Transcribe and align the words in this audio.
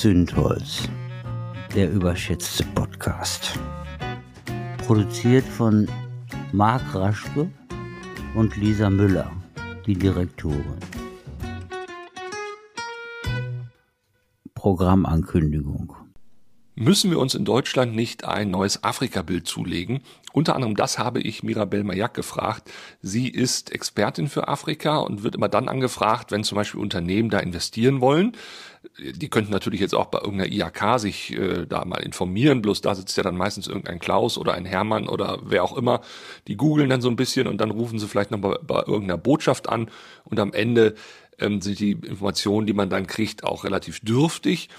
Zündholz, 0.00 0.88
der 1.74 1.92
überschätzte 1.92 2.64
Podcast. 2.74 3.58
Produziert 4.78 5.44
von 5.44 5.90
Marc 6.52 6.94
Raschke 6.94 7.50
und 8.34 8.56
Lisa 8.56 8.88
Müller, 8.88 9.30
die 9.84 9.92
Direktorin. 9.92 10.78
Programmankündigung. 14.54 15.94
Müssen 16.76 17.10
wir 17.10 17.18
uns 17.18 17.34
in 17.34 17.44
Deutschland 17.44 17.94
nicht 17.94 18.24
ein 18.24 18.50
neues 18.50 18.82
Afrika-Bild 18.82 19.46
zulegen? 19.46 20.00
Unter 20.32 20.54
anderem 20.54 20.76
das 20.76 20.98
habe 20.98 21.20
ich 21.20 21.42
Mirabel 21.42 21.84
Mayak 21.84 22.14
gefragt. 22.14 22.70
Sie 23.02 23.28
ist 23.28 23.72
Expertin 23.72 24.28
für 24.28 24.48
Afrika 24.48 24.98
und 24.98 25.22
wird 25.22 25.34
immer 25.34 25.48
dann 25.48 25.68
angefragt, 25.68 26.30
wenn 26.30 26.44
zum 26.44 26.56
Beispiel 26.56 26.80
Unternehmen 26.80 27.30
da 27.30 27.38
investieren 27.38 28.00
wollen. 28.00 28.36
Die 28.98 29.28
könnten 29.28 29.52
natürlich 29.52 29.80
jetzt 29.80 29.94
auch 29.94 30.06
bei 30.06 30.20
irgendeiner 30.20 30.50
IHK 30.50 30.98
sich 30.98 31.36
äh, 31.36 31.66
da 31.66 31.84
mal 31.84 32.02
informieren, 32.02 32.62
bloß 32.62 32.80
da 32.80 32.94
sitzt 32.94 33.16
ja 33.16 33.22
dann 33.22 33.36
meistens 33.36 33.66
irgendein 33.66 33.98
Klaus 33.98 34.38
oder 34.38 34.54
ein 34.54 34.64
Hermann 34.64 35.06
oder 35.06 35.38
wer 35.42 35.64
auch 35.64 35.76
immer. 35.76 36.00
Die 36.48 36.56
googeln 36.56 36.88
dann 36.88 37.02
so 37.02 37.10
ein 37.10 37.16
bisschen 37.16 37.46
und 37.46 37.60
dann 37.60 37.70
rufen 37.70 37.98
sie 37.98 38.08
vielleicht 38.08 38.30
noch 38.30 38.38
bei, 38.38 38.56
bei 38.62 38.78
irgendeiner 38.86 39.18
Botschaft 39.18 39.68
an 39.68 39.90
und 40.24 40.40
am 40.40 40.54
Ende 40.54 40.94
ähm, 41.38 41.60
sind 41.60 41.78
die 41.78 41.92
Informationen, 41.92 42.66
die 42.66 42.72
man 42.72 42.88
dann 42.88 43.06
kriegt, 43.06 43.44
auch 43.44 43.64
relativ 43.64 44.00
dürftig 44.00 44.70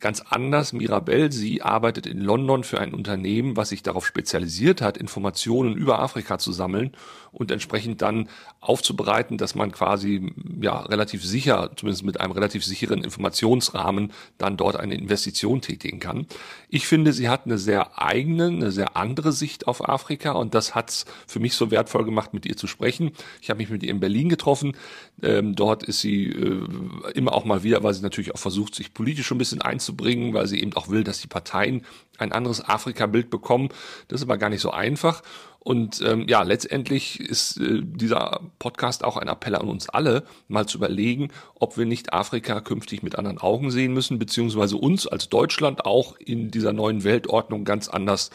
ganz 0.00 0.20
anders. 0.20 0.72
Mirabelle, 0.72 1.30
sie 1.30 1.62
arbeitet 1.62 2.06
in 2.06 2.18
London 2.18 2.64
für 2.64 2.80
ein 2.80 2.94
Unternehmen, 2.94 3.56
was 3.56 3.68
sich 3.68 3.82
darauf 3.82 4.06
spezialisiert 4.06 4.82
hat, 4.82 4.96
Informationen 4.96 5.76
über 5.76 6.00
Afrika 6.00 6.38
zu 6.38 6.52
sammeln 6.52 6.92
und 7.32 7.50
entsprechend 7.50 8.02
dann 8.02 8.28
aufzubereiten, 8.60 9.38
dass 9.38 9.54
man 9.54 9.72
quasi 9.72 10.32
ja 10.60 10.80
relativ 10.80 11.24
sicher, 11.24 11.70
zumindest 11.76 12.04
mit 12.04 12.20
einem 12.20 12.32
relativ 12.32 12.64
sicheren 12.64 13.02
Informationsrahmen, 13.04 14.12
dann 14.38 14.56
dort 14.56 14.76
eine 14.76 14.94
Investition 14.94 15.60
tätigen 15.60 16.00
kann. 16.00 16.26
Ich 16.68 16.86
finde, 16.86 17.12
sie 17.12 17.28
hat 17.28 17.46
eine 17.46 17.58
sehr 17.58 18.00
eigene, 18.00 18.46
eine 18.46 18.72
sehr 18.72 18.96
andere 18.96 19.32
Sicht 19.32 19.66
auf 19.66 19.88
Afrika 19.88 20.32
und 20.32 20.54
das 20.54 20.74
hat's 20.74 21.06
für 21.26 21.40
mich 21.40 21.54
so 21.54 21.70
wertvoll 21.70 22.04
gemacht, 22.04 22.34
mit 22.34 22.46
ihr 22.46 22.56
zu 22.56 22.66
sprechen. 22.66 23.12
Ich 23.40 23.50
habe 23.50 23.58
mich 23.58 23.70
mit 23.70 23.82
ihr 23.82 23.90
in 23.90 24.00
Berlin 24.00 24.28
getroffen. 24.28 24.76
Ähm, 25.22 25.54
dort 25.54 25.82
ist 25.82 26.00
sie 26.00 26.26
äh, 26.26 26.66
immer 27.14 27.34
auch 27.34 27.44
mal 27.44 27.62
wieder, 27.62 27.82
weil 27.82 27.94
sie 27.94 28.02
natürlich 28.02 28.34
auch 28.34 28.38
versucht, 28.38 28.74
sich 28.74 28.94
politisch 28.94 29.30
ein 29.30 29.38
bisschen 29.38 29.62
einzubringen, 29.62 30.34
weil 30.34 30.46
sie 30.46 30.60
eben 30.60 30.74
auch 30.74 30.88
will, 30.88 31.04
dass 31.04 31.20
die 31.20 31.28
Parteien 31.28 31.84
ein 32.20 32.32
anderes 32.32 32.66
Afrika-Bild 32.66 33.30
bekommen. 33.30 33.68
Das 34.08 34.20
ist 34.20 34.26
aber 34.26 34.38
gar 34.38 34.50
nicht 34.50 34.60
so 34.60 34.70
einfach. 34.70 35.22
Und 35.62 36.00
ähm, 36.00 36.26
ja, 36.26 36.42
letztendlich 36.42 37.20
ist 37.20 37.58
äh, 37.58 37.82
dieser 37.82 38.40
Podcast 38.58 39.04
auch 39.04 39.18
ein 39.18 39.28
Appell 39.28 39.54
an 39.54 39.68
uns 39.68 39.90
alle, 39.90 40.24
mal 40.48 40.66
zu 40.66 40.78
überlegen, 40.78 41.28
ob 41.54 41.76
wir 41.76 41.84
nicht 41.84 42.14
Afrika 42.14 42.62
künftig 42.62 43.02
mit 43.02 43.16
anderen 43.16 43.38
Augen 43.38 43.70
sehen 43.70 43.92
müssen, 43.92 44.18
beziehungsweise 44.18 44.78
uns 44.78 45.06
als 45.06 45.28
Deutschland 45.28 45.84
auch 45.84 46.16
in 46.16 46.50
dieser 46.50 46.72
neuen 46.72 47.04
Weltordnung 47.04 47.64
ganz 47.64 47.88
anders 47.88 48.30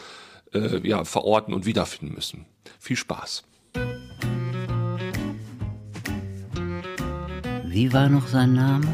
äh, 0.54 0.86
ja, 0.86 1.04
verorten 1.04 1.52
und 1.52 1.66
wiederfinden 1.66 2.14
müssen. 2.14 2.46
Viel 2.78 2.96
Spaß. 2.96 3.42
Wie 7.64 7.92
war 7.92 8.08
noch 8.08 8.28
sein 8.28 8.54
Name? 8.54 8.86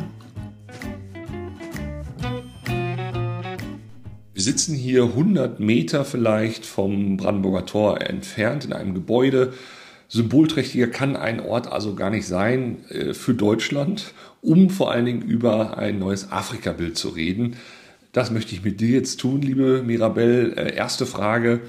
Wir 4.43 4.53
sitzen 4.53 4.75
hier 4.75 5.05
100 5.05 5.61
Meter 5.61 6.05
vielleicht 6.05 6.67
vom 6.67 7.17
Brandenburger 7.17 7.65
Tor 7.65 8.01
entfernt 8.01 8.65
in 8.65 8.73
einem 8.73 8.93
Gebäude. 8.93 9.53
Symbolträchtiger 10.09 10.89
kann 10.89 11.15
ein 11.15 11.39
Ort 11.39 11.71
also 11.71 11.95
gar 11.95 12.11
nicht 12.11 12.27
sein 12.27 12.85
äh, 12.89 13.15
für 13.15 13.35
Deutschland, 13.35 14.15
um 14.41 14.69
vor 14.69 14.91
allen 14.91 15.05
Dingen 15.05 15.23
über 15.23 15.79
ein 15.79 16.01
neues 16.01 16.33
Afrika-Bild 16.33 16.99
zu 16.99 17.11
reden. 17.11 17.55
Das 18.11 18.33
möchte 18.33 18.53
ich 18.57 18.65
mit 18.65 18.81
dir 18.81 18.89
jetzt 18.89 19.21
tun, 19.21 19.43
liebe 19.43 19.85
Mirabelle. 19.85 20.57
Äh, 20.57 20.75
erste 20.75 21.07
Frage, 21.07 21.61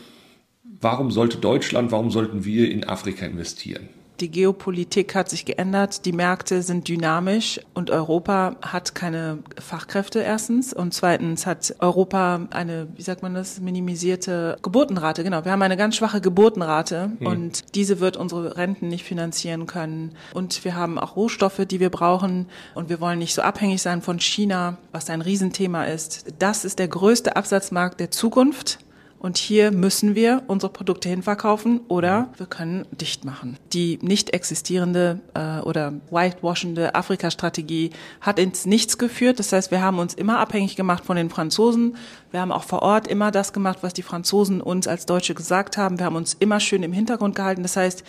warum 0.81 1.11
sollte 1.11 1.37
Deutschland, 1.37 1.91
warum 1.91 2.09
sollten 2.09 2.43
wir 2.43 2.71
in 2.71 2.85
Afrika 2.85 3.27
investieren? 3.27 3.87
Die 4.19 4.29
Geopolitik 4.29 5.15
hat 5.15 5.29
sich 5.29 5.43
geändert, 5.43 6.05
die 6.05 6.11
Märkte 6.11 6.61
sind 6.61 6.87
dynamisch 6.87 7.59
und 7.73 7.89
Europa 7.89 8.55
hat 8.61 8.93
keine 8.93 9.39
Fachkräfte 9.59 10.19
erstens 10.19 10.71
und 10.71 10.93
zweitens 10.93 11.47
hat 11.47 11.75
Europa 11.79 12.47
eine, 12.51 12.87
wie 12.95 13.01
sagt 13.01 13.23
man 13.23 13.33
das, 13.33 13.59
minimisierte 13.59 14.57
Geburtenrate. 14.61 15.23
Genau, 15.23 15.45
wir 15.45 15.51
haben 15.51 15.61
eine 15.63 15.77
ganz 15.77 15.95
schwache 15.95 16.21
Geburtenrate 16.21 17.11
hm. 17.17 17.27
und 17.27 17.75
diese 17.75 17.99
wird 17.99 18.15
unsere 18.15 18.55
Renten 18.55 18.87
nicht 18.87 19.03
finanzieren 19.03 19.65
können. 19.65 20.11
Und 20.33 20.63
wir 20.63 20.75
haben 20.75 20.99
auch 20.99 21.15
Rohstoffe, 21.15 21.65
die 21.65 21.79
wir 21.79 21.89
brauchen 21.89 22.47
und 22.75 22.89
wir 22.89 23.01
wollen 23.01 23.19
nicht 23.19 23.33
so 23.33 23.41
abhängig 23.41 23.81
sein 23.81 24.03
von 24.03 24.19
China, 24.19 24.77
was 24.91 25.09
ein 25.09 25.21
Riesenthema 25.21 25.85
ist. 25.85 26.25
Das 26.37 26.65
ist 26.65 26.77
der 26.77 26.87
größte 26.87 27.35
Absatzmarkt 27.35 27.99
der 27.99 28.11
Zukunft. 28.11 28.77
Und 29.23 29.37
hier 29.37 29.71
müssen 29.71 30.15
wir 30.15 30.43
unsere 30.47 30.69
Produkte 30.69 31.07
hinverkaufen 31.07 31.79
oder 31.87 32.27
wir 32.35 32.45
können 32.45 32.85
dicht 32.91 33.23
machen. 33.23 33.57
Die 33.71 33.97
nicht 34.01 34.33
existierende 34.33 35.21
äh, 35.33 35.61
oder 35.61 35.93
whitewashende 36.11 36.93
Afrika-Strategie 36.93 37.91
hat 38.19 38.37
ins 38.37 38.65
Nichts 38.65 38.97
geführt. 38.97 39.39
Das 39.39 39.53
heißt, 39.53 39.71
wir 39.71 39.81
haben 39.81 39.99
uns 39.99 40.13
immer 40.13 40.39
abhängig 40.39 40.75
gemacht 40.75 41.05
von 41.05 41.15
den 41.15 41.29
Franzosen. 41.29 41.95
Wir 42.31 42.41
haben 42.41 42.51
auch 42.51 42.65
vor 42.65 42.81
Ort 42.81 43.07
immer 43.07 43.31
das 43.31 43.53
gemacht, 43.53 43.77
was 43.79 43.93
die 43.93 44.01
Franzosen 44.01 44.59
uns 44.59 44.89
als 44.89 45.05
Deutsche 45.05 45.35
gesagt 45.35 45.77
haben. 45.77 45.99
Wir 45.99 46.05
haben 46.05 46.17
uns 46.17 46.33
immer 46.33 46.59
schön 46.59 46.83
im 46.83 46.91
Hintergrund 46.91 47.33
gehalten. 47.33 47.63
Das 47.63 47.77
heißt, 47.77 48.03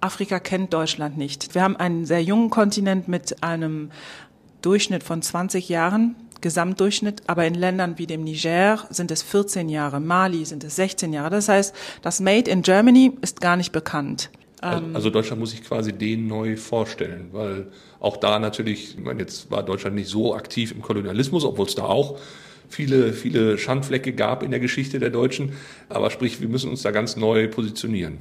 Afrika 0.00 0.40
kennt 0.40 0.74
Deutschland 0.74 1.16
nicht. 1.16 1.54
Wir 1.54 1.62
haben 1.62 1.76
einen 1.76 2.06
sehr 2.06 2.24
jungen 2.24 2.50
Kontinent 2.50 3.06
mit 3.06 3.40
einem 3.40 3.92
Durchschnitt 4.62 5.04
von 5.04 5.22
20 5.22 5.68
Jahren. 5.68 6.16
Gesamtdurchschnitt, 6.46 7.22
aber 7.26 7.44
in 7.44 7.54
Ländern 7.54 7.98
wie 7.98 8.06
dem 8.06 8.22
Niger 8.22 8.86
sind 8.90 9.10
es 9.10 9.22
14 9.22 9.68
Jahre, 9.68 9.98
Mali 9.98 10.44
sind 10.44 10.62
es 10.62 10.76
16 10.76 11.12
Jahre. 11.12 11.30
Das 11.30 11.48
heißt, 11.48 11.74
das 12.02 12.20
Made 12.20 12.48
in 12.48 12.62
Germany 12.62 13.10
ist 13.20 13.40
gar 13.40 13.56
nicht 13.56 13.72
bekannt. 13.72 14.30
Also, 14.60 14.84
ähm, 14.84 14.94
also 14.94 15.10
Deutschland 15.10 15.40
muss 15.40 15.50
sich 15.50 15.64
quasi 15.64 15.92
den 15.92 16.28
neu 16.28 16.56
vorstellen, 16.56 17.30
weil 17.32 17.66
auch 17.98 18.16
da 18.16 18.38
natürlich, 18.38 18.96
ich 18.96 19.04
meine, 19.04 19.22
jetzt 19.22 19.50
war 19.50 19.64
Deutschland 19.64 19.96
nicht 19.96 20.08
so 20.08 20.36
aktiv 20.36 20.70
im 20.70 20.82
Kolonialismus, 20.82 21.44
obwohl 21.44 21.66
es 21.66 21.74
da 21.74 21.82
auch 21.82 22.16
viele, 22.68 23.12
viele 23.12 23.58
Schandflecke 23.58 24.12
gab 24.12 24.44
in 24.44 24.52
der 24.52 24.60
Geschichte 24.60 25.00
der 25.00 25.10
Deutschen. 25.10 25.54
Aber 25.88 26.10
sprich, 26.10 26.40
wir 26.40 26.48
müssen 26.48 26.70
uns 26.70 26.82
da 26.82 26.92
ganz 26.92 27.16
neu 27.16 27.48
positionieren. 27.48 28.20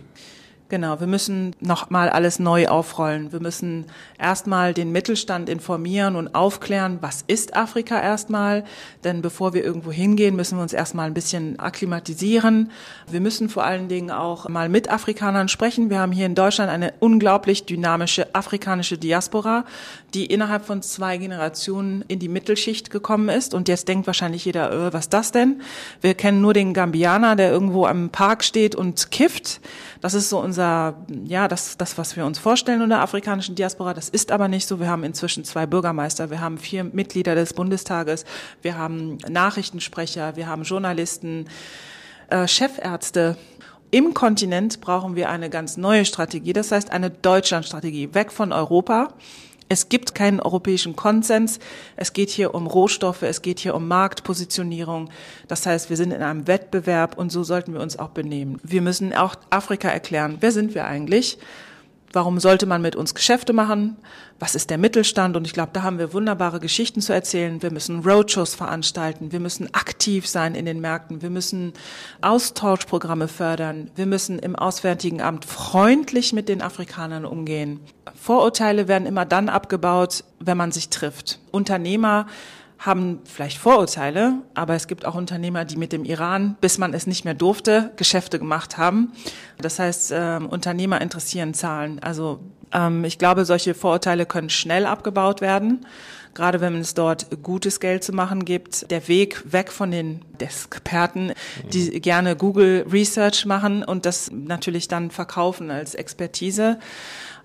Genau, 0.75 1.00
wir 1.00 1.08
müssen 1.08 1.56
nochmal 1.62 2.09
alles 2.09 2.38
neu 2.38 2.68
aufrollen. 2.68 3.31
Wir 3.31 3.40
müssen 3.40 3.86
erstmal 4.19 4.74
den 4.74 4.91
Mittelstand 4.91 5.47
informieren 5.47 6.18
und 6.18 6.36
aufklären, 6.36 6.97
was 7.00 7.24
ist 7.28 7.56
Afrika 7.56 8.02
erstmal. 8.02 8.66
Denn 9.06 9.22
bevor 9.22 9.53
wir 9.53 9.64
irgendwo 9.64 9.94
hingehen, 9.94 10.35
müssen 10.35 10.58
wir 10.58 10.62
uns 10.64 10.74
erstmal 10.74 11.08
ein 11.08 11.14
bisschen 11.14 11.58
akklimatisieren. 11.62 12.72
Wir 13.09 13.22
müssen 13.22 13.47
vor 13.47 13.64
allen 13.64 13.88
Dingen 13.88 14.12
auch 14.12 14.50
mal 14.50 14.68
mit 14.68 14.91
Afrikanern 14.91 15.47
sprechen. 15.47 15.90
Wir 15.90 16.00
haben 16.00 16.12
hier 16.12 16.25
in 16.25 16.35
Deutschland 16.35 16.69
eine 16.69 16.94
unglaublich 17.00 17.66
dynamische 17.66 18.35
afrikanische 18.35 18.97
Diaspora, 18.97 19.64
die 20.14 20.25
innerhalb 20.25 20.66
von 20.66 20.81
zwei 20.81 21.16
Generationen 21.16 22.03
in 22.09 22.19
die 22.19 22.28
Mittelschicht 22.28 22.90
gekommen 22.90 23.30
ist. 23.30 23.53
Und 23.53 23.69
jetzt 23.69 23.88
denkt 23.88 24.08
wahrscheinlich 24.08 24.44
jeder, 24.44 24.74
äh, 24.74 24.94
was 24.94 25.08
das 25.08 25.31
denn? 25.31 25.62
Wir 26.02 26.16
kennen 26.16 26.41
nur 26.41 26.53
den 26.53 26.74
Gambianer, 26.74 27.38
der 27.38 27.50
irgendwo 27.50 27.85
am 27.85 28.09
Park 28.09 28.44
steht 28.44 28.75
und 28.75 29.09
kifft. 29.12 29.62
Das 30.06 30.14
ist 30.14 30.30
so 30.30 30.40
unser, 30.40 31.04
ja, 31.24 31.48
das, 31.48 31.78
das, 31.78 31.98
was 31.98 32.16
wir 32.16 32.28
uns 32.28 32.38
vorstellen 32.38 32.80
in 32.80 32.90
der 32.90 33.02
afrikanischen 33.02 33.56
Diaspora. 33.56 33.96
Das 33.96 34.08
ist 34.08 34.32
aber 34.32 34.48
nicht 34.48 34.68
so. 34.68 34.80
Wir 34.80 34.88
haben 34.88 35.04
inzwischen 35.04 35.44
zwei 35.44 35.66
Bürgermeister, 35.66 36.30
wir 36.30 36.42
haben 36.42 36.60
vier 36.60 36.84
Mitglieder 36.84 37.34
des 37.34 37.56
Bundestages, 37.56 38.24
wir 38.62 38.78
haben 38.78 39.18
Nachrichtensprecher, 39.28 40.36
wir 40.36 40.46
haben 40.46 40.62
Journalisten, 40.62 41.48
äh, 42.30 42.48
Chefärzte. 42.48 43.36
Im 43.90 44.14
Kontinent 44.14 44.80
brauchen 44.80 45.16
wir 45.16 45.28
eine 45.30 45.50
ganz 45.50 45.76
neue 45.76 46.06
Strategie, 46.06 46.54
das 46.54 46.72
heißt 46.72 46.92
eine 46.92 47.10
Deutschlandstrategie, 47.10 48.14
weg 48.14 48.32
von 48.32 48.54
Europa 48.54 49.08
es 49.68 49.90
gibt 49.90 50.14
keinen 50.14 50.40
europäischen 50.40 50.96
Konsens. 50.96 51.59
Es 51.96 52.14
geht 52.14 52.30
hier 52.30 52.53
um 52.53 52.68
Rohstoffe, 52.68 53.24
es 53.24 53.42
geht 53.42 53.59
hier 53.59 53.76
um 53.76 53.88
Marktpositionierung. 53.88 55.09
Das 55.47 55.66
heißt, 55.66 55.90
wir 55.90 55.97
sind 55.97 56.12
in 56.12 56.22
einem 56.22 56.47
Wettbewerb 56.47 57.17
und 57.17 57.32
so 57.32 57.44
sollten 57.44 57.73
wir 57.73 57.82
uns 57.82 57.97
auch 57.97 58.09
benehmen. 58.09 58.59
Wir 58.64 58.82
müssen 58.82 59.14
auch 59.14 59.35
Afrika 59.50 59.90
erklären, 59.90 60.38
wer 60.40 60.52
sind 60.52 60.76
wir 60.76 60.85
eigentlich? 60.85 61.40
Warum 62.16 62.40
sollte 62.40 62.66
man 62.66 62.82
mit 62.82 62.96
uns 62.96 63.14
Geschäfte 63.14 63.52
machen? 63.52 63.97
Was 64.40 64.56
ist 64.56 64.70
der 64.70 64.78
Mittelstand? 64.78 65.35
Und 65.35 65.46
ich 65.46 65.52
glaube, 65.52 65.72
da 65.73 65.84
haben 65.84 66.00
wir 66.00 66.14
wunderbare 66.14 66.62
Geschichten 66.62 67.02
zu 67.02 67.12
erzählen. 67.12 67.62
Wir 67.62 67.72
müssen 67.72 68.06
Roadshows 68.06 68.56
veranstalten. 68.56 69.34
Wir 69.34 69.41
müssen 69.41 69.73
aktiv 69.73 70.26
sein 70.26 70.56
in 70.56 70.66
den 70.66 70.79
Märkten. 70.79 71.22
Wir 71.22 71.29
müssen 71.29 71.73
Austauschprogramme 72.22 73.28
fördern. 73.28 73.91
Wir 73.96 74.06
müssen 74.06 74.40
im 74.40 74.56
Auswärtigen 74.56 75.22
Amt 75.22 75.44
freundlich 75.44 76.32
mit 76.32 76.47
den 76.47 76.62
Afrikanern 76.62 77.26
umgehen. 77.26 77.82
Vorurteile 78.16 78.88
werden 78.88 79.08
immer 79.08 79.26
dann 79.26 79.50
abgebaut, 79.50 80.23
wenn 80.40 80.56
man 80.56 80.72
sich 80.72 80.88
trifft. 80.88 81.40
Unternehmer 81.52 82.28
haben 82.85 83.20
vielleicht 83.26 83.58
Vorurteile, 83.58 84.35
aber 84.53 84.76
es 84.76 84.87
gibt 84.87 85.05
auch 85.05 85.16
Unternehmer, 85.16 85.66
die 85.66 85.78
mit 85.78 85.91
dem 85.91 86.05
Iran, 86.05 86.55
bis 86.61 86.78
man 86.78 86.93
es 86.93 87.08
nicht 87.08 87.26
mehr 87.26 87.34
durfte, 87.34 87.91
Geschäfte 87.96 88.40
gemacht 88.40 88.78
haben. 88.78 89.14
Das 89.58 89.79
heißt, 89.79 90.11
äh, 90.11 90.40
Unternehmer 90.49 91.02
interessieren 91.02 91.53
Zahlen. 91.53 91.99
Also 91.99 92.40
ähm, 92.72 93.03
ich 93.03 93.17
glaube, 93.17 93.46
solche 93.46 93.73
Vorurteile 93.73 94.26
können 94.26 94.49
schnell 94.49 94.85
abgebaut 94.85 95.41
werden 95.41 95.85
gerade 96.35 96.61
wenn 96.61 96.76
es 96.76 96.93
dort 96.93 97.41
gutes 97.41 97.79
Geld 97.79 98.03
zu 98.03 98.14
machen 98.14 98.46
gibt. 98.46 98.91
Der 98.91 99.08
Weg 99.08 99.52
weg 99.52 99.72
von 99.72 99.90
den 99.90 100.22
Experten, 100.38 101.31
die 101.73 101.99
gerne 102.02 102.35
Google 102.35 102.85
Research 102.91 103.46
machen 103.46 103.84
und 103.84 104.05
das 104.05 104.29
natürlich 104.31 104.88
dann 104.88 105.09
verkaufen 105.09 105.72
als 105.72 105.96
Expertise. 105.96 106.78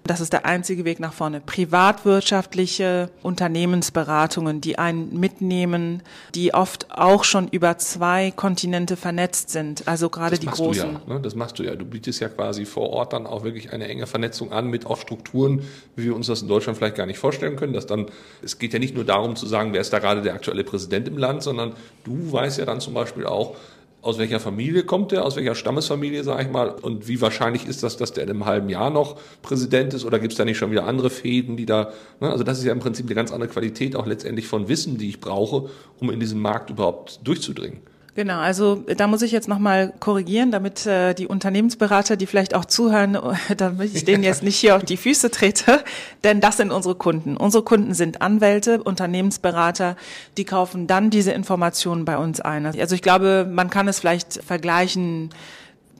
Das 0.04 0.20
ist 0.20 0.32
der 0.32 0.46
einzige 0.46 0.84
Weg 0.84 0.98
nach 0.98 1.12
vorne. 1.12 1.40
Privatwirtschaftliche 1.40 3.10
Unternehmensberatungen, 3.22 4.60
die 4.60 4.78
einen 4.78 5.18
mitnehmen, 5.18 6.02
die 6.34 6.54
oft 6.54 6.90
auch 6.90 7.22
schon 7.24 7.48
über 7.48 7.78
zwei 7.78 8.32
Kontinente 8.34 8.96
vernetzt 8.96 9.50
sind. 9.50 9.86
Also 9.86 10.08
gerade 10.08 10.30
das 10.30 10.40
die 10.40 10.46
großen. 10.46 10.92
Ja, 11.06 11.14
ne? 11.14 11.20
Das 11.20 11.34
machst 11.34 11.58
du 11.58 11.62
ja. 11.62 11.76
Du 11.76 11.84
bietest 11.84 12.20
ja 12.20 12.28
quasi 12.28 12.64
vor 12.64 12.90
Ort 12.90 13.12
dann 13.12 13.26
auch 13.26 13.44
wirklich 13.44 13.72
eine 13.72 13.88
enge 13.88 14.06
Vernetzung 14.06 14.52
an 14.52 14.68
mit 14.68 14.86
auch 14.86 14.98
Strukturen, 14.98 15.62
wie 15.96 16.04
wir 16.04 16.16
uns 16.16 16.26
das 16.26 16.42
in 16.42 16.48
Deutschland 16.48 16.78
vielleicht 16.78 16.96
gar 16.96 17.06
nicht 17.06 17.18
vorstellen 17.18 17.56
können. 17.56 17.74
Dass 17.74 17.86
dann, 17.86 18.06
es 18.42 18.58
geht 18.58 18.72
ja 18.72 18.78
nicht 18.78 18.94
nur 18.94 19.04
darum 19.04 19.36
zu 19.36 19.46
sagen, 19.46 19.72
wer 19.72 19.80
ist 19.80 19.92
da 19.92 19.98
gerade 19.98 20.22
der 20.22 20.34
aktuelle 20.34 20.64
Präsident 20.64 21.08
im 21.08 21.18
Land, 21.18 21.42
sondern 21.42 21.74
du 22.04 22.32
weißt 22.32 22.58
ja 22.58 22.64
dann 22.64 22.80
zum 22.80 22.94
Beispiel 22.94 23.26
auch, 23.26 23.54
aus 24.02 24.18
welcher 24.18 24.40
Familie 24.40 24.84
kommt 24.84 25.12
der, 25.12 25.24
aus 25.24 25.36
welcher 25.36 25.54
Stammesfamilie, 25.54 26.24
sage 26.24 26.44
ich 26.44 26.50
mal, 26.50 26.70
und 26.70 27.08
wie 27.08 27.20
wahrscheinlich 27.20 27.66
ist 27.66 27.82
das, 27.82 27.96
dass 27.96 28.12
der 28.12 28.24
in 28.24 28.30
einem 28.30 28.46
halben 28.46 28.68
Jahr 28.68 28.90
noch 28.90 29.16
Präsident 29.42 29.92
ist 29.94 30.04
oder 30.04 30.18
gibt 30.18 30.32
es 30.32 30.38
da 30.38 30.44
nicht 30.44 30.58
schon 30.58 30.70
wieder 30.70 30.86
andere 30.86 31.10
Fäden, 31.10 31.56
die 31.56 31.66
da, 31.66 31.92
ne? 32.20 32.30
also 32.30 32.44
das 32.44 32.58
ist 32.58 32.64
ja 32.64 32.72
im 32.72 32.80
Prinzip 32.80 33.06
eine 33.06 33.14
ganz 33.14 33.32
andere 33.32 33.50
Qualität 33.50 33.96
auch 33.96 34.06
letztendlich 34.06 34.46
von 34.46 34.68
Wissen, 34.68 34.96
die 34.96 35.08
ich 35.08 35.20
brauche, 35.20 35.68
um 35.98 36.10
in 36.10 36.20
diesem 36.20 36.40
Markt 36.40 36.70
überhaupt 36.70 37.20
durchzudringen. 37.24 37.80
Genau, 38.16 38.40
also 38.40 38.84
da 38.96 39.06
muss 39.06 39.22
ich 39.22 39.30
jetzt 39.30 39.46
nochmal 39.48 39.92
korrigieren, 40.00 40.50
damit 40.50 40.84
äh, 40.84 41.14
die 41.14 41.28
Unternehmensberater, 41.28 42.16
die 42.16 42.26
vielleicht 42.26 42.54
auch 42.54 42.64
zuhören, 42.64 43.16
damit 43.56 43.94
ich 43.94 44.04
denen 44.04 44.24
jetzt 44.24 44.42
nicht 44.42 44.56
hier 44.56 44.76
auf 44.76 44.82
die 44.82 44.96
Füße 44.96 45.30
trete, 45.30 45.84
denn 46.24 46.40
das 46.40 46.56
sind 46.56 46.72
unsere 46.72 46.96
Kunden. 46.96 47.36
Unsere 47.36 47.62
Kunden 47.62 47.94
sind 47.94 48.20
Anwälte, 48.20 48.82
Unternehmensberater, 48.82 49.96
die 50.36 50.44
kaufen 50.44 50.86
dann 50.86 51.10
diese 51.10 51.32
Informationen 51.32 52.04
bei 52.04 52.16
uns 52.16 52.40
ein. 52.40 52.66
Also 52.66 52.94
ich 52.94 53.02
glaube, 53.02 53.48
man 53.50 53.70
kann 53.70 53.86
es 53.86 54.00
vielleicht 54.00 54.42
vergleichen 54.44 55.30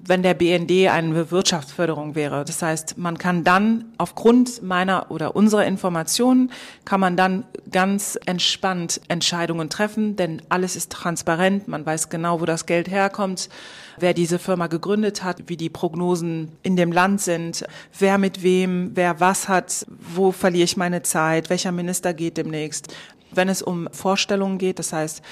wenn 0.06 0.23
der 0.23 0.35
BND 0.35 0.88
eine 0.88 1.31
Wirtschaftsförderung 1.31 2.14
wäre. 2.14 2.44
Das 2.44 2.62
heißt, 2.62 2.97
man 2.97 3.19
kann 3.19 3.44
dann 3.44 3.85
aufgrund 3.99 4.62
meiner 4.62 5.11
oder 5.11 5.37
unserer 5.37 5.67
Informationen 5.67 6.50
kann 6.85 7.00
man 7.00 7.17
dann 7.17 7.44
ganz 7.70 8.19
entspannt 8.25 9.00
Entscheidungen 9.08 9.69
treffen, 9.69 10.17
denn 10.17 10.43
alles 10.49 10.75
ist 10.75 10.91
transparent. 10.91 11.69
Man 11.69 11.85
weiß 11.85 12.08
genau, 12.08 12.41
wo 12.41 12.47
das 12.47 12.67
Geld 12.67 12.91
herkommt, 12.91 13.49
wer 13.99 14.14
diese 14.14 14.38
Firma 14.38 14.69
gegründet 14.69 15.23
hat, 15.23 15.49
wie 15.49 15.56
die 15.56 15.69
Prognosen 15.69 16.53
in 16.62 16.76
dem 16.76 16.93
Land 16.93 17.20
sind, 17.20 17.64
wer 17.99 18.17
mit 18.19 18.43
wem, 18.43 18.93
wer 18.94 19.20
was 19.20 19.49
hat, 19.49 19.87
wo 19.88 20.32
verliere 20.32 20.64
ich 20.64 20.76
meine 20.76 21.03
Zeit, 21.03 21.50
welcher 21.50 21.73
Minister 21.73 22.14
geht 22.14 22.37
demnächst. 22.37 22.94
Wenn 23.32 23.49
es 23.49 23.62
um 23.62 23.88
Vorstellungen 23.93 24.58
geht, 24.58 24.79
das 24.79 24.93
heißt, 24.93 25.23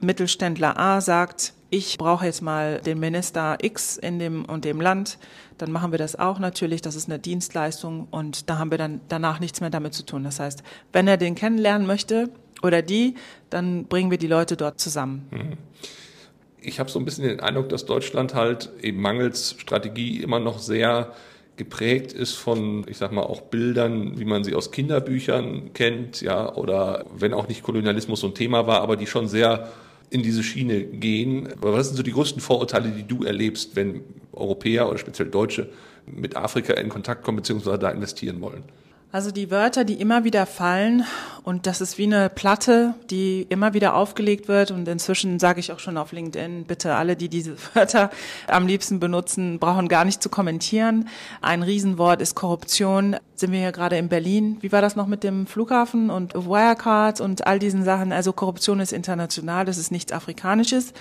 Mittelständler 0.00 0.78
A 0.78 1.00
sagt, 1.00 1.54
ich 1.70 1.98
brauche 1.98 2.24
jetzt 2.24 2.42
mal 2.42 2.80
den 2.80 3.00
Minister 3.00 3.58
X 3.60 3.96
in 3.96 4.18
dem 4.18 4.44
und 4.44 4.64
dem 4.64 4.80
Land, 4.80 5.18
dann 5.58 5.72
machen 5.72 5.90
wir 5.90 5.98
das 5.98 6.16
auch 6.16 6.38
natürlich. 6.38 6.82
Das 6.82 6.94
ist 6.94 7.08
eine 7.08 7.18
Dienstleistung 7.18 8.08
und 8.10 8.48
da 8.48 8.58
haben 8.58 8.70
wir 8.70 8.78
dann 8.78 9.00
danach 9.08 9.40
nichts 9.40 9.60
mehr 9.60 9.70
damit 9.70 9.94
zu 9.94 10.04
tun. 10.04 10.24
Das 10.24 10.38
heißt, 10.38 10.62
wenn 10.92 11.08
er 11.08 11.16
den 11.16 11.34
kennenlernen 11.34 11.86
möchte 11.86 12.30
oder 12.62 12.82
die, 12.82 13.14
dann 13.50 13.86
bringen 13.86 14.10
wir 14.10 14.18
die 14.18 14.28
Leute 14.28 14.56
dort 14.56 14.80
zusammen. 14.80 15.56
Ich 16.60 16.78
habe 16.80 16.90
so 16.90 16.98
ein 16.98 17.04
bisschen 17.04 17.24
den 17.24 17.40
Eindruck, 17.40 17.68
dass 17.68 17.84
Deutschland 17.84 18.34
halt 18.34 18.70
eben 18.82 19.00
mangels 19.00 19.56
Strategie 19.58 20.22
immer 20.22 20.40
noch 20.40 20.58
sehr 20.58 21.12
geprägt 21.56 22.12
ist 22.12 22.34
von, 22.34 22.84
ich 22.88 22.98
sag 22.98 23.12
mal, 23.12 23.22
auch 23.22 23.40
Bildern, 23.40 24.18
wie 24.18 24.24
man 24.24 24.44
sie 24.44 24.54
aus 24.54 24.70
Kinderbüchern 24.70 25.72
kennt, 25.72 26.20
ja, 26.20 26.54
oder 26.54 27.06
wenn 27.16 27.32
auch 27.32 27.48
nicht 27.48 27.62
Kolonialismus 27.62 28.20
so 28.20 28.26
ein 28.28 28.34
Thema 28.34 28.66
war, 28.66 28.82
aber 28.82 28.96
die 28.96 29.06
schon 29.06 29.26
sehr 29.26 29.70
in 30.10 30.22
diese 30.22 30.42
Schiene 30.42 30.84
gehen. 30.84 31.52
Aber 31.52 31.72
was 31.72 31.88
sind 31.88 31.96
so 31.96 32.02
die 32.02 32.12
größten 32.12 32.40
Vorurteile, 32.40 32.90
die 32.90 33.02
du 33.02 33.24
erlebst, 33.24 33.76
wenn 33.76 34.02
Europäer 34.32 34.88
oder 34.88 34.98
speziell 34.98 35.28
Deutsche 35.28 35.68
mit 36.06 36.36
Afrika 36.36 36.74
in 36.74 36.88
Kontakt 36.88 37.24
kommen 37.24 37.38
bzw. 37.38 37.78
da 37.78 37.90
investieren 37.90 38.40
wollen? 38.40 38.64
Also 39.16 39.30
die 39.30 39.50
Wörter, 39.50 39.84
die 39.84 39.94
immer 39.94 40.24
wieder 40.24 40.44
fallen 40.44 41.06
und 41.42 41.66
das 41.66 41.80
ist 41.80 41.96
wie 41.96 42.04
eine 42.04 42.28
Platte, 42.28 42.92
die 43.08 43.46
immer 43.48 43.72
wieder 43.72 43.94
aufgelegt 43.94 44.46
wird 44.46 44.70
und 44.70 44.86
inzwischen 44.86 45.38
sage 45.38 45.58
ich 45.58 45.72
auch 45.72 45.78
schon 45.78 45.96
auf 45.96 46.12
LinkedIn, 46.12 46.64
bitte 46.64 46.94
alle, 46.96 47.16
die 47.16 47.30
diese 47.30 47.56
Wörter 47.74 48.10
am 48.46 48.66
liebsten 48.66 49.00
benutzen, 49.00 49.58
brauchen 49.58 49.88
gar 49.88 50.04
nicht 50.04 50.22
zu 50.22 50.28
kommentieren. 50.28 51.08
Ein 51.40 51.62
Riesenwort 51.62 52.20
ist 52.20 52.34
Korruption. 52.34 53.16
Sind 53.36 53.52
wir 53.52 53.60
hier 53.60 53.72
gerade 53.72 53.96
in 53.96 54.10
Berlin? 54.10 54.58
Wie 54.60 54.70
war 54.70 54.82
das 54.82 54.96
noch 54.96 55.06
mit 55.06 55.24
dem 55.24 55.46
Flughafen 55.46 56.10
und 56.10 56.34
Wirecard 56.34 57.22
und 57.22 57.46
all 57.46 57.58
diesen 57.58 57.84
Sachen? 57.84 58.12
Also 58.12 58.34
Korruption 58.34 58.80
ist 58.80 58.92
international, 58.92 59.64
das 59.64 59.78
ist 59.78 59.90
nichts 59.90 60.12
Afrikanisches. 60.12 60.92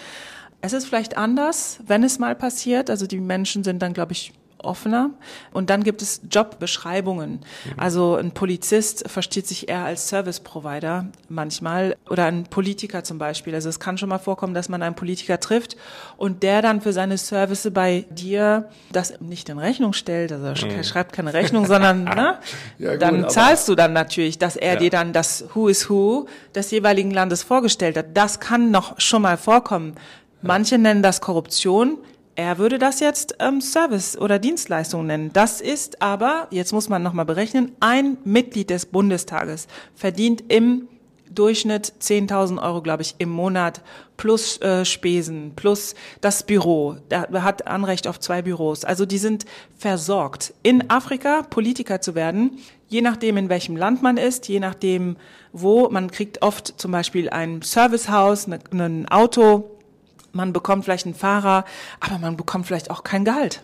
Es 0.62 0.72
ist 0.72 0.86
vielleicht 0.86 1.18
anders, 1.18 1.80
wenn 1.86 2.02
es 2.02 2.18
mal 2.18 2.34
passiert. 2.34 2.90
Also 2.90 3.08
die 3.08 3.20
Menschen 3.20 3.66
sind 3.66 3.82
dann, 3.82 3.92
glaube 3.92 4.14
ich, 4.14 4.32
offener. 4.66 5.12
Und 5.52 5.70
dann 5.70 5.84
gibt 5.84 6.02
es 6.02 6.22
Jobbeschreibungen. 6.30 7.32
Mhm. 7.32 7.72
Also 7.78 8.16
ein 8.16 8.32
Polizist 8.32 9.10
versteht 9.10 9.48
sich 9.48 9.70
eher 9.70 9.86
als 9.86 10.10
Service 10.10 10.40
Provider 10.40 11.08
manchmal 11.30 11.96
oder 12.10 12.26
ein 12.26 12.44
Politiker 12.44 13.04
zum 13.04 13.18
Beispiel. 13.18 13.56
Also 13.56 13.70
es 13.70 13.80
kann 13.80 13.98
schon 13.98 14.10
mal 14.10 14.18
vorkommen, 14.18 14.54
dass 14.54 14.70
man 14.70 14.82
einen 14.82 14.96
Politiker 14.96 15.40
trifft 15.40 15.78
und 16.18 16.44
der 16.44 16.62
dann 16.62 16.82
für 16.82 16.94
seine 16.94 17.18
Service 17.18 17.70
bei 17.74 18.06
dir 18.10 18.70
das 18.92 19.22
nicht 19.22 19.50
in 19.50 19.60
Rechnung 19.60 19.94
stellt. 19.94 20.32
Also 20.32 20.46
er 20.46 20.78
mhm. 20.78 20.84
schreibt 20.84 21.14
keine 21.14 21.34
Rechnung, 21.34 21.66
sondern 21.66 22.04
ne, 22.04 22.40
ja, 22.78 22.94
gut, 22.94 23.02
dann 23.02 23.30
zahlst 23.30 23.68
du 23.68 23.76
dann 23.76 23.94
natürlich, 23.94 24.38
dass 24.38 24.56
er 24.56 24.74
ja. 24.74 24.80
dir 24.80 24.90
dann 24.90 25.14
das 25.14 25.46
Who 25.54 25.68
is 25.68 25.90
Who 25.90 26.28
des 26.54 26.72
jeweiligen 26.72 27.12
Landes 27.12 27.44
vorgestellt 27.44 27.98
hat. 27.98 28.08
Das 28.14 28.40
kann 28.40 28.72
noch 28.72 29.00
schon 29.00 29.22
mal 29.22 29.38
vorkommen. 29.38 29.96
Manche 30.42 30.78
nennen 30.78 31.02
das 31.02 31.22
Korruption. 31.22 31.98
Er 32.36 32.58
würde 32.58 32.80
das 32.80 33.00
jetzt 33.00 33.36
ähm, 33.40 33.62
Service 33.62 34.18
oder 34.18 34.40
Dienstleistung 34.40 35.06
nennen. 35.06 35.32
Das 35.32 35.62
ist 35.62 36.02
aber, 36.02 36.48
jetzt 36.52 36.74
muss 36.74 36.90
man 36.90 37.02
nochmal 37.02 37.26
berechnen, 37.26 37.72
ein 37.80 38.18
Mitglied 38.26 38.70
des 38.70 38.86
Bundestages 38.86 39.68
verdient 39.96 40.44
im 40.50 40.90
Durchschnitt 41.30 41.94
10.000 42.02 42.62
Euro, 42.62 42.82
glaube 42.82 43.04
ich, 43.04 43.16
im 43.18 43.30
Monat 43.30 43.82
plus 44.18 44.60
äh, 44.62 44.86
Spesen, 44.86 45.54
plus 45.56 45.96
das 46.22 46.44
Büro. 46.44 46.98
Er 47.10 47.44
hat 47.44 47.68
Anrecht 47.68 48.08
auf 48.08 48.20
zwei 48.20 48.42
Büros. 48.42 48.86
Also 48.86 49.06
die 49.06 49.18
sind 49.18 49.46
versorgt. 49.78 50.54
In 50.64 50.90
Afrika 50.90 51.42
Politiker 51.44 52.00
zu 52.02 52.16
werden, 52.16 52.60
je 52.88 53.02
nachdem, 53.02 53.38
in 53.38 53.50
welchem 53.50 53.76
Land 53.76 54.02
man 54.02 54.18
ist, 54.18 54.48
je 54.48 54.60
nachdem, 54.60 55.18
wo. 55.52 55.90
Man 55.90 56.12
kriegt 56.12 56.42
oft 56.42 56.74
zum 56.78 56.92
Beispiel 56.92 57.30
ein 57.30 57.62
Servicehaus, 57.62 58.48
ne, 58.48 58.60
ein 58.72 59.08
Auto, 59.10 59.75
man 60.36 60.54
bekommt 60.54 60.84
vielleicht 60.84 61.06
einen 61.06 61.16
Fahrer, 61.16 61.66
aber 62.00 62.20
man 62.20 62.38
bekommt 62.38 62.68
vielleicht 62.68 62.92
auch 62.92 63.04
kein 63.04 63.26
Gehalt. 63.26 63.64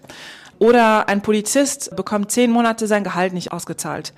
Oder 0.57 1.09
ein 1.09 1.21
Polizist 1.21 1.95
bekommt 1.95 2.31
zehn 2.31 2.51
Monate 2.51 2.87
sein 2.87 3.03
Gehalt 3.03 3.33
nicht 3.33 3.51
ausgezahlt. 3.51 4.13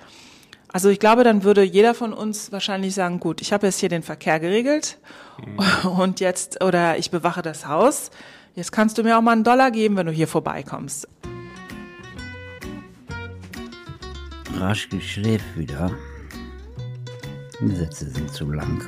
Also 0.71 0.89
ich 0.89 0.99
glaube, 0.99 1.23
dann 1.23 1.43
würde 1.43 1.63
jeder 1.63 1.93
von 1.93 2.13
uns 2.13 2.51
wahrscheinlich 2.51 2.95
sagen, 2.95 3.19
gut, 3.19 3.41
ich 3.41 3.53
habe 3.53 3.67
jetzt 3.67 3.79
hier 3.79 3.89
den 3.89 4.03
Verkehr 4.03 4.39
geregelt 4.39 4.97
mhm. 5.45 5.89
und 5.99 6.19
jetzt, 6.19 6.63
oder 6.63 6.97
ich 6.97 7.11
bewache 7.11 7.41
das 7.41 7.67
Haus, 7.67 8.11
jetzt 8.55 8.71
kannst 8.71 8.97
du 8.97 9.03
mir 9.03 9.17
auch 9.17 9.21
mal 9.21 9.33
einen 9.33 9.43
Dollar 9.43 9.71
geben, 9.71 9.97
wenn 9.97 10.07
du 10.07 10.11
hier 10.11 10.27
vorbeikommst. 10.27 11.07
Raschke 14.57 15.01
schläft 15.01 15.57
wieder. 15.57 15.91
Die 17.59 17.75
Sätze 17.75 18.09
sind 18.09 18.33
zu 18.33 18.51
lang. 18.51 18.85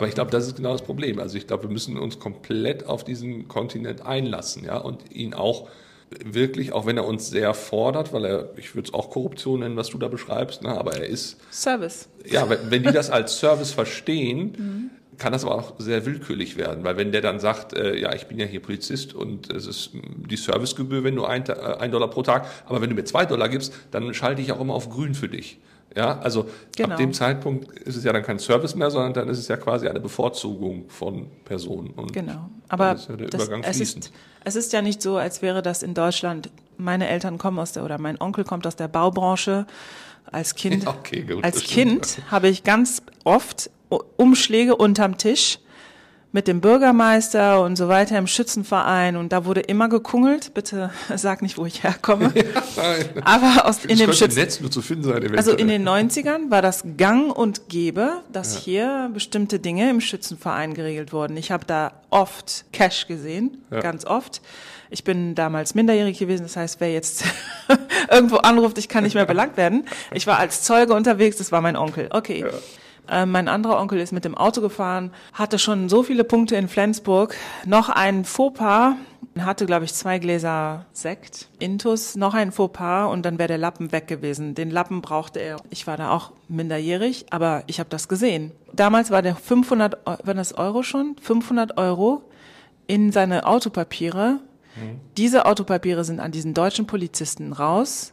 Aber 0.00 0.08
ich 0.08 0.14
glaube, 0.14 0.30
das 0.30 0.46
ist 0.46 0.56
genau 0.56 0.72
das 0.72 0.80
Problem. 0.80 1.18
Also 1.18 1.36
ich 1.36 1.46
glaube, 1.46 1.64
wir 1.64 1.70
müssen 1.70 1.98
uns 1.98 2.18
komplett 2.18 2.86
auf 2.86 3.04
diesen 3.04 3.48
Kontinent 3.48 4.00
einlassen, 4.00 4.64
ja, 4.64 4.78
und 4.78 5.12
ihn 5.12 5.34
auch 5.34 5.68
wirklich, 6.24 6.72
auch 6.72 6.86
wenn 6.86 6.96
er 6.96 7.04
uns 7.04 7.28
sehr 7.28 7.52
fordert, 7.52 8.14
weil 8.14 8.24
er, 8.24 8.48
ich 8.56 8.74
würde 8.74 8.88
es 8.88 8.94
auch 8.94 9.10
Korruption 9.10 9.60
nennen, 9.60 9.76
was 9.76 9.90
du 9.90 9.98
da 9.98 10.08
beschreibst, 10.08 10.62
ne, 10.62 10.70
aber 10.70 10.96
er 10.96 11.04
ist 11.04 11.36
Service. 11.50 12.08
Ja, 12.24 12.48
wenn, 12.48 12.70
wenn 12.70 12.82
die 12.82 12.92
das 12.92 13.10
als 13.10 13.38
Service 13.38 13.72
verstehen, 13.72 14.56
mhm 14.56 14.90
kann 15.18 15.32
das 15.32 15.44
aber 15.44 15.54
auch 15.54 15.74
sehr 15.76 16.06
willkürlich 16.06 16.56
werden, 16.56 16.82
weil 16.82 16.96
wenn 16.96 17.12
der 17.12 17.20
dann 17.20 17.38
sagt, 17.40 17.74
äh, 17.74 17.94
ja, 17.94 18.14
ich 18.14 18.26
bin 18.26 18.38
ja 18.38 18.46
hier 18.46 18.60
Polizist 18.60 19.14
und 19.14 19.52
es 19.52 19.66
ist 19.66 19.90
die 19.92 20.36
Servicegebühr, 20.36 21.04
wenn 21.04 21.14
du 21.14 21.26
ein, 21.26 21.46
äh, 21.46 21.52
ein 21.52 21.90
Dollar 21.90 22.08
pro 22.08 22.22
Tag, 22.22 22.46
aber 22.64 22.80
wenn 22.80 22.88
du 22.88 22.96
mir 22.96 23.04
zwei 23.04 23.26
Dollar 23.26 23.50
gibst, 23.50 23.74
dann 23.90 24.14
schalte 24.14 24.40
ich 24.40 24.50
auch 24.50 24.60
immer 24.60 24.72
auf 24.72 24.88
grün 24.88 25.14
für 25.14 25.28
dich. 25.28 25.58
Ja, 25.96 26.20
also 26.20 26.48
genau. 26.76 26.90
ab 26.90 26.98
dem 26.98 27.12
Zeitpunkt 27.12 27.78
ist 27.80 27.96
es 27.96 28.04
ja 28.04 28.12
dann 28.12 28.22
kein 28.22 28.38
Service 28.38 28.74
mehr, 28.74 28.90
sondern 28.90 29.12
dann 29.12 29.28
ist 29.28 29.38
es 29.38 29.48
ja 29.48 29.56
quasi 29.56 29.88
eine 29.88 29.98
Bevorzugung 30.00 30.88
von 30.88 31.26
Personen. 31.44 31.90
Und 31.90 32.12
genau, 32.12 32.48
aber 32.68 32.92
ist 32.92 33.08
ja 33.08 33.16
der 33.16 33.28
das, 33.28 33.42
Übergang 33.42 33.64
es, 33.64 33.80
ist, 33.80 34.12
es 34.44 34.56
ist 34.56 34.72
ja 34.72 34.82
nicht 34.82 35.02
so, 35.02 35.16
als 35.16 35.42
wäre 35.42 35.62
das 35.62 35.82
in 35.82 35.94
Deutschland, 35.94 36.50
meine 36.76 37.08
Eltern 37.08 37.38
kommen 37.38 37.58
aus 37.58 37.72
der, 37.72 37.84
oder 37.84 37.98
mein 37.98 38.20
Onkel 38.20 38.44
kommt 38.44 38.66
aus 38.66 38.76
der 38.76 38.88
Baubranche, 38.88 39.66
Als 40.30 40.54
Kind, 40.54 40.86
okay, 40.86 41.22
gut, 41.22 41.42
als 41.42 41.62
Kind 41.64 42.22
habe 42.30 42.48
ich 42.48 42.62
ganz 42.62 43.02
oft 43.24 43.70
Umschläge 44.16 44.76
unterm 44.76 45.18
Tisch 45.18 45.58
mit 46.32 46.46
dem 46.46 46.60
Bürgermeister 46.60 47.60
und 47.62 47.76
so 47.76 47.88
weiter 47.88 48.16
im 48.16 48.26
Schützenverein 48.26 49.16
und 49.16 49.32
da 49.32 49.44
wurde 49.44 49.60
immer 49.60 49.88
gekungelt. 49.88 50.54
Bitte 50.54 50.90
sag 51.16 51.42
nicht, 51.42 51.58
wo 51.58 51.66
ich 51.66 51.82
herkomme. 51.82 52.32
Ja, 52.76 52.94
Aber 53.24 53.66
aus 53.66 53.84
in 53.84 53.98
dem 53.98 54.12
Schützen 54.12 54.38
Netz 54.38 54.60
nur 54.60 54.70
zu 54.70 54.80
finden 54.80 55.04
sein. 55.04 55.36
Also 55.36 55.52
in 55.52 55.68
den 55.68 55.86
90ern 55.86 56.50
war 56.50 56.62
das 56.62 56.84
Gang 56.96 57.36
und 57.36 57.68
Gäbe, 57.68 58.22
dass 58.32 58.54
ja. 58.54 58.60
hier 58.60 59.10
bestimmte 59.12 59.58
Dinge 59.58 59.90
im 59.90 60.00
Schützenverein 60.00 60.74
geregelt 60.74 61.12
wurden. 61.12 61.36
Ich 61.36 61.50
habe 61.50 61.64
da 61.66 61.92
oft 62.10 62.64
Cash 62.72 63.06
gesehen, 63.06 63.62
ja. 63.70 63.80
ganz 63.80 64.04
oft. 64.04 64.40
Ich 64.90 65.04
bin 65.04 65.34
damals 65.34 65.74
minderjährig 65.74 66.18
gewesen, 66.18 66.42
das 66.42 66.56
heißt, 66.56 66.80
wer 66.80 66.92
jetzt 66.92 67.24
irgendwo 68.10 68.36
anruft, 68.36 68.78
ich 68.78 68.88
kann 68.88 69.04
nicht 69.04 69.14
mehr 69.14 69.26
belangt 69.26 69.56
werden. 69.56 69.86
Ich 70.12 70.26
war 70.26 70.38
als 70.38 70.62
Zeuge 70.62 70.94
unterwegs, 70.94 71.36
das 71.36 71.52
war 71.52 71.60
mein 71.60 71.76
Onkel. 71.76 72.08
Okay. 72.10 72.44
Äh, 73.10 73.26
mein 73.26 73.48
anderer 73.48 73.80
Onkel 73.80 73.98
ist 73.98 74.12
mit 74.12 74.24
dem 74.24 74.36
Auto 74.36 74.60
gefahren, 74.60 75.10
hatte 75.32 75.58
schon 75.58 75.88
so 75.88 76.02
viele 76.02 76.22
Punkte 76.22 76.54
in 76.56 76.68
Flensburg. 76.68 77.34
Noch 77.66 77.88
ein 77.88 78.24
Fauxpas, 78.24 78.94
hatte, 79.38 79.66
glaube 79.66 79.84
ich, 79.84 79.94
zwei 79.94 80.18
Gläser 80.18 80.86
Sekt, 80.92 81.48
Intus, 81.58 82.14
noch 82.14 82.34
ein 82.34 82.52
Fauxpas 82.52 83.10
und 83.10 83.24
dann 83.24 83.38
wäre 83.38 83.48
der 83.48 83.58
Lappen 83.58 83.90
weg 83.90 84.06
gewesen. 84.06 84.54
Den 84.54 84.70
Lappen 84.70 85.00
brauchte 85.02 85.40
er. 85.40 85.56
Ich 85.70 85.86
war 85.86 85.96
da 85.96 86.10
auch 86.10 86.30
minderjährig, 86.48 87.26
aber 87.30 87.64
ich 87.66 87.80
habe 87.80 87.90
das 87.90 88.08
gesehen. 88.08 88.52
Damals 88.72 89.10
war 89.10 89.22
der 89.22 89.34
500, 89.34 89.98
war 90.06 90.34
das 90.34 90.52
Euro 90.52 90.82
schon? 90.84 91.16
500 91.20 91.78
Euro 91.78 92.22
in 92.86 93.10
seine 93.10 93.46
Autopapiere. 93.46 94.38
Mhm. 94.76 95.00
Diese 95.16 95.46
Autopapiere 95.46 96.04
sind 96.04 96.20
an 96.20 96.30
diesen 96.30 96.54
deutschen 96.54 96.86
Polizisten 96.86 97.52
raus 97.52 98.12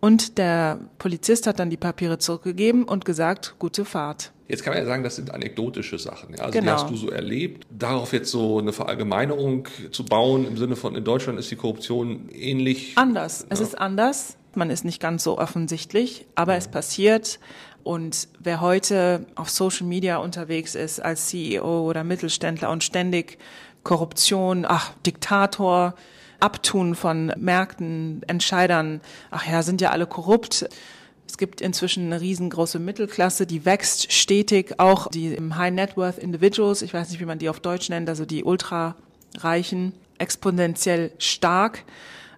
und 0.00 0.38
der 0.38 0.80
Polizist 0.98 1.46
hat 1.46 1.58
dann 1.58 1.70
die 1.70 1.76
Papiere 1.76 2.18
zurückgegeben 2.18 2.84
und 2.84 3.04
gesagt, 3.04 3.56
gute 3.58 3.84
Fahrt. 3.84 4.32
Jetzt 4.48 4.62
kann 4.62 4.72
man 4.72 4.82
ja 4.82 4.86
sagen, 4.86 5.02
das 5.02 5.16
sind 5.16 5.30
anekdotische 5.30 5.98
Sachen. 5.98 6.34
Ja? 6.34 6.44
Also 6.44 6.58
genau. 6.58 6.76
die 6.76 6.82
hast 6.82 6.90
du 6.90 6.96
so 6.96 7.10
erlebt. 7.10 7.66
Darauf 7.70 8.12
jetzt 8.14 8.30
so 8.30 8.58
eine 8.58 8.72
Verallgemeinerung 8.72 9.68
zu 9.90 10.04
bauen 10.04 10.46
im 10.46 10.56
Sinne 10.56 10.74
von 10.74 10.94
in 10.94 11.04
Deutschland 11.04 11.38
ist 11.38 11.50
die 11.50 11.56
Korruption 11.56 12.30
ähnlich. 12.30 12.92
Anders. 12.96 13.40
Ja. 13.40 13.46
Es 13.50 13.60
ist 13.60 13.78
anders. 13.78 14.36
Man 14.54 14.70
ist 14.70 14.84
nicht 14.84 15.00
ganz 15.00 15.22
so 15.22 15.38
offensichtlich, 15.38 16.26
aber 16.34 16.52
ja. 16.52 16.58
es 16.58 16.68
passiert. 16.68 17.40
Und 17.82 18.28
wer 18.38 18.60
heute 18.60 19.26
auf 19.34 19.50
Social 19.50 19.86
Media 19.86 20.16
unterwegs 20.16 20.74
ist 20.74 21.00
als 21.00 21.26
CEO 21.26 21.86
oder 21.86 22.02
Mittelständler 22.02 22.70
und 22.70 22.82
ständig 22.82 23.38
Korruption, 23.82 24.64
ach, 24.66 24.92
Diktator, 25.04 25.94
Abtun 26.40 26.94
von 26.94 27.32
Märkten, 27.36 28.22
Entscheidern, 28.26 29.00
ach 29.30 29.46
ja, 29.46 29.62
sind 29.62 29.80
ja 29.80 29.90
alle 29.90 30.06
korrupt. 30.06 30.68
Es 31.26 31.36
gibt 31.36 31.60
inzwischen 31.60 32.06
eine 32.06 32.20
riesengroße 32.20 32.78
Mittelklasse, 32.78 33.46
die 33.46 33.64
wächst 33.64 34.12
stetig, 34.12 34.74
auch 34.78 35.08
die 35.08 35.36
High 35.36 35.72
Net 35.72 35.96
Worth 35.96 36.18
Individuals, 36.18 36.82
ich 36.82 36.94
weiß 36.94 37.10
nicht, 37.10 37.20
wie 37.20 37.26
man 37.26 37.38
die 37.38 37.48
auf 37.48 37.60
Deutsch 37.60 37.90
nennt, 37.90 38.08
also 38.08 38.24
die 38.24 38.44
Ultrareichen, 38.44 39.92
exponentiell 40.18 41.12
stark. 41.18 41.84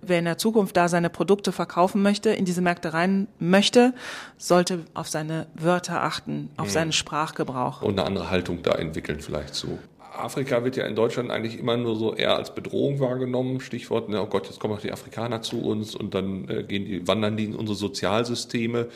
Wer 0.02 0.18
in 0.18 0.24
der 0.24 0.38
Zukunft 0.38 0.76
da 0.76 0.88
seine 0.88 1.10
Produkte 1.10 1.52
verkaufen 1.52 2.02
möchte, 2.02 2.30
in 2.30 2.46
diese 2.46 2.62
Märkte 2.62 2.94
rein 2.94 3.28
möchte, 3.38 3.92
sollte 4.38 4.86
auf 4.94 5.08
seine 5.08 5.46
Wörter 5.54 6.02
achten, 6.02 6.50
auf 6.56 6.68
mhm. 6.68 6.72
seinen 6.72 6.92
Sprachgebrauch. 6.92 7.82
Und 7.82 7.98
eine 7.98 8.06
andere 8.06 8.30
Haltung 8.30 8.62
da 8.62 8.72
entwickeln 8.72 9.20
vielleicht 9.20 9.54
so. 9.54 9.78
Afrika 10.12 10.64
wird 10.64 10.76
ja 10.76 10.86
in 10.86 10.94
Deutschland 10.94 11.30
eigentlich 11.30 11.58
immer 11.58 11.76
nur 11.76 11.96
so 11.96 12.14
eher 12.14 12.36
als 12.36 12.54
Bedrohung 12.54 13.00
wahrgenommen. 13.00 13.60
Stichwort, 13.60 14.08
ne, 14.08 14.20
oh 14.20 14.26
Gott, 14.26 14.46
jetzt 14.46 14.58
kommen 14.58 14.74
auch 14.74 14.80
die 14.80 14.92
Afrikaner 14.92 15.42
zu 15.42 15.60
uns 15.60 15.94
und 15.94 16.14
dann 16.14 16.48
äh, 16.48 16.62
gehen 16.64 16.84
die, 16.84 17.06
wandern 17.06 17.36
die 17.36 17.44
in 17.44 17.54
unsere 17.54 17.76
Sozialsysteme. 17.76 18.88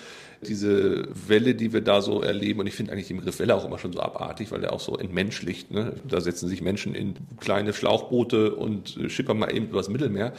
Diese 0.47 1.09
Welle, 1.28 1.54
die 1.54 1.73
wir 1.73 1.80
da 1.80 2.02
so 2.02 2.21
erleben, 2.21 2.61
und 2.61 2.66
ich 2.66 2.75
finde 2.75 2.92
eigentlich 2.92 3.09
den 3.09 3.16
Begriff 3.16 3.38
Welle 3.38 3.54
auch 3.54 3.64
immer 3.64 3.78
schon 3.78 3.92
so 3.92 4.00
abartig, 4.00 4.50
weil 4.50 4.61
der 4.61 4.73
auch 4.73 4.80
so 4.80 4.97
entmenschlicht. 4.97 5.71
Ne? 5.71 5.94
Da 6.06 6.21
setzen 6.21 6.49
sich 6.49 6.61
Menschen 6.61 6.94
in 6.94 7.14
kleine 7.40 7.73
Schlauchboote 7.73 8.54
und 8.54 8.97
äh, 8.97 9.09
schippern 9.09 9.38
mal 9.38 9.54
eben 9.54 9.68
übers 9.68 9.88
Mittelmeer. 9.88 10.33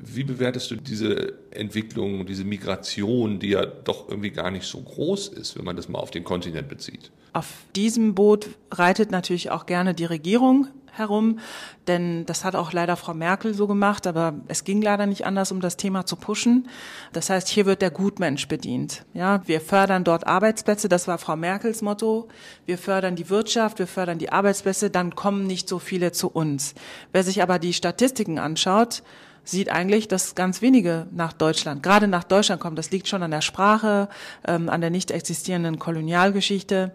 Wie 0.00 0.24
bewertest 0.24 0.70
du 0.70 0.76
diese 0.76 1.34
Entwicklung, 1.50 2.26
diese 2.26 2.44
Migration, 2.44 3.40
die 3.40 3.50
ja 3.50 3.66
doch 3.66 4.08
irgendwie 4.08 4.30
gar 4.30 4.50
nicht 4.50 4.64
so 4.64 4.80
groß 4.80 5.28
ist, 5.28 5.58
wenn 5.58 5.64
man 5.64 5.76
das 5.76 5.88
mal 5.88 5.98
auf 5.98 6.10
den 6.10 6.24
Kontinent 6.24 6.68
bezieht? 6.68 7.10
Auf 7.32 7.46
diesem 7.74 8.14
Boot 8.14 8.48
reitet 8.70 9.10
natürlich 9.10 9.50
auch 9.50 9.66
gerne 9.66 9.94
die 9.94 10.04
Regierung 10.04 10.68
herum, 10.92 11.38
denn 11.86 12.26
das 12.26 12.44
hat 12.44 12.54
auch 12.54 12.72
leider 12.72 12.96
Frau 12.96 13.14
Merkel 13.14 13.54
so 13.54 13.66
gemacht, 13.66 14.06
aber 14.06 14.34
es 14.48 14.64
ging 14.64 14.82
leider 14.82 15.06
nicht 15.06 15.24
anders, 15.24 15.50
um 15.50 15.60
das 15.60 15.76
Thema 15.76 16.04
zu 16.04 16.16
pushen. 16.16 16.68
Das 17.12 17.30
heißt, 17.30 17.48
hier 17.48 17.64
wird 17.66 17.80
der 17.80 17.90
Gutmensch 17.90 18.46
bedient. 18.46 19.04
Ja, 19.14 19.40
wir 19.46 19.60
fördern 19.60 20.04
dort 20.04 20.26
Arbeitsplätze, 20.26 20.90
das 20.90 21.08
war 21.08 21.16
Frau 21.16 21.36
Merkels 21.36 21.80
Motto. 21.80 22.28
Wir 22.66 22.76
fördern 22.76 23.16
die 23.16 23.30
Wirtschaft, 23.30 23.78
wir 23.78 23.86
fördern 23.86 24.18
die 24.18 24.30
Arbeitsplätze, 24.30 24.90
dann 24.90 25.14
kommen 25.14 25.46
nicht 25.46 25.68
so 25.68 25.78
viele 25.78 26.12
zu 26.12 26.28
uns. 26.28 26.74
Wer 27.12 27.24
sich 27.24 27.42
aber 27.42 27.58
die 27.58 27.72
Statistiken 27.72 28.38
anschaut, 28.38 29.02
sieht 29.44 29.70
eigentlich, 29.70 30.08
dass 30.08 30.34
ganz 30.34 30.62
wenige 30.62 31.06
nach 31.10 31.32
Deutschland, 31.32 31.82
gerade 31.82 32.06
nach 32.06 32.24
Deutschland 32.24 32.60
kommen. 32.60 32.76
Das 32.76 32.90
liegt 32.90 33.08
schon 33.08 33.22
an 33.22 33.30
der 33.30 33.40
Sprache, 33.40 34.08
ähm, 34.46 34.68
an 34.68 34.80
der 34.80 34.90
nicht 34.90 35.10
existierenden 35.10 35.78
Kolonialgeschichte. 35.78 36.92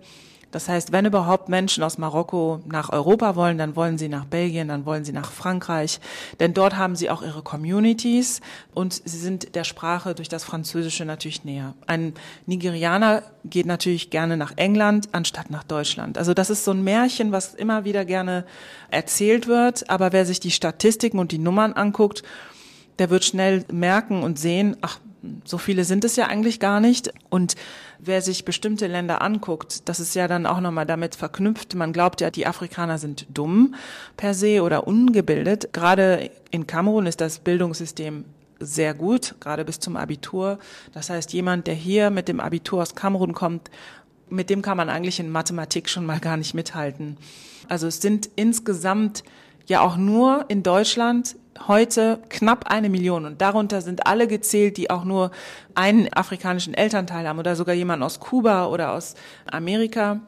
Das 0.52 0.70
heißt, 0.70 0.92
wenn 0.92 1.06
überhaupt 1.06 1.50
Menschen 1.50 1.84
aus 1.84 1.98
Marokko 1.98 2.62
nach 2.66 2.90
Europa 2.92 3.36
wollen, 3.36 3.58
dann 3.58 3.76
wollen 3.76 3.98
sie 3.98 4.08
nach 4.08 4.26
Belgien, 4.26 4.70
dann 4.70 4.86
wollen 4.86 5.04
sie 5.04 5.12
nach 5.12 5.32
Frankreich, 5.32 6.00
denn 6.40 6.54
dort 6.54 6.78
haben 6.78 6.96
sie 6.96 7.10
auch 7.10 7.22
ihre 7.22 7.42
Communities 7.42 8.40
und 8.74 8.94
sie 8.94 9.18
sind 9.18 9.56
der 9.56 9.66
Sprache 9.66 10.16
durch 10.16 10.30
das 10.30 10.46
Französische 10.46 11.04
natürlich 11.04 11.44
näher. 11.44 11.74
Ein 11.86 12.14
Nigerianer 12.46 13.24
geht 13.44 13.66
natürlich 13.66 14.10
gerne 14.10 14.38
nach 14.38 14.54
England 14.56 15.10
anstatt 15.12 15.50
nach 15.50 15.64
Deutschland. 15.64 16.18
Also 16.18 16.34
das 16.34 16.50
ist 16.50 16.64
so 16.64 16.72
ein 16.72 16.84
Märchen, 16.84 17.32
was 17.32 17.54
immer 17.54 17.84
wieder 17.84 18.06
gerne 18.06 18.46
erzählt 18.90 19.48
wird, 19.48 19.90
aber 19.90 20.14
wer 20.14 20.26
sich 20.26 20.40
die 20.40 20.52
Statistiken 20.52 21.20
und 21.20 21.32
die 21.32 21.40
Nummern 21.40 21.74
anguckt, 21.74 22.24
der 23.00 23.10
wird 23.10 23.26
schnell 23.26 23.66
merken 23.72 24.24
und 24.24 24.40
sehen, 24.40 24.78
ach, 24.82 25.00
so 25.44 25.58
viele 25.58 25.84
sind 25.84 26.04
es 26.04 26.16
ja 26.16 26.28
eigentlich 26.28 26.60
gar 26.60 26.80
nicht. 26.80 27.12
Und 27.30 27.56
wer 28.00 28.22
sich 28.22 28.46
bestimmte 28.46 28.88
Länder 28.88 29.22
anguckt, 29.22 29.88
das 29.90 30.00
ist 30.00 30.16
ja 30.16 30.28
dann 30.28 30.46
auch 30.46 30.60
nochmal 30.60 30.86
damit 30.86 31.16
verknüpft. 31.16 31.76
Man 31.76 31.94
glaubt 31.94 32.22
ja, 32.22 32.32
die 32.32 32.48
Afrikaner 32.48 32.98
sind 32.98 33.26
dumm 33.34 33.76
per 34.16 34.34
se 34.34 34.62
oder 34.62 34.88
ungebildet. 34.88 35.74
Gerade 35.74 36.30
in 36.52 36.68
Kamerun 36.68 37.06
ist 37.06 37.22
das 37.22 37.40
Bildungssystem 37.40 38.26
sehr 38.60 38.94
gut, 38.94 39.36
gerade 39.40 39.66
bis 39.66 39.80
zum 39.80 39.98
Abitur. 39.98 40.60
Das 40.94 41.10
heißt, 41.10 41.34
jemand, 41.34 41.68
der 41.68 41.76
hier 41.76 42.10
mit 42.10 42.28
dem 42.28 42.40
Abitur 42.40 42.82
aus 42.82 42.96
Kamerun 42.96 43.34
kommt, 43.34 43.70
mit 44.30 44.50
dem 44.50 44.62
kann 44.62 44.78
man 44.78 44.90
eigentlich 44.90 45.20
in 45.20 45.30
Mathematik 45.30 45.90
schon 45.90 46.06
mal 46.06 46.20
gar 46.20 46.38
nicht 46.38 46.54
mithalten. 46.54 47.18
Also 47.70 47.88
es 47.88 48.02
sind 48.02 48.30
insgesamt 48.36 49.24
ja 49.68 49.82
auch 49.82 49.98
nur 49.98 50.46
in 50.48 50.64
Deutschland 50.64 51.36
heute 51.68 52.20
knapp 52.30 52.68
eine 52.68 52.90
Million 52.90 53.26
und 53.26 53.42
darunter 53.42 53.82
sind 53.82 54.08
alle 54.08 54.28
gezählt, 54.28 54.78
die 54.78 54.90
auch 54.90 55.04
nur 55.04 55.32
einen 55.76 56.12
afrikanischen 56.14 56.74
Elternteil 56.74 57.28
haben 57.28 57.40
oder 57.40 57.56
sogar 57.56 57.76
jemand 57.76 58.04
aus 58.04 58.20
Kuba 58.20 58.68
oder 58.68 58.94
aus 58.94 59.16
Amerika. 59.46 60.20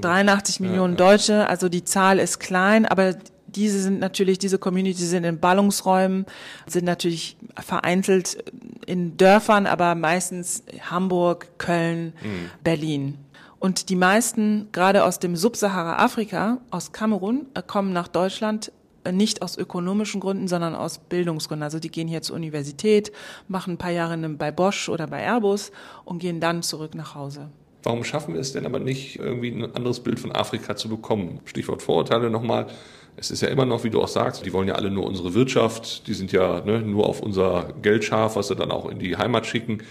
83 0.00 0.60
Millionen 0.60 0.96
Deutsche, 0.96 1.48
also 1.48 1.68
die 1.68 1.84
Zahl 1.84 2.18
ist 2.18 2.38
klein, 2.38 2.86
aber 2.86 3.14
diese 3.46 3.80
sind 3.80 4.00
natürlich, 4.00 4.38
diese 4.38 4.58
Community 4.58 5.02
sind 5.02 5.24
in 5.24 5.40
Ballungsräumen, 5.40 6.26
sind 6.66 6.84
natürlich 6.84 7.36
vereinzelt 7.58 8.38
in 8.86 9.16
Dörfern, 9.16 9.66
aber 9.66 9.94
meistens 9.94 10.62
Hamburg, 10.90 11.58
Köln, 11.58 12.12
mhm. 12.22 12.50
Berlin. 12.62 13.18
Und 13.58 13.88
die 13.88 13.96
meisten, 13.96 14.68
gerade 14.72 15.04
aus 15.04 15.18
dem 15.18 15.34
Subsahara-Afrika, 15.34 16.58
aus 16.70 16.92
Kamerun, 16.92 17.46
kommen 17.66 17.92
nach 17.92 18.08
Deutschland 18.08 18.70
nicht 19.12 19.42
aus 19.42 19.56
ökonomischen 19.56 20.20
Gründen, 20.20 20.48
sondern 20.48 20.74
aus 20.74 20.98
Bildungsgründen. 20.98 21.62
Also 21.62 21.78
die 21.78 21.90
gehen 21.90 22.08
hier 22.08 22.22
zur 22.22 22.36
Universität, 22.36 23.12
machen 23.48 23.74
ein 23.74 23.78
paar 23.78 23.90
Jahre 23.90 24.16
bei 24.30 24.50
Bosch 24.50 24.88
oder 24.88 25.06
bei 25.06 25.22
Airbus 25.22 25.72
und 26.04 26.18
gehen 26.18 26.40
dann 26.40 26.62
zurück 26.62 26.94
nach 26.94 27.14
Hause. 27.14 27.50
Warum 27.86 28.02
schaffen 28.02 28.34
wir 28.34 28.40
es 28.40 28.52
denn 28.52 28.66
aber 28.66 28.80
nicht, 28.80 29.16
irgendwie 29.20 29.50
ein 29.50 29.76
anderes 29.76 30.00
Bild 30.00 30.18
von 30.18 30.32
Afrika 30.32 30.74
zu 30.74 30.88
bekommen? 30.88 31.38
Stichwort 31.44 31.82
Vorurteile 31.82 32.30
nochmal. 32.30 32.66
Es 33.16 33.30
ist 33.30 33.42
ja 33.42 33.48
immer 33.48 33.64
noch, 33.64 33.84
wie 33.84 33.90
du 33.90 34.02
auch 34.02 34.08
sagst, 34.08 34.44
die 34.44 34.52
wollen 34.52 34.66
ja 34.66 34.74
alle 34.74 34.90
nur 34.90 35.06
unsere 35.06 35.34
Wirtschaft, 35.34 36.08
die 36.08 36.14
sind 36.14 36.32
ja 36.32 36.62
ne, 36.62 36.80
nur 36.80 37.06
auf 37.06 37.20
unser 37.20 37.74
Geld 37.82 38.02
scharf, 38.02 38.34
was 38.34 38.48
sie 38.48 38.56
dann 38.56 38.72
auch 38.72 38.90
in 38.90 38.98
die 38.98 39.16
Heimat 39.16 39.46
schicken. 39.46 39.84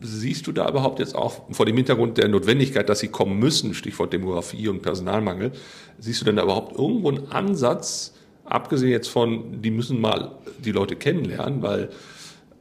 Siehst 0.00 0.46
du 0.46 0.52
da 0.52 0.66
überhaupt 0.66 0.98
jetzt 0.98 1.14
auch 1.14 1.42
vor 1.50 1.66
dem 1.66 1.76
Hintergrund 1.76 2.16
der 2.16 2.28
Notwendigkeit, 2.28 2.88
dass 2.88 3.00
sie 3.00 3.08
kommen 3.08 3.38
müssen, 3.38 3.74
Stichwort 3.74 4.14
Demografie 4.14 4.68
und 4.68 4.80
Personalmangel, 4.80 5.52
siehst 5.98 6.22
du 6.22 6.24
denn 6.24 6.36
da 6.36 6.44
überhaupt 6.44 6.76
irgendwo 6.78 7.10
einen 7.10 7.30
Ansatz, 7.30 8.14
Abgesehen 8.52 8.90
jetzt 8.90 9.08
von, 9.08 9.62
die 9.62 9.70
müssen 9.70 10.00
mal 10.00 10.32
die 10.62 10.72
Leute 10.72 10.96
kennenlernen, 10.96 11.62
weil 11.62 11.88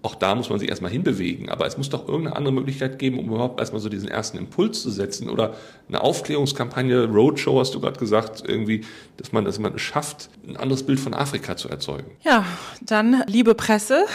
auch 0.03 0.15
da 0.15 0.33
muss 0.33 0.49
man 0.49 0.57
sich 0.57 0.69
erstmal 0.69 0.91
hinbewegen. 0.91 1.49
Aber 1.49 1.67
es 1.67 1.77
muss 1.77 1.89
doch 1.89 2.07
irgendeine 2.07 2.35
andere 2.35 2.53
Möglichkeit 2.53 2.97
geben, 2.97 3.19
um 3.19 3.27
überhaupt 3.27 3.59
erstmal 3.59 3.81
so 3.81 3.89
diesen 3.89 4.07
ersten 4.07 4.37
Impuls 4.37 4.81
zu 4.81 4.89
setzen 4.89 5.29
oder 5.29 5.53
eine 5.87 6.01
Aufklärungskampagne, 6.01 7.05
Roadshow 7.05 7.59
hast 7.59 7.75
du 7.75 7.79
gerade 7.79 7.99
gesagt, 7.99 8.43
irgendwie, 8.45 8.81
dass 9.17 9.31
man, 9.31 9.45
dass 9.45 9.59
man 9.59 9.75
es 9.75 9.81
schafft, 9.81 10.29
ein 10.47 10.57
anderes 10.57 10.83
Bild 10.83 10.99
von 10.99 11.13
Afrika 11.13 11.55
zu 11.55 11.69
erzeugen. 11.69 12.09
Ja, 12.23 12.45
dann, 12.81 13.23
liebe 13.27 13.53
Presse, 13.53 14.05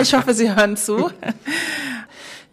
ich 0.00 0.14
hoffe, 0.14 0.34
Sie 0.34 0.54
hören 0.54 0.76
zu. 0.76 1.10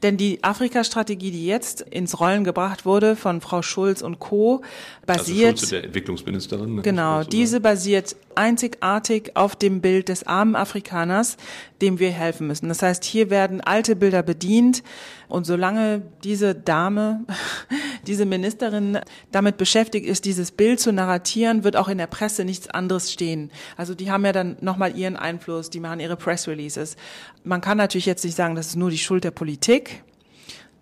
Denn 0.02 0.18
die 0.18 0.44
Afrika-Strategie, 0.44 1.32
die 1.32 1.46
jetzt 1.46 1.82
ins 1.82 2.20
Rollen 2.20 2.44
gebracht 2.44 2.86
wurde 2.86 3.16
von 3.16 3.42
Frau 3.42 3.62
Schulz 3.62 4.02
und 4.02 4.20
Co., 4.20 4.62
basiert. 5.06 5.52
Also 5.52 5.60
Schulze, 5.60 5.76
der 5.76 5.84
Entwicklungsministerin. 5.86 6.76
Ne? 6.76 6.82
Genau, 6.82 7.24
diese 7.24 7.60
basiert 7.60 8.16
einzigartig 8.36 9.32
auf 9.36 9.56
dem 9.56 9.82
Bild 9.82 10.10
des 10.10 10.26
armen 10.26 10.56
Afrikaners, 10.56 11.36
dem 11.82 12.00
wir 12.00 12.12
helfen 12.12 12.48
müssen. 12.48 12.68
Das 12.68 12.82
heißt, 12.82 13.04
hier 13.04 13.30
werden 13.30 13.62
alte 13.62 13.96
Bilder 13.96 14.24
bedient 14.24 14.84
und 15.28 15.46
solange 15.46 16.02
diese 16.24 16.56
Dame, 16.56 17.26
diese 18.08 18.26
Ministerin 18.26 19.00
damit 19.32 19.58
beschäftigt 19.58 20.06
ist, 20.06 20.26
dieses 20.26 20.52
Bild 20.52 20.80
zu 20.80 20.92
narratieren, 20.92 21.64
wird 21.64 21.76
auch 21.76 21.88
in 21.88 21.98
der 21.98 22.08
Presse 22.08 22.46
nichts 22.46 22.70
anderes 22.70 23.12
stehen. 23.12 23.52
Also 23.78 23.96
die 23.96 24.12
haben 24.12 24.26
ja 24.26 24.32
dann 24.32 24.58
nochmal 24.62 24.98
ihren 24.98 25.16
Einfluss, 25.16 25.70
die 25.70 25.80
machen 25.80 26.00
ihre 26.00 26.18
Press 26.18 26.48
Releases. 26.48 26.96
Man 27.44 27.62
kann 27.62 27.78
natürlich 27.78 28.06
jetzt 28.06 28.26
nicht 28.26 28.36
sagen, 28.36 28.56
das 28.56 28.68
ist 28.68 28.76
nur 28.76 28.90
die 28.90 28.98
Schuld 28.98 29.24
der 29.24 29.32
Politik 29.32 30.04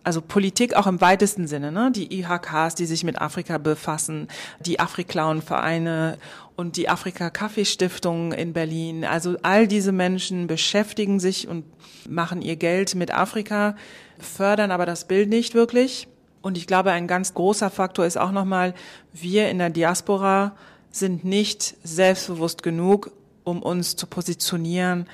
also 0.07 0.21
Politik 0.21 0.73
auch 0.73 0.87
im 0.87 1.01
weitesten 1.01 1.47
Sinne, 1.47 1.69
ne? 1.69 1.91
die 1.91 2.21
IHKs, 2.21 2.75
die 2.75 2.85
sich 2.85 3.03
mit 3.03 3.21
Afrika 3.21 3.57
befassen, 3.57 4.29
die 4.61 4.79
Afriklauen-Vereine 4.79 6.17
und 6.55 6.77
die 6.77 6.87
Afrika-Kaffeestiftung 6.87 8.31
in 8.31 8.53
Berlin. 8.53 9.03
Also 9.03 9.35
all 9.41 9.67
diese 9.67 9.91
Menschen 9.91 10.47
beschäftigen 10.47 11.19
sich 11.19 11.49
und 11.49 11.65
machen 12.07 12.41
ihr 12.41 12.55
Geld 12.55 12.95
mit 12.95 13.13
Afrika, 13.13 13.75
fördern 14.17 14.71
aber 14.71 14.85
das 14.85 15.09
Bild 15.09 15.27
nicht 15.27 15.55
wirklich. 15.55 16.07
Und 16.41 16.57
ich 16.57 16.67
glaube, 16.67 16.91
ein 16.91 17.07
ganz 17.07 17.33
großer 17.33 17.69
Faktor 17.69 18.05
ist 18.05 18.17
auch 18.17 18.31
nochmal, 18.31 18.75
wir 19.11 19.49
in 19.49 19.59
der 19.59 19.71
Diaspora 19.71 20.55
sind 20.89 21.25
nicht 21.25 21.75
selbstbewusst 21.83 22.63
genug, 22.63 23.11
um 23.43 23.61
uns 23.61 23.97
zu 23.97 24.07
positionieren 24.07 25.05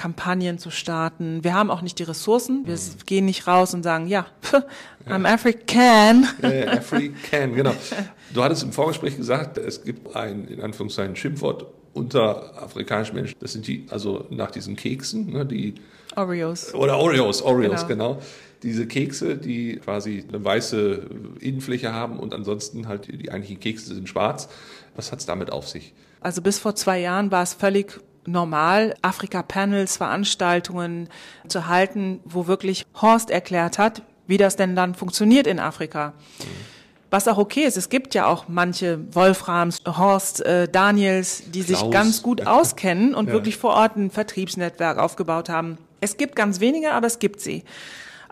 Kampagnen 0.00 0.58
zu 0.58 0.70
starten. 0.70 1.44
Wir 1.44 1.52
haben 1.52 1.70
auch 1.70 1.82
nicht 1.82 1.98
die 1.98 2.04
Ressourcen. 2.04 2.66
Wir 2.66 2.76
mhm. 2.76 3.04
gehen 3.04 3.26
nicht 3.26 3.46
raus 3.46 3.74
und 3.74 3.82
sagen, 3.82 4.06
ja, 4.06 4.24
I'm 5.06 5.30
African. 5.30 6.26
Ja, 6.42 6.72
African, 6.72 7.54
genau. 7.54 7.74
Du 8.32 8.42
hattest 8.42 8.62
im 8.62 8.72
Vorgespräch 8.72 9.18
gesagt, 9.18 9.58
es 9.58 9.84
gibt 9.84 10.16
ein, 10.16 10.48
in 10.48 10.62
Anführungszeichen, 10.62 11.16
Schimpfwort 11.16 11.66
unter 11.92 12.62
afrikanischen 12.62 13.14
Menschen. 13.14 13.36
Das 13.40 13.52
sind 13.52 13.66
die, 13.66 13.88
also 13.90 14.24
nach 14.30 14.50
diesen 14.50 14.74
Keksen, 14.74 15.34
ne, 15.34 15.44
die 15.44 15.74
Oreos. 16.16 16.72
Oder 16.72 16.96
Oreos, 16.96 17.42
Oreos, 17.42 17.86
genau. 17.86 18.14
genau. 18.14 18.22
Diese 18.62 18.86
Kekse, 18.86 19.36
die 19.36 19.76
quasi 19.84 20.24
eine 20.26 20.42
weiße 20.42 21.08
Innenfläche 21.40 21.92
haben 21.92 22.18
und 22.18 22.32
ansonsten 22.32 22.88
halt 22.88 23.08
die 23.08 23.30
eigentlichen 23.30 23.60
Kekse 23.60 23.94
sind 23.94 24.08
schwarz. 24.08 24.48
Was 24.96 25.12
hat 25.12 25.20
es 25.20 25.26
damit 25.26 25.52
auf 25.52 25.68
sich? 25.68 25.92
Also 26.22 26.40
bis 26.40 26.58
vor 26.58 26.74
zwei 26.74 27.00
Jahren 27.00 27.30
war 27.30 27.42
es 27.42 27.52
völlig 27.52 28.00
normal 28.26 28.94
Afrika-Panels, 29.02 29.96
Veranstaltungen 29.96 31.08
zu 31.48 31.66
halten, 31.66 32.20
wo 32.24 32.46
wirklich 32.46 32.86
Horst 33.00 33.30
erklärt 33.30 33.78
hat, 33.78 34.02
wie 34.26 34.36
das 34.36 34.56
denn 34.56 34.76
dann 34.76 34.94
funktioniert 34.94 35.46
in 35.46 35.58
Afrika. 35.58 36.12
Was 37.10 37.26
auch 37.26 37.38
okay 37.38 37.64
ist, 37.64 37.76
es 37.76 37.88
gibt 37.88 38.14
ja 38.14 38.26
auch 38.26 38.44
manche 38.46 39.00
Wolframs, 39.12 39.82
Horst, 39.84 40.46
äh, 40.46 40.68
Daniels, 40.68 41.42
die 41.50 41.62
Klaus. 41.62 41.80
sich 41.80 41.90
ganz 41.90 42.22
gut 42.22 42.46
auskennen 42.46 43.14
und 43.14 43.26
ja. 43.26 43.32
wirklich 43.32 43.56
vor 43.56 43.74
Ort 43.74 43.96
ein 43.96 44.10
Vertriebsnetzwerk 44.10 44.98
aufgebaut 44.98 45.48
haben. 45.48 45.76
Es 46.00 46.16
gibt 46.16 46.36
ganz 46.36 46.60
wenige, 46.60 46.92
aber 46.92 47.08
es 47.08 47.18
gibt 47.18 47.40
sie. 47.40 47.64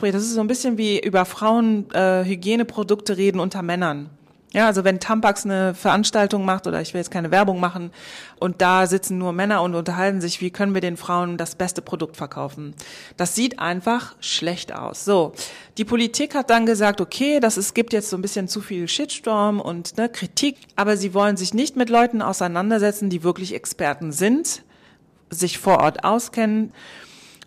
Das 0.01 0.23
ist 0.23 0.35
so 0.35 0.41
ein 0.41 0.47
bisschen 0.47 0.79
wie 0.79 1.01
über 1.01 1.25
Frauen 1.25 1.91
äh, 1.91 2.25
Hygieneprodukte 2.25 3.17
reden 3.17 3.41
unter 3.41 3.63
Männern. 3.63 4.11
Ja, 4.55 4.67
also 4.67 4.83
wenn 4.83 4.99
Tampax 4.99 5.45
eine 5.45 5.75
Veranstaltung 5.75 6.47
macht 6.47 6.67
oder 6.67 6.81
ich 6.81 6.95
will 6.95 7.01
jetzt 7.01 7.11
keine 7.11 7.31
Werbung 7.31 7.61
machen 7.61 7.91
und 8.41 8.63
da 8.63 8.87
sitzen 8.87 9.19
nur 9.19 9.33
Männer 9.33 9.63
und 9.63 9.75
unterhalten 9.75 10.23
sich, 10.23 10.41
wie 10.41 10.51
können 10.51 10.73
wir 10.73 10.81
den 10.81 10.97
Frauen 10.97 11.37
das 11.37 11.55
beste 11.55 11.83
Produkt 11.83 12.17
verkaufen? 12.17 12.75
Das 13.19 13.35
sieht 13.35 13.59
einfach 13.59 14.17
schlecht 14.21 14.75
aus. 14.75 15.05
So, 15.05 15.35
die 15.77 15.85
Politik 15.85 16.35
hat 16.35 16.49
dann 16.49 16.65
gesagt, 16.65 17.03
okay, 17.03 17.41
das 17.41 17.59
es 17.59 17.75
gibt 17.75 17.93
jetzt 17.93 18.09
so 18.09 18.17
ein 18.17 18.23
bisschen 18.23 18.49
zu 18.49 18.63
viel 18.63 18.89
Shitstorm 18.89 19.61
und 19.61 19.99
ne, 19.99 20.09
Kritik, 20.09 20.57
aber 20.77 20.97
sie 20.97 21.13
wollen 21.13 21.37
sich 21.37 21.53
nicht 21.53 21.77
mit 21.77 21.91
Leuten 21.91 22.23
auseinandersetzen, 22.23 23.11
die 23.11 23.23
wirklich 23.23 23.55
Experten 23.55 24.13
sind, 24.13 24.63
sich 25.29 25.59
vor 25.59 25.81
Ort 25.81 26.05
auskennen 26.05 26.73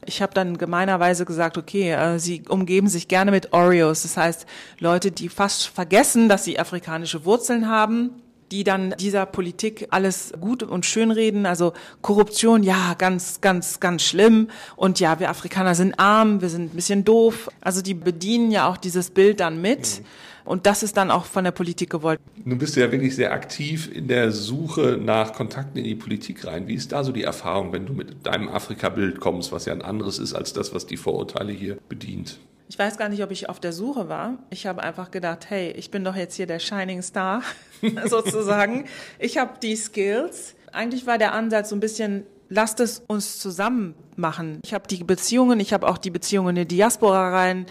ich 0.05 0.21
habe 0.21 0.33
dann 0.33 0.57
gemeinerweise 0.57 1.25
gesagt, 1.25 1.57
okay, 1.57 1.91
äh, 1.91 2.19
sie 2.19 2.43
umgeben 2.47 2.87
sich 2.87 3.07
gerne 3.07 3.31
mit 3.31 3.53
Oreos. 3.53 4.03
Das 4.03 4.17
heißt, 4.17 4.45
Leute, 4.79 5.11
die 5.11 5.29
fast 5.29 5.67
vergessen, 5.67 6.29
dass 6.29 6.43
sie 6.43 6.59
afrikanische 6.59 7.25
Wurzeln 7.25 7.69
haben, 7.69 8.11
die 8.51 8.63
dann 8.63 8.95
dieser 8.99 9.25
Politik 9.25 9.87
alles 9.91 10.33
gut 10.39 10.63
und 10.63 10.85
schön 10.85 11.11
reden. 11.11 11.45
Also 11.45 11.73
Korruption, 12.01 12.63
ja, 12.63 12.95
ganz, 12.97 13.41
ganz, 13.41 13.79
ganz 13.79 14.03
schlimm. 14.03 14.49
Und 14.75 14.99
ja, 14.99 15.19
wir 15.19 15.29
Afrikaner 15.29 15.75
sind 15.75 15.99
arm, 15.99 16.41
wir 16.41 16.49
sind 16.49 16.73
ein 16.73 16.75
bisschen 16.75 17.05
doof. 17.05 17.49
Also 17.61 17.81
die 17.81 17.93
bedienen 17.93 18.51
ja 18.51 18.67
auch 18.67 18.77
dieses 18.77 19.11
Bild 19.11 19.39
dann 19.39 19.61
mit. 19.61 20.01
Mhm. 20.01 20.05
Und 20.45 20.65
das 20.65 20.83
ist 20.83 20.97
dann 20.97 21.11
auch 21.11 21.25
von 21.25 21.43
der 21.43 21.51
Politik 21.51 21.89
gewollt. 21.89 22.19
Nun 22.43 22.57
bist 22.57 22.75
du 22.75 22.79
ja 22.79 22.91
wirklich 22.91 23.15
sehr 23.15 23.31
aktiv 23.31 23.89
in 23.93 24.07
der 24.07 24.31
Suche 24.31 24.97
nach 25.01 25.33
Kontakten 25.33 25.77
in 25.77 25.83
die 25.83 25.95
Politik 25.95 26.45
rein. 26.45 26.67
Wie 26.67 26.75
ist 26.75 26.91
da 26.91 27.03
so 27.03 27.11
die 27.11 27.23
Erfahrung, 27.23 27.73
wenn 27.73 27.85
du 27.85 27.93
mit 27.93 28.25
deinem 28.25 28.49
Afrika-Bild 28.49 29.19
kommst, 29.19 29.51
was 29.51 29.65
ja 29.65 29.73
ein 29.73 29.81
anderes 29.81 30.19
ist 30.19 30.33
als 30.33 30.53
das, 30.53 30.73
was 30.73 30.85
die 30.85 30.97
Vorurteile 30.97 31.51
hier 31.51 31.77
bedient? 31.89 32.39
Ich 32.69 32.79
weiß 32.79 32.97
gar 32.97 33.09
nicht, 33.09 33.21
ob 33.21 33.31
ich 33.31 33.49
auf 33.49 33.59
der 33.59 33.73
Suche 33.73 34.07
war. 34.07 34.37
Ich 34.49 34.65
habe 34.65 34.81
einfach 34.81 35.11
gedacht, 35.11 35.49
hey, 35.49 35.71
ich 35.71 35.91
bin 35.91 36.05
doch 36.05 36.15
jetzt 36.15 36.35
hier 36.35 36.47
der 36.47 36.59
Shining 36.59 37.01
Star 37.01 37.43
sozusagen. 38.05 38.85
Ich 39.19 39.37
habe 39.37 39.55
die 39.61 39.75
Skills. 39.75 40.55
Eigentlich 40.71 41.05
war 41.05 41.17
der 41.17 41.33
Ansatz 41.33 41.69
so 41.69 41.75
ein 41.75 41.81
bisschen, 41.81 42.23
lasst 42.47 42.79
es 42.79 43.03
uns 43.07 43.39
zusammen 43.39 43.93
machen. 44.17 44.59
Ich 44.63 44.73
habe 44.73 44.87
die 44.87 45.03
Beziehungen, 45.03 45.59
ich 45.59 45.73
habe 45.73 45.87
auch 45.87 45.97
die 45.97 46.09
Beziehungen 46.11 46.55
in 46.55 46.67
die 46.67 46.75
Diaspora 46.75 47.29
rein. 47.29 47.65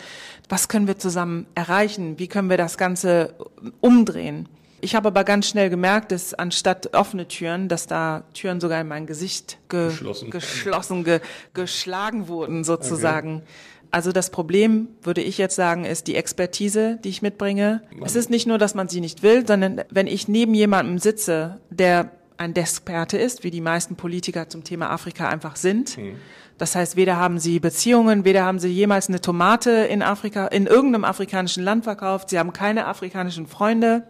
Was 0.48 0.68
können 0.68 0.86
wir 0.86 0.98
zusammen 0.98 1.46
erreichen? 1.54 2.18
Wie 2.18 2.28
können 2.28 2.50
wir 2.50 2.56
das 2.56 2.78
Ganze 2.78 3.34
umdrehen? 3.80 4.48
Ich 4.82 4.94
habe 4.94 5.08
aber 5.08 5.24
ganz 5.24 5.46
schnell 5.46 5.68
gemerkt, 5.68 6.10
dass 6.10 6.32
anstatt 6.32 6.94
offene 6.94 7.28
Türen, 7.28 7.68
dass 7.68 7.86
da 7.86 8.24
Türen 8.32 8.60
sogar 8.60 8.80
in 8.80 8.88
mein 8.88 9.06
Gesicht 9.06 9.58
ge 9.68 9.88
geschlossen, 9.88 10.30
geschlossen 10.30 11.04
ge 11.04 11.20
geschlagen 11.52 12.28
wurden 12.28 12.64
sozusagen. 12.64 13.36
Okay. 13.36 13.46
Also 13.90 14.12
das 14.12 14.30
Problem, 14.30 14.88
würde 15.02 15.20
ich 15.20 15.36
jetzt 15.36 15.56
sagen, 15.56 15.84
ist 15.84 16.06
die 16.06 16.14
Expertise, 16.14 16.98
die 17.02 17.08
ich 17.08 17.22
mitbringe. 17.22 17.82
Mann. 17.90 18.02
Es 18.04 18.14
ist 18.14 18.30
nicht 18.30 18.46
nur, 18.46 18.56
dass 18.56 18.74
man 18.74 18.88
sie 18.88 19.00
nicht 19.00 19.22
will, 19.22 19.46
sondern 19.46 19.82
wenn 19.90 20.06
ich 20.06 20.28
neben 20.28 20.54
jemandem 20.54 20.98
sitze, 20.98 21.60
der 21.70 22.10
ein 22.40 22.54
Desperte 22.54 23.18
ist, 23.18 23.44
wie 23.44 23.50
die 23.50 23.60
meisten 23.60 23.96
Politiker 23.96 24.48
zum 24.48 24.64
Thema 24.64 24.90
Afrika 24.90 25.28
einfach 25.28 25.56
sind. 25.56 25.98
Mhm. 25.98 26.16
Das 26.56 26.74
heißt, 26.74 26.96
weder 26.96 27.16
haben 27.16 27.38
sie 27.38 27.60
Beziehungen, 27.60 28.24
weder 28.24 28.44
haben 28.44 28.58
sie 28.58 28.68
jemals 28.68 29.08
eine 29.08 29.20
Tomate 29.20 29.70
in 29.70 30.02
Afrika, 30.02 30.46
in 30.46 30.66
irgendeinem 30.66 31.04
afrikanischen 31.04 31.62
Land 31.62 31.84
verkauft. 31.84 32.30
Sie 32.30 32.38
haben 32.38 32.52
keine 32.52 32.86
afrikanischen 32.86 33.46
Freunde. 33.46 34.06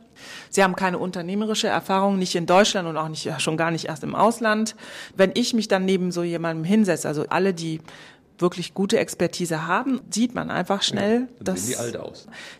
Sie 0.49 0.63
haben 0.63 0.77
keine 0.77 0.99
unternehmerische 0.99 1.69
Erfahrung, 1.69 2.19
nicht 2.19 2.37
in 2.37 2.47
Deutschland 2.47 2.89
und 2.89 2.97
auch 2.97 3.09
nicht, 3.09 3.29
schon 3.41 3.57
gar 3.57 3.71
nicht 3.71 3.87
erst 3.87 4.05
im 4.05 4.15
Ausland. 4.15 4.77
Wenn 5.17 5.33
ich 5.35 5.55
mich 5.55 5.67
dann 5.67 5.85
neben 5.85 6.13
so 6.13 6.23
jemandem 6.23 6.65
hinsetze, 6.65 7.09
also 7.09 7.25
alle, 7.29 7.53
die 7.53 7.81
wirklich 8.39 8.75
gute 8.75 8.99
Expertise 8.99 9.67
haben, 9.67 10.01
sieht 10.11 10.35
man 10.35 10.51
einfach 10.51 10.83
schnell, 10.83 11.21
ja, 11.21 11.27
dann 11.41 11.55
dass, 11.55 11.69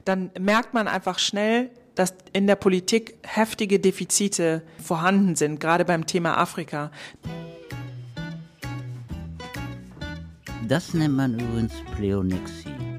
dann 0.05 0.31
merkt 0.39 0.75
man 0.75 0.89
einfach 0.89 1.19
schnell, 1.19 1.71
dass 1.95 2.15
in 2.33 2.47
der 2.47 2.57
Politik 2.57 3.15
heftige 3.23 3.79
Defizite 3.79 4.63
vorhanden 4.83 5.37
sind, 5.37 5.61
gerade 5.61 5.85
beim 5.85 6.07
Thema 6.07 6.39
Afrika. 6.39 6.91
Das 10.67 10.95
nennt 10.95 11.17
man 11.17 11.35
übrigens 11.35 11.73
Pleonexie. 11.97 12.90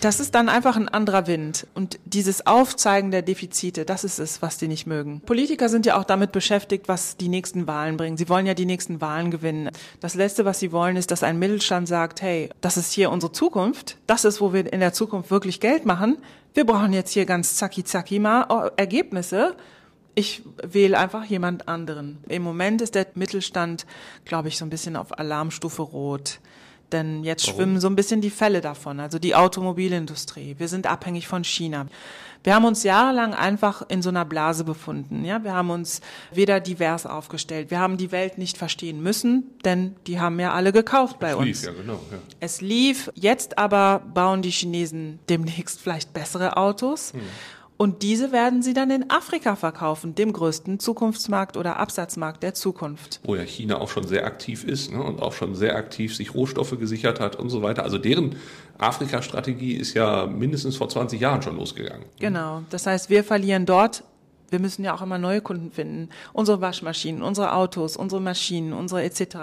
Das 0.00 0.18
ist 0.18 0.34
dann 0.34 0.48
einfach 0.48 0.76
ein 0.76 0.88
anderer 0.88 1.26
Wind. 1.26 1.66
Und 1.74 1.98
dieses 2.06 2.46
Aufzeigen 2.46 3.10
der 3.10 3.20
Defizite, 3.20 3.84
das 3.84 4.02
ist 4.02 4.18
es, 4.18 4.40
was 4.40 4.56
die 4.56 4.66
nicht 4.66 4.86
mögen. 4.86 5.20
Politiker 5.20 5.68
sind 5.68 5.84
ja 5.84 5.98
auch 5.98 6.04
damit 6.04 6.32
beschäftigt, 6.32 6.88
was 6.88 7.18
die 7.18 7.28
nächsten 7.28 7.66
Wahlen 7.66 7.98
bringen. 7.98 8.16
Sie 8.16 8.30
wollen 8.30 8.46
ja 8.46 8.54
die 8.54 8.64
nächsten 8.64 9.02
Wahlen 9.02 9.30
gewinnen. 9.30 9.70
Das 10.00 10.14
Letzte, 10.14 10.46
was 10.46 10.58
sie 10.58 10.72
wollen, 10.72 10.96
ist, 10.96 11.10
dass 11.10 11.22
ein 11.22 11.38
Mittelstand 11.38 11.86
sagt, 11.86 12.22
hey, 12.22 12.48
das 12.62 12.78
ist 12.78 12.92
hier 12.92 13.10
unsere 13.10 13.32
Zukunft. 13.32 13.98
Das 14.06 14.24
ist, 14.24 14.40
wo 14.40 14.54
wir 14.54 14.72
in 14.72 14.80
der 14.80 14.94
Zukunft 14.94 15.30
wirklich 15.30 15.60
Geld 15.60 15.84
machen. 15.84 16.16
Wir 16.54 16.64
brauchen 16.64 16.94
jetzt 16.94 17.12
hier 17.12 17.26
ganz 17.26 17.56
zacki 17.56 17.84
zacki 17.84 18.18
mal 18.18 18.70
Ergebnisse. 18.76 19.54
Ich 20.14 20.42
wähle 20.62 20.98
einfach 20.98 21.24
jemand 21.24 21.68
anderen. 21.68 22.24
Im 22.26 22.42
Moment 22.42 22.80
ist 22.80 22.94
der 22.94 23.06
Mittelstand, 23.14 23.86
glaube 24.24 24.48
ich, 24.48 24.56
so 24.56 24.64
ein 24.64 24.70
bisschen 24.70 24.96
auf 24.96 25.18
Alarmstufe 25.18 25.82
Rot. 25.82 26.40
Denn 26.92 27.24
jetzt 27.24 27.46
Warum? 27.46 27.56
schwimmen 27.56 27.80
so 27.80 27.88
ein 27.88 27.96
bisschen 27.96 28.20
die 28.20 28.30
Fälle 28.30 28.60
davon, 28.60 29.00
also 29.00 29.18
die 29.18 29.34
Automobilindustrie. 29.34 30.56
Wir 30.58 30.68
sind 30.68 30.86
abhängig 30.86 31.28
von 31.28 31.44
China. 31.44 31.86
Wir 32.42 32.54
haben 32.54 32.64
uns 32.64 32.84
jahrelang 32.84 33.34
einfach 33.34 33.82
in 33.88 34.00
so 34.00 34.08
einer 34.08 34.24
Blase 34.24 34.64
befunden. 34.64 35.24
Ja, 35.24 35.44
wir 35.44 35.52
haben 35.52 35.68
uns 35.68 36.00
weder 36.32 36.58
divers 36.58 37.04
aufgestellt. 37.04 37.70
Wir 37.70 37.78
haben 37.80 37.98
die 37.98 38.12
Welt 38.12 38.38
nicht 38.38 38.56
verstehen 38.56 39.02
müssen, 39.02 39.58
denn 39.64 39.94
die 40.06 40.20
haben 40.20 40.40
ja 40.40 40.54
alle 40.54 40.72
gekauft 40.72 41.18
bei 41.18 41.30
es 41.30 41.36
uns. 41.36 41.46
Lief, 41.46 41.62
ja, 41.64 41.72
genau, 41.72 42.00
ja. 42.10 42.18
Es 42.40 42.62
lief. 42.62 43.10
Jetzt 43.14 43.58
aber 43.58 44.02
bauen 44.14 44.40
die 44.40 44.50
Chinesen 44.50 45.18
demnächst 45.28 45.80
vielleicht 45.80 46.14
bessere 46.14 46.56
Autos. 46.56 47.12
Hm. 47.12 47.20
Und 47.80 48.02
diese 48.02 48.30
werden 48.30 48.60
sie 48.60 48.74
dann 48.74 48.90
in 48.90 49.08
Afrika 49.08 49.56
verkaufen, 49.56 50.14
dem 50.14 50.34
größten 50.34 50.80
Zukunftsmarkt 50.80 51.56
oder 51.56 51.78
Absatzmarkt 51.78 52.42
der 52.42 52.52
Zukunft. 52.52 53.20
Wo 53.24 53.36
ja 53.36 53.42
China 53.42 53.78
auch 53.78 53.88
schon 53.88 54.06
sehr 54.06 54.26
aktiv 54.26 54.64
ist 54.64 54.92
ne, 54.92 55.02
und 55.02 55.22
auch 55.22 55.32
schon 55.32 55.54
sehr 55.54 55.76
aktiv 55.76 56.14
sich 56.14 56.34
Rohstoffe 56.34 56.78
gesichert 56.78 57.20
hat 57.20 57.36
und 57.36 57.48
so 57.48 57.62
weiter. 57.62 57.82
Also 57.82 57.96
deren 57.96 58.36
Afrika-Strategie 58.76 59.72
ist 59.72 59.94
ja 59.94 60.26
mindestens 60.26 60.76
vor 60.76 60.90
20 60.90 61.18
Jahren 61.18 61.40
schon 61.40 61.56
losgegangen. 61.56 62.04
Genau. 62.18 62.64
Das 62.68 62.84
heißt, 62.84 63.08
wir 63.08 63.24
verlieren 63.24 63.64
dort 63.64 64.04
wir 64.50 64.58
müssen 64.58 64.84
ja 64.84 64.94
auch 64.94 65.02
immer 65.02 65.18
neue 65.18 65.40
Kunden 65.40 65.70
finden. 65.70 66.08
Unsere 66.32 66.60
Waschmaschinen, 66.60 67.22
unsere 67.22 67.54
Autos, 67.54 67.96
unsere 67.96 68.20
Maschinen, 68.20 68.72
unsere 68.72 69.04
etc. 69.04 69.36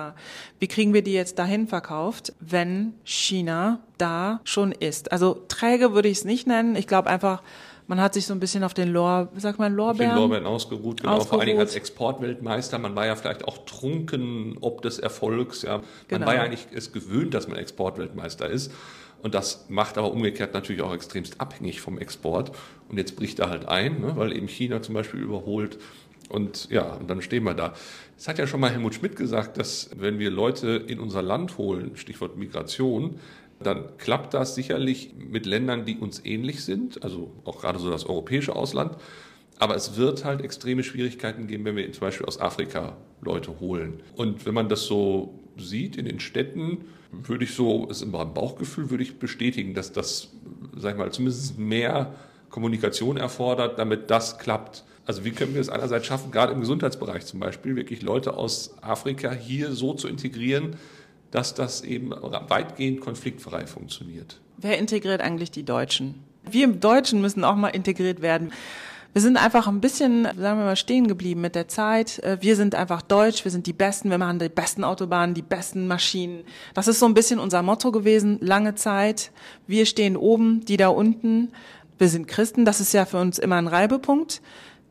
Wie 0.59 0.67
kriegen 0.67 0.93
wir 0.93 1.01
die 1.01 1.13
jetzt 1.13 1.39
dahin 1.39 1.67
verkauft, 1.67 2.33
wenn 2.41 2.93
China 3.05 3.79
da 3.97 4.41
schon 4.43 4.73
ist? 4.73 5.13
Also 5.13 5.45
träge 5.47 5.93
würde 5.93 6.09
ich 6.09 6.17
es 6.17 6.25
nicht 6.25 6.45
nennen. 6.45 6.75
Ich 6.75 6.87
glaube 6.87 7.09
einfach, 7.09 7.41
man 7.87 8.01
hat 8.01 8.13
sich 8.13 8.25
so 8.25 8.33
ein 8.33 8.39
bisschen 8.39 8.63
auf 8.63 8.73
den 8.73 8.89
Lor, 8.89 9.29
wie 9.33 9.39
sagt 9.39 9.59
man, 9.59 9.73
Lorbeeren? 9.73 10.11
Auf 10.11 10.15
den 10.15 10.21
Lorbeeren 10.21 10.45
ausgeruht, 10.45 11.01
genau. 11.01 11.13
Ausgeruht. 11.13 11.29
Vor 11.29 11.39
allen 11.39 11.47
Dingen 11.47 11.59
als 11.59 11.75
Exportweltmeister. 11.75 12.77
Man 12.79 12.95
war 12.95 13.05
ja 13.05 13.15
vielleicht 13.15 13.47
auch 13.47 13.59
trunken 13.65 14.57
ob 14.61 14.81
des 14.81 14.99
Erfolgs. 14.99 15.61
Ja. 15.61 15.77
Man 15.77 15.85
genau. 16.07 16.25
war 16.27 16.35
ja 16.35 16.41
eigentlich 16.41 16.67
es 16.73 16.91
gewöhnt, 16.91 17.33
dass 17.33 17.47
man 17.47 17.57
Exportweltmeister 17.57 18.49
ist. 18.49 18.71
Und 19.23 19.33
das 19.33 19.65
macht 19.69 19.97
aber 19.97 20.11
umgekehrt 20.11 20.53
natürlich 20.53 20.81
auch 20.81 20.93
extremst 20.93 21.41
abhängig 21.41 21.81
vom 21.81 21.97
Export. 21.97 22.51
Und 22.89 22.97
jetzt 22.97 23.15
bricht 23.15 23.39
er 23.39 23.49
halt 23.49 23.67
ein, 23.67 24.01
ne, 24.01 24.13
weil 24.15 24.35
eben 24.35 24.47
China 24.47 24.81
zum 24.81 24.93
Beispiel 24.93 25.21
überholt. 25.21 25.77
Und 26.29 26.69
ja, 26.69 26.93
und 26.93 27.09
dann 27.09 27.21
stehen 27.21 27.43
wir 27.43 27.53
da. 27.53 27.73
Es 28.17 28.27
hat 28.27 28.37
ja 28.37 28.47
schon 28.47 28.59
mal 28.59 28.69
Helmut 28.69 28.95
Schmidt 28.95 29.15
gesagt, 29.15 29.57
dass 29.57 29.89
wenn 29.95 30.19
wir 30.19 30.29
Leute 30.29 30.67
in 30.67 30.99
unser 30.99 31.21
Land 31.21 31.57
holen, 31.57 31.95
Stichwort 31.95 32.37
Migration, 32.37 33.19
dann 33.59 33.97
klappt 33.97 34.33
das 34.33 34.55
sicherlich 34.55 35.13
mit 35.17 35.45
Ländern, 35.45 35.85
die 35.85 35.97
uns 35.97 36.23
ähnlich 36.23 36.63
sind, 36.63 37.03
also 37.03 37.31
auch 37.43 37.59
gerade 37.61 37.79
so 37.79 37.89
das 37.89 38.05
europäische 38.05 38.55
Ausland. 38.55 38.97
Aber 39.59 39.75
es 39.75 39.97
wird 39.97 40.23
halt 40.23 40.41
extreme 40.41 40.83
Schwierigkeiten 40.83 41.47
geben, 41.47 41.65
wenn 41.65 41.75
wir 41.75 41.91
zum 41.91 42.01
Beispiel 42.01 42.27
aus 42.27 42.39
Afrika 42.39 42.95
Leute 43.21 43.59
holen. 43.59 44.01
Und 44.15 44.45
wenn 44.45 44.53
man 44.53 44.69
das 44.69 44.83
so 44.83 45.39
sieht 45.57 45.97
in 45.97 46.05
den 46.05 46.19
Städten, 46.19 46.85
würde 47.11 47.45
ich 47.45 47.55
so, 47.55 47.87
ist 47.87 48.03
immer 48.03 48.21
ein 48.21 48.33
Bauchgefühl, 48.33 48.91
würde 48.91 49.03
ich 49.03 49.17
bestätigen, 49.17 49.73
dass 49.73 49.91
das, 49.91 50.29
sag 50.75 50.93
ich 50.93 50.97
mal, 50.99 51.11
zumindest 51.11 51.57
mehr 51.57 52.13
Kommunikation 52.49 53.17
erfordert, 53.17 53.79
damit 53.79 54.11
das 54.11 54.37
klappt. 54.37 54.83
Also 55.05 55.23
wie 55.25 55.31
können 55.31 55.53
wir 55.53 55.61
es 55.61 55.69
einerseits 55.69 56.05
schaffen, 56.05 56.31
gerade 56.31 56.53
im 56.53 56.59
Gesundheitsbereich 56.59 57.25
zum 57.25 57.39
Beispiel, 57.39 57.75
wirklich 57.75 58.01
Leute 58.01 58.35
aus 58.35 58.75
Afrika 58.81 59.31
hier 59.31 59.71
so 59.71 59.93
zu 59.93 60.07
integrieren, 60.07 60.75
dass 61.31 61.53
das 61.53 61.81
eben 61.81 62.11
weitgehend 62.11 63.01
konfliktfrei 63.01 63.67
funktioniert. 63.67 64.39
Wer 64.57 64.77
integriert 64.77 65.21
eigentlich 65.21 65.51
die 65.51 65.63
Deutschen? 65.63 66.23
Wir 66.49 66.67
Deutschen 66.67 67.21
müssen 67.21 67.43
auch 67.43 67.55
mal 67.55 67.69
integriert 67.69 68.21
werden. 68.21 68.51
Wir 69.13 69.21
sind 69.21 69.37
einfach 69.37 69.67
ein 69.67 69.81
bisschen, 69.81 70.25
sagen 70.25 70.59
wir 70.59 70.65
mal, 70.65 70.75
stehen 70.75 71.07
geblieben 71.07 71.41
mit 71.41 71.55
der 71.55 71.67
Zeit. 71.67 72.19
Äh, 72.19 72.37
wir 72.41 72.55
sind 72.55 72.75
einfach 72.75 73.01
deutsch, 73.01 73.43
wir 73.45 73.51
sind 73.51 73.65
die 73.65 73.73
Besten, 73.73 74.11
wir 74.11 74.17
machen 74.17 74.37
die 74.37 74.49
besten 74.49 74.83
Autobahnen, 74.83 75.33
die 75.33 75.41
besten 75.41 75.87
Maschinen. 75.87 76.43
Das 76.73 76.87
ist 76.87 76.99
so 76.99 77.07
ein 77.07 77.13
bisschen 77.13 77.39
unser 77.39 77.63
Motto 77.63 77.91
gewesen, 77.91 78.37
lange 78.41 78.75
Zeit. 78.75 79.31
Wir 79.65 79.85
stehen 79.85 80.17
oben, 80.17 80.63
die 80.65 80.77
da 80.77 80.89
unten. 80.89 81.51
Wir 81.97 82.09
sind 82.09 82.27
Christen, 82.27 82.63
das 82.63 82.79
ist 82.79 82.93
ja 82.93 83.05
für 83.05 83.17
uns 83.17 83.39
immer 83.39 83.55
ein 83.55 83.67
Reibepunkt. 83.67 84.41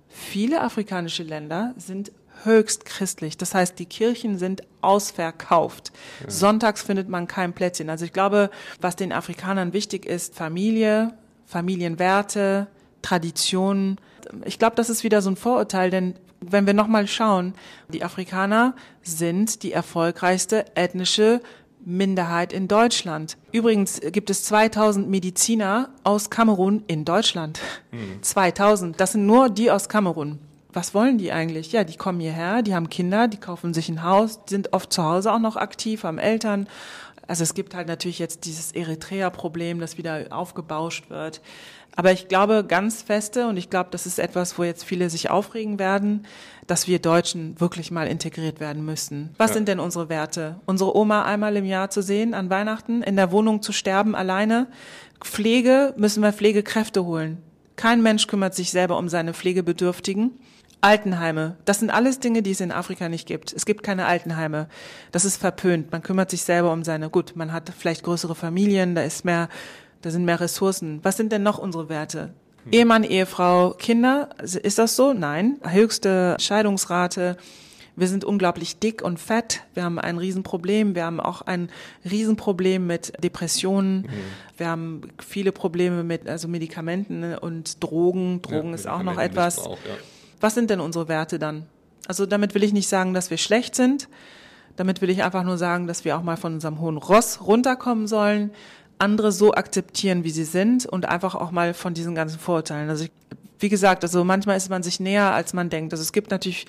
Viele 0.08 0.60
afrikanische 0.60 1.22
Länder 1.22 1.74
sind 1.76 2.10
höchst 2.46 2.86
christlich. 2.86 3.36
Das 3.36 3.54
heißt, 3.54 3.78
die 3.78 3.86
Kirchen 3.86 4.38
sind 4.38 4.62
ausverkauft. 4.80 5.92
Ja. 6.22 6.30
Sonntags 6.30 6.82
findet 6.82 7.08
man 7.08 7.26
kein 7.26 7.52
Plätzchen. 7.52 7.90
Also 7.90 8.04
ich 8.04 8.12
glaube, 8.12 8.50
was 8.80 8.96
den 8.96 9.12
Afrikanern 9.12 9.72
wichtig 9.72 10.06
ist, 10.06 10.34
Familie, 10.34 11.12
Familienwerte, 11.44 12.68
Traditionen. 13.02 13.98
Ich 14.44 14.58
glaube, 14.58 14.76
das 14.76 14.88
ist 14.88 15.04
wieder 15.04 15.20
so 15.20 15.30
ein 15.30 15.36
Vorurteil, 15.36 15.90
denn 15.90 16.14
wenn 16.40 16.66
wir 16.66 16.74
nochmal 16.74 17.06
schauen, 17.06 17.54
die 17.88 18.02
Afrikaner 18.02 18.74
sind 19.02 19.62
die 19.62 19.72
erfolgreichste 19.72 20.64
ethnische 20.76 21.40
Minderheit 21.84 22.52
in 22.52 22.66
Deutschland. 22.66 23.36
Übrigens 23.52 24.00
gibt 24.00 24.28
es 24.28 24.42
2000 24.42 25.08
Mediziner 25.08 25.90
aus 26.02 26.30
Kamerun 26.30 26.82
in 26.88 27.04
Deutschland. 27.04 27.60
Mhm. 27.92 28.22
2000. 28.22 29.00
Das 29.00 29.12
sind 29.12 29.24
nur 29.24 29.48
die 29.48 29.70
aus 29.70 29.88
Kamerun. 29.88 30.40
Was 30.76 30.92
wollen 30.92 31.16
die 31.16 31.32
eigentlich? 31.32 31.72
Ja, 31.72 31.84
die 31.84 31.96
kommen 31.96 32.20
hierher, 32.20 32.60
die 32.60 32.74
haben 32.74 32.90
Kinder, 32.90 33.28
die 33.28 33.38
kaufen 33.38 33.72
sich 33.72 33.88
ein 33.88 34.02
Haus, 34.02 34.40
sind 34.46 34.74
oft 34.74 34.92
zu 34.92 35.02
Hause 35.02 35.32
auch 35.32 35.38
noch 35.38 35.56
aktiv, 35.56 36.04
haben 36.04 36.18
Eltern. 36.18 36.68
Also 37.26 37.44
es 37.44 37.54
gibt 37.54 37.74
halt 37.74 37.88
natürlich 37.88 38.18
jetzt 38.18 38.44
dieses 38.44 38.72
Eritrea-Problem, 38.72 39.80
das 39.80 39.96
wieder 39.96 40.26
aufgebauscht 40.28 41.08
wird. 41.08 41.40
Aber 41.96 42.12
ich 42.12 42.28
glaube 42.28 42.62
ganz 42.68 43.00
feste, 43.00 43.48
und 43.48 43.56
ich 43.56 43.70
glaube, 43.70 43.88
das 43.90 44.04
ist 44.04 44.18
etwas, 44.18 44.58
wo 44.58 44.64
jetzt 44.64 44.84
viele 44.84 45.08
sich 45.08 45.30
aufregen 45.30 45.78
werden, 45.78 46.26
dass 46.66 46.86
wir 46.86 46.98
Deutschen 46.98 47.58
wirklich 47.58 47.90
mal 47.90 48.06
integriert 48.06 48.60
werden 48.60 48.84
müssen. 48.84 49.30
Was 49.38 49.52
ja. 49.52 49.54
sind 49.54 49.68
denn 49.68 49.80
unsere 49.80 50.10
Werte? 50.10 50.60
Unsere 50.66 50.94
Oma 50.94 51.22
einmal 51.22 51.56
im 51.56 51.64
Jahr 51.64 51.88
zu 51.88 52.02
sehen, 52.02 52.34
an 52.34 52.50
Weihnachten, 52.50 53.02
in 53.02 53.16
der 53.16 53.32
Wohnung 53.32 53.62
zu 53.62 53.72
sterben 53.72 54.14
alleine. 54.14 54.66
Pflege 55.24 55.94
müssen 55.96 56.22
wir 56.22 56.34
Pflegekräfte 56.34 57.06
holen. 57.06 57.38
Kein 57.76 58.02
Mensch 58.02 58.26
kümmert 58.26 58.54
sich 58.54 58.70
selber 58.70 58.98
um 58.98 59.08
seine 59.08 59.32
Pflegebedürftigen. 59.32 60.32
Altenheime, 60.80 61.56
das 61.64 61.80
sind 61.80 61.90
alles 61.90 62.20
Dinge, 62.20 62.42
die 62.42 62.52
es 62.52 62.60
in 62.60 62.70
Afrika 62.70 63.08
nicht 63.08 63.26
gibt. 63.26 63.52
Es 63.52 63.66
gibt 63.66 63.82
keine 63.82 64.06
Altenheime. 64.06 64.68
Das 65.10 65.24
ist 65.24 65.36
verpönt. 65.36 65.90
Man 65.90 66.02
kümmert 66.02 66.30
sich 66.30 66.42
selber 66.42 66.72
um 66.72 66.84
seine, 66.84 67.10
gut, 67.10 67.34
man 67.34 67.52
hat 67.52 67.72
vielleicht 67.76 68.04
größere 68.04 68.34
Familien, 68.34 68.94
da 68.94 69.02
ist 69.02 69.24
mehr 69.24 69.48
da 70.06 70.12
sind 70.12 70.24
mehr 70.24 70.40
Ressourcen. 70.40 71.00
Was 71.02 71.16
sind 71.16 71.32
denn 71.32 71.42
noch 71.42 71.58
unsere 71.58 71.88
Werte? 71.88 72.32
Hm. 72.64 72.72
Ehemann, 72.72 73.02
Ehefrau, 73.02 73.70
Kinder, 73.70 74.28
ist 74.40 74.78
das 74.78 74.94
so? 74.94 75.12
Nein. 75.12 75.56
Höchste 75.68 76.36
Scheidungsrate. 76.38 77.36
Wir 77.96 78.06
sind 78.06 78.24
unglaublich 78.24 78.78
dick 78.78 79.02
und 79.02 79.18
fett. 79.18 79.62
Wir 79.74 79.82
haben 79.82 79.98
ein 79.98 80.18
Riesenproblem. 80.18 80.94
Wir 80.94 81.06
haben 81.06 81.18
auch 81.18 81.42
ein 81.42 81.70
Riesenproblem 82.08 82.86
mit 82.86 83.12
Depressionen. 83.24 84.02
Mhm. 84.02 84.08
Wir 84.58 84.68
haben 84.68 85.00
viele 85.18 85.50
Probleme 85.50 86.04
mit 86.04 86.28
also 86.28 86.46
Medikamenten 86.46 87.34
und 87.34 87.82
Drogen. 87.82 88.42
Drogen 88.42 88.68
ja, 88.68 88.74
ist 88.74 88.86
auch 88.86 89.02
noch 89.02 89.18
etwas. 89.18 89.56
Ja. 89.56 89.96
Was 90.40 90.54
sind 90.54 90.70
denn 90.70 90.80
unsere 90.80 91.08
Werte 91.08 91.38
dann? 91.38 91.66
Also 92.08 92.26
damit 92.26 92.54
will 92.54 92.62
ich 92.62 92.72
nicht 92.72 92.88
sagen, 92.88 93.14
dass 93.14 93.30
wir 93.30 93.38
schlecht 93.38 93.74
sind. 93.74 94.08
Damit 94.76 95.00
will 95.00 95.10
ich 95.10 95.22
einfach 95.22 95.42
nur 95.42 95.58
sagen, 95.58 95.86
dass 95.86 96.04
wir 96.04 96.16
auch 96.16 96.22
mal 96.22 96.36
von 96.36 96.54
unserem 96.54 96.80
hohen 96.80 96.98
Ross 96.98 97.40
runterkommen 97.40 98.06
sollen, 98.06 98.50
andere 98.98 99.32
so 99.32 99.54
akzeptieren, 99.54 100.24
wie 100.24 100.30
sie 100.30 100.44
sind 100.44 100.86
und 100.86 101.06
einfach 101.06 101.34
auch 101.34 101.50
mal 101.50 101.74
von 101.74 101.94
diesen 101.94 102.14
ganzen 102.14 102.38
Vorurteilen. 102.38 102.90
Also 102.90 103.04
ich, 103.04 103.10
wie 103.58 103.68
gesagt, 103.68 104.04
also 104.04 104.24
manchmal 104.24 104.56
ist 104.56 104.68
man 104.68 104.82
sich 104.82 105.00
näher, 105.00 105.32
als 105.32 105.54
man 105.54 105.70
denkt. 105.70 105.92
Also 105.92 106.02
es 106.02 106.12
gibt 106.12 106.30
natürlich 106.30 106.66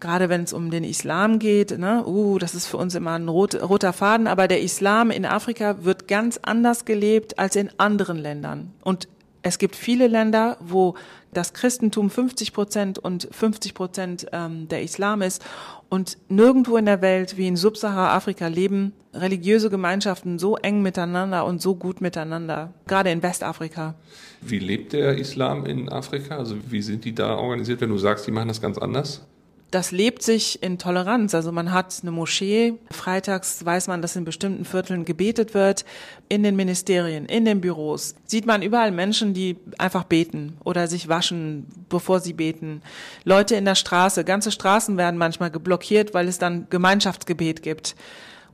gerade 0.00 0.28
wenn 0.28 0.42
es 0.42 0.52
um 0.52 0.70
den 0.70 0.84
Islam 0.84 1.38
geht, 1.38 1.78
ne, 1.78 2.04
uh, 2.06 2.38
das 2.38 2.54
ist 2.54 2.66
für 2.66 2.76
uns 2.76 2.94
immer 2.94 3.12
ein 3.12 3.28
rot, 3.28 3.54
roter 3.54 3.92
Faden, 3.92 4.26
aber 4.26 4.48
der 4.48 4.60
Islam 4.60 5.10
in 5.10 5.24
Afrika 5.24 5.84
wird 5.84 6.08
ganz 6.08 6.38
anders 6.42 6.84
gelebt 6.84 7.38
als 7.38 7.56
in 7.56 7.70
anderen 7.78 8.18
Ländern. 8.18 8.72
Und 8.82 9.08
es 9.42 9.58
gibt 9.58 9.76
viele 9.76 10.08
Länder, 10.08 10.56
wo 10.60 10.94
das 11.36 11.52
Christentum 11.52 12.10
50 12.10 12.52
Prozent 12.52 12.98
und 12.98 13.28
50 13.30 13.74
Prozent 13.74 14.26
ähm, 14.32 14.68
der 14.68 14.82
Islam 14.82 15.22
ist. 15.22 15.44
Und 15.88 16.18
nirgendwo 16.28 16.76
in 16.76 16.86
der 16.86 17.02
Welt 17.02 17.36
wie 17.36 17.46
in 17.46 17.56
Subsahara-Afrika 17.56 18.48
leben 18.48 18.92
religiöse 19.14 19.70
Gemeinschaften 19.70 20.38
so 20.38 20.56
eng 20.56 20.82
miteinander 20.82 21.44
und 21.44 21.62
so 21.62 21.74
gut 21.74 22.00
miteinander, 22.00 22.72
gerade 22.86 23.10
in 23.10 23.22
Westafrika. 23.22 23.94
Wie 24.40 24.58
lebt 24.58 24.92
der 24.92 25.16
Islam 25.16 25.64
in 25.64 25.88
Afrika? 25.88 26.36
Also 26.36 26.56
wie 26.68 26.82
sind 26.82 27.04
die 27.04 27.14
da 27.14 27.36
organisiert, 27.36 27.80
wenn 27.80 27.90
du 27.90 27.98
sagst, 27.98 28.26
die 28.26 28.32
machen 28.32 28.48
das 28.48 28.60
ganz 28.60 28.78
anders? 28.78 29.26
Das 29.70 29.90
lebt 29.90 30.22
sich 30.22 30.62
in 30.62 30.78
Toleranz. 30.78 31.34
Also 31.34 31.50
man 31.50 31.72
hat 31.72 31.98
eine 32.02 32.12
Moschee. 32.12 32.74
Freitags 32.90 33.64
weiß 33.64 33.88
man, 33.88 34.00
dass 34.00 34.14
in 34.14 34.24
bestimmten 34.24 34.64
Vierteln 34.64 35.04
gebetet 35.04 35.54
wird. 35.54 35.84
In 36.28 36.42
den 36.42 36.54
Ministerien, 36.54 37.26
in 37.26 37.44
den 37.44 37.60
Büros 37.60 38.14
sieht 38.26 38.46
man 38.46 38.62
überall 38.62 38.92
Menschen, 38.92 39.34
die 39.34 39.56
einfach 39.78 40.04
beten 40.04 40.56
oder 40.64 40.86
sich 40.86 41.08
waschen, 41.08 41.66
bevor 41.88 42.20
sie 42.20 42.32
beten. 42.32 42.80
Leute 43.24 43.56
in 43.56 43.64
der 43.64 43.74
Straße. 43.74 44.24
Ganze 44.24 44.52
Straßen 44.52 44.96
werden 44.96 45.18
manchmal 45.18 45.50
geblockiert, 45.50 46.14
weil 46.14 46.28
es 46.28 46.38
dann 46.38 46.68
Gemeinschaftsgebet 46.70 47.62
gibt. 47.62 47.96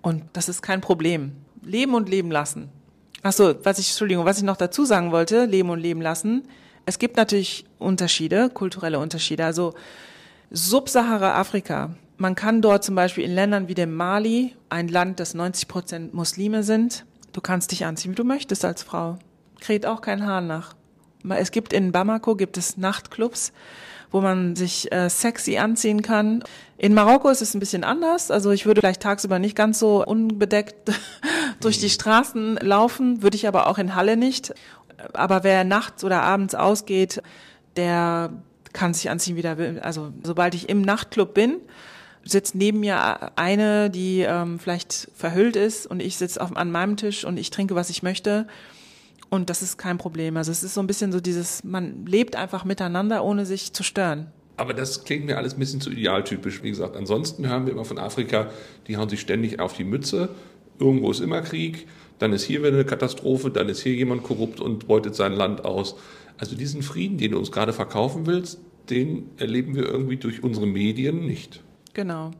Und 0.01 0.25
das 0.33 0.49
ist 0.49 0.63
kein 0.63 0.81
Problem. 0.81 1.33
Leben 1.63 1.95
und 1.95 2.09
leben 2.09 2.31
lassen. 2.31 2.71
Ach 3.23 3.33
so, 3.33 3.55
was 3.65 3.79
ich, 3.79 3.91
Entschuldigung, 3.91 4.25
was 4.25 4.39
ich 4.39 4.45
noch 4.45 4.57
dazu 4.57 4.85
sagen 4.85 5.13
wollte, 5.13 5.45
leben 5.45 5.71
und 5.71 5.79
leben 5.79 6.01
lassen. 6.01 6.49
Es 6.87 6.99
gibt 6.99 7.17
natürlich 7.17 7.67
Unterschiede, 7.79 8.51
kulturelle 8.51 8.99
Unterschiede. 8.99 9.45
Also, 9.45 9.75
Subsahara-Afrika. 10.53 11.95
Man 12.19 12.35
kann 12.35 12.61
dort 12.61 12.85
zum 12.85 12.95
Beispiel 12.95 13.25
in 13.25 13.35
Ländern 13.35 13.69
wie 13.69 13.75
dem 13.75 13.95
Mali, 13.95 14.55
ein 14.69 14.89
Land, 14.89 15.19
das 15.19 15.33
90 15.33 15.67
Prozent 15.67 16.15
Muslime 16.15 16.63
sind, 16.63 17.07
du 17.33 17.41
kannst 17.41 17.73
dich 17.73 17.87
anziehen, 17.87 18.13
wie 18.13 18.17
du 18.17 18.25
möchtest 18.25 18.65
als 18.65 18.83
Frau. 18.83 19.19
Kräht 19.61 19.87
auch 19.87 20.03
kein 20.03 20.27
Hahn 20.27 20.47
nach. 20.47 20.75
Es 21.31 21.53
gibt 21.53 21.73
in 21.73 21.91
Bamako 21.91 22.35
gibt 22.35 22.59
es 22.59 22.77
Nachtclubs, 22.77 23.53
wo 24.11 24.21
man 24.21 24.55
sich 24.55 24.93
äh, 24.93 25.09
sexy 25.09 25.57
anziehen 25.57 26.03
kann. 26.03 26.45
In 26.77 26.95
Marokko 26.95 27.31
ist 27.31 27.43
es 27.43 27.55
ein 27.55 27.61
bisschen 27.61 27.85
anders. 27.85 28.31
Also 28.31 28.51
ich 28.51 28.67
würde 28.67 28.81
vielleicht 28.81 29.03
tagsüber 29.03 29.39
nicht 29.39 29.57
ganz 29.57 29.79
so 29.79 30.05
unbedeckt 30.05 30.93
durch 31.61 31.79
die 31.79 31.91
Straßen 31.91 32.57
laufen, 32.57 33.23
würde 33.23 33.37
ich 33.37 33.49
aber 33.49 33.69
auch 33.69 33.79
in 33.79 33.95
Halle 33.95 34.17
nicht. 34.17 34.53
Aber 35.15 35.45
wer 35.45 35.65
nachts 35.65 36.05
oder 36.05 36.23
abends 36.23 36.55
ausgeht, 36.55 37.23
der 37.77 38.31
kann 38.73 38.95
sich 38.95 39.11
anziehen, 39.11 39.37
wie 39.37 39.43
der 39.43 39.59
will. 39.59 39.81
Also 39.81 40.13
sobald 40.23 40.55
ich 40.55 40.69
im 40.69 40.83
Nachtclub 40.83 41.35
bin, 41.35 41.59
sitzt 42.25 42.55
neben 42.55 42.81
mir 42.81 43.37
eine, 43.37 43.91
die 43.91 44.21
ähm, 44.21 44.59
vielleicht 44.59 45.09
verhüllt 45.15 45.57
ist 45.57 45.87
und 45.87 46.01
ich 46.01 46.17
sitze 46.17 46.41
an 46.41 46.71
meinem 46.71 46.97
Tisch 46.97 47.25
und 47.25 47.37
ich 47.37 47.51
trinke, 47.51 47.75
was 47.75 47.91
ich 47.91 48.03
möchte. 48.03 48.47
Und 49.29 49.51
das 49.51 49.63
ist 49.63 49.79
kein 49.79 49.99
Problem. 49.99 50.37
Also 50.37 50.53
es 50.53 50.63
ist 50.63 50.75
so 50.75 50.81
ein 50.81 50.87
bisschen 50.87 51.11
so 51.11 51.21
dieses, 51.21 51.65
man 51.65 52.07
lebt 52.07 52.37
einfach 52.37 52.65
miteinander, 52.65 53.25
ohne 53.25 53.47
sich 53.47 53.73
zu 53.73 53.83
stören. 53.83 54.29
Aber 54.57 54.75
das 54.75 55.05
klingt 55.05 55.25
mir 55.25 55.39
alles 55.39 55.55
ein 55.55 55.59
bisschen 55.59 55.81
zu 55.81 55.91
idealtypisch. 55.91 56.63
Wie 56.63 56.69
gesagt, 56.69 56.97
ansonsten 56.97 57.49
hören 57.49 57.67
wir 57.67 57.73
immer 57.73 57.85
von 57.85 57.99
Afrika, 57.99 58.51
die 58.87 58.97
hauen 58.97 59.09
sich 59.09 59.21
ständig 59.21 59.59
auf 59.59 59.73
die 59.73 59.85
Mütze. 59.85 60.29
Irgendwo 60.79 61.11
ist 61.11 61.21
immer 61.21 61.41
Krieg, 61.41 61.87
dann 62.19 62.33
ist 62.33 62.45
hier 62.45 62.61
wieder 62.61 62.75
eine 62.75 62.85
Katastrophe, 62.85 63.51
dann 63.51 63.69
ist 63.69 63.81
hier 63.81 63.95
jemand 63.95 64.23
korrupt 64.23 64.61
und 64.61 64.87
beutet 64.87 65.15
sein 65.15 65.33
Land 65.33 65.65
aus. 65.65 65.97
Also 66.39 66.57
diesen 66.57 66.83
Frieden, 66.83 67.19
den 67.19 67.33
du 67.33 67.39
uns 67.39 67.53
gerade 67.53 67.73
verkaufen 67.73 68.27
willst, 68.27 68.61
den 68.91 69.31
erleben 69.37 69.75
wir 69.75 69.85
irgendwie 69.85 70.17
durch 70.17 70.43
unsere 70.43 70.67
Medien 70.67 71.25
nicht. 71.27 71.63
Genau. 71.95 72.33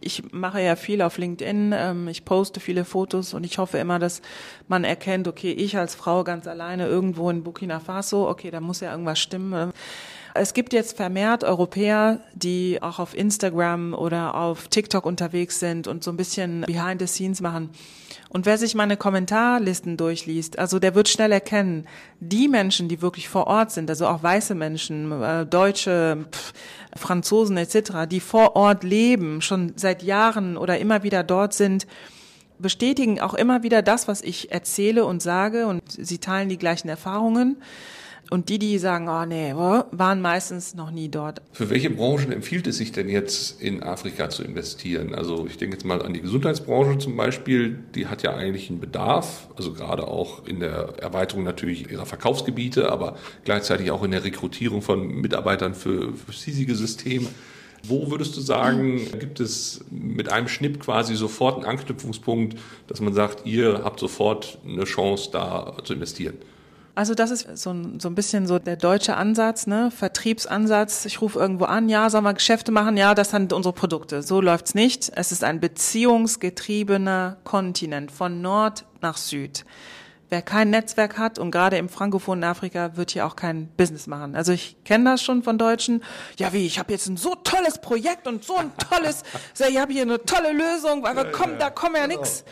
Ich 0.00 0.32
mache 0.32 0.60
ja 0.60 0.76
viel 0.76 1.00
auf 1.00 1.16
LinkedIn, 1.16 1.72
ähm, 1.74 2.08
ich 2.08 2.24
poste 2.24 2.60
viele 2.60 2.84
Fotos 2.84 3.32
und 3.34 3.44
ich 3.44 3.58
hoffe 3.58 3.78
immer, 3.78 3.98
dass 3.98 4.20
man 4.68 4.84
erkennt, 4.84 5.26
okay, 5.26 5.52
ich 5.52 5.76
als 5.78 5.94
Frau 5.94 6.22
ganz 6.22 6.46
alleine 6.46 6.86
irgendwo 6.86 7.30
in 7.30 7.42
Burkina 7.42 7.80
Faso, 7.80 8.28
okay, 8.28 8.50
da 8.50 8.60
muss 8.60 8.80
ja 8.80 8.92
irgendwas 8.92 9.18
stimmen. 9.18 9.72
Es 10.38 10.54
gibt 10.54 10.72
jetzt 10.72 10.96
vermehrt 10.96 11.44
Europäer, 11.44 12.20
die 12.34 12.78
auch 12.82 12.98
auf 12.98 13.16
Instagram 13.16 13.94
oder 13.94 14.34
auf 14.34 14.68
TikTok 14.68 15.06
unterwegs 15.06 15.58
sind 15.58 15.86
und 15.88 16.04
so 16.04 16.10
ein 16.10 16.16
bisschen 16.16 16.62
behind 16.62 17.00
the 17.00 17.06
scenes 17.06 17.40
machen. 17.40 17.70
Und 18.28 18.44
wer 18.44 18.58
sich 18.58 18.74
meine 18.74 18.96
Kommentarlisten 18.96 19.96
durchliest, 19.96 20.58
also 20.58 20.78
der 20.78 20.94
wird 20.94 21.08
schnell 21.08 21.32
erkennen, 21.32 21.86
die 22.20 22.48
Menschen, 22.48 22.88
die 22.88 23.02
wirklich 23.02 23.28
vor 23.28 23.46
Ort 23.46 23.70
sind, 23.70 23.88
also 23.88 24.06
auch 24.06 24.22
weiße 24.22 24.54
Menschen, 24.54 25.10
äh, 25.22 25.46
Deutsche, 25.46 26.26
pff, 26.30 26.52
Franzosen 26.96 27.56
etc., 27.56 28.06
die 28.10 28.20
vor 28.20 28.56
Ort 28.56 28.84
leben, 28.84 29.42
schon 29.42 29.72
seit 29.76 30.02
Jahren 30.02 30.56
oder 30.56 30.78
immer 30.78 31.02
wieder 31.02 31.22
dort 31.22 31.54
sind, 31.54 31.86
bestätigen 32.58 33.20
auch 33.20 33.34
immer 33.34 33.62
wieder 33.62 33.82
das, 33.82 34.08
was 34.08 34.22
ich 34.22 34.50
erzähle 34.50 35.04
und 35.04 35.22
sage 35.22 35.66
und 35.66 35.82
sie 35.86 36.18
teilen 36.18 36.48
die 36.48 36.58
gleichen 36.58 36.88
Erfahrungen. 36.88 37.56
Und 38.28 38.48
die, 38.48 38.58
die 38.58 38.78
sagen, 38.78 39.08
oh 39.08 39.24
nee, 39.24 39.54
waren 39.54 40.20
meistens 40.20 40.74
noch 40.74 40.90
nie 40.90 41.08
dort. 41.08 41.42
Für 41.52 41.70
welche 41.70 41.90
Branchen 41.90 42.32
empfiehlt 42.32 42.66
es 42.66 42.78
sich 42.78 42.90
denn 42.90 43.08
jetzt 43.08 43.62
in 43.62 43.82
Afrika 43.82 44.30
zu 44.30 44.42
investieren? 44.42 45.14
Also 45.14 45.46
ich 45.46 45.58
denke 45.58 45.76
jetzt 45.76 45.84
mal 45.84 46.02
an 46.02 46.12
die 46.12 46.20
Gesundheitsbranche 46.20 46.98
zum 46.98 47.16
Beispiel, 47.16 47.78
die 47.94 48.08
hat 48.08 48.22
ja 48.24 48.34
eigentlich 48.34 48.68
einen 48.68 48.80
Bedarf, 48.80 49.48
also 49.56 49.72
gerade 49.72 50.08
auch 50.08 50.44
in 50.46 50.58
der 50.58 50.94
Erweiterung 51.00 51.44
natürlich 51.44 51.90
ihrer 51.90 52.06
Verkaufsgebiete, 52.06 52.90
aber 52.90 53.16
gleichzeitig 53.44 53.92
auch 53.92 54.02
in 54.02 54.10
der 54.10 54.24
Rekrutierung 54.24 54.82
von 54.82 55.06
Mitarbeitern 55.06 55.74
für, 55.74 56.12
für 56.14 56.32
hiesige 56.32 56.74
Systeme. 56.74 57.28
Wo 57.84 58.10
würdest 58.10 58.36
du 58.36 58.40
sagen, 58.40 59.00
gibt 59.20 59.38
es 59.38 59.84
mit 59.90 60.32
einem 60.32 60.48
Schnipp 60.48 60.80
quasi 60.80 61.14
sofort 61.14 61.56
einen 61.56 61.66
Anknüpfungspunkt, 61.66 62.58
dass 62.88 63.00
man 63.00 63.14
sagt, 63.14 63.46
ihr 63.46 63.82
habt 63.84 64.00
sofort 64.00 64.58
eine 64.66 64.84
Chance, 64.84 65.30
da 65.32 65.76
zu 65.84 65.94
investieren? 65.94 66.34
Also 66.96 67.14
das 67.14 67.30
ist 67.30 67.58
so 67.58 67.74
ein, 67.74 68.00
so 68.00 68.08
ein 68.08 68.14
bisschen 68.14 68.46
so 68.46 68.58
der 68.58 68.76
deutsche 68.76 69.18
Ansatz, 69.18 69.66
ne? 69.66 69.90
Vertriebsansatz. 69.90 71.04
Ich 71.04 71.20
rufe 71.20 71.38
irgendwo 71.38 71.66
an, 71.66 71.90
ja, 71.90 72.08
sollen 72.08 72.24
wir 72.24 72.32
Geschäfte 72.32 72.72
machen? 72.72 72.96
Ja, 72.96 73.14
das 73.14 73.32
sind 73.32 73.52
unsere 73.52 73.74
Produkte. 73.74 74.22
So 74.22 74.40
läuft's 74.40 74.74
nicht. 74.74 75.12
Es 75.14 75.30
ist 75.30 75.44
ein 75.44 75.60
beziehungsgetriebener 75.60 77.36
Kontinent 77.44 78.10
von 78.10 78.40
Nord 78.40 78.86
nach 79.02 79.18
Süd. 79.18 79.66
Wer 80.30 80.40
kein 80.40 80.70
Netzwerk 80.70 81.18
hat 81.18 81.38
und 81.38 81.50
gerade 81.50 81.76
im 81.76 81.90
frankophonen 81.90 82.44
Afrika 82.44 82.96
wird 82.96 83.10
hier 83.10 83.26
auch 83.26 83.36
kein 83.36 83.68
Business 83.76 84.06
machen. 84.06 84.34
Also 84.34 84.52
ich 84.52 84.82
kenne 84.84 85.04
das 85.04 85.22
schon 85.22 85.42
von 85.42 85.58
Deutschen. 85.58 86.02
Ja, 86.38 86.54
wie, 86.54 86.64
ich 86.64 86.78
habe 86.78 86.94
jetzt 86.94 87.08
ein 87.08 87.18
so 87.18 87.34
tolles 87.34 87.78
Projekt 87.78 88.26
und 88.26 88.42
so 88.42 88.56
ein 88.56 88.72
tolles, 88.78 89.22
ich 89.68 89.78
habe 89.78 89.92
hier 89.92 90.02
eine 90.02 90.24
tolle 90.24 90.52
Lösung, 90.52 91.02
weil 91.02 91.14
wir 91.14 91.30
kommen, 91.30 91.58
da 91.58 91.68
kommen 91.68 91.96
ja 91.96 92.06
nix. 92.06 92.42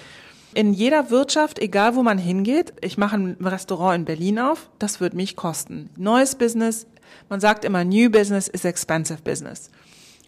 In 0.55 0.73
jeder 0.73 1.11
Wirtschaft, 1.11 1.59
egal 1.59 1.97
wo 1.97 2.05
man 2.05 2.17
hingeht, 2.17 2.75
ich 2.81 2.97
mache 2.97 3.17
ein 3.17 3.37
Restaurant 3.41 3.97
in 3.97 4.05
Berlin 4.05 4.39
auf, 4.39 4.71
das 4.79 5.01
wird 5.01 5.13
mich 5.13 5.35
kosten. 5.35 5.91
Neues 5.97 6.37
Business, 6.37 6.87
man 7.29 7.41
sagt 7.41 7.65
immer, 7.65 7.85
New 7.85 8.09
Business 8.09 8.47
is 8.47 8.65
expensive 8.65 9.23
business. 9.23 9.71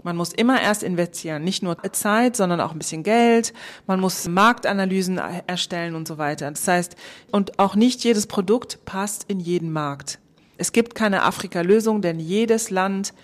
Man 0.02 0.16
muss 0.16 0.32
immer 0.32 0.60
erst 0.60 0.82
investieren, 0.82 1.44
nicht 1.44 1.62
nur 1.62 1.76
Zeit, 1.92 2.36
sondern 2.36 2.60
auch 2.60 2.72
ein 2.72 2.78
bisschen 2.78 3.04
Geld. 3.04 3.54
Man 3.86 4.00
muss 4.00 4.26
Marktanalysen 4.26 5.18
erstellen 5.46 5.94
und 5.94 6.08
so 6.08 6.18
weiter. 6.18 6.50
Das 6.50 6.66
heißt, 6.66 6.96
und 7.30 7.60
auch 7.60 7.76
nicht 7.76 8.02
jedes 8.02 8.26
Produkt 8.26 8.84
passt 8.84 9.24
in 9.28 9.38
jeden 9.38 9.72
Markt. 9.72 10.18
Es 10.58 10.72
gibt 10.72 10.96
keine 10.96 11.22
Afrika-Lösung, 11.22 12.02
denn 12.02 12.18
jedes 12.18 12.70
Land 12.70 13.14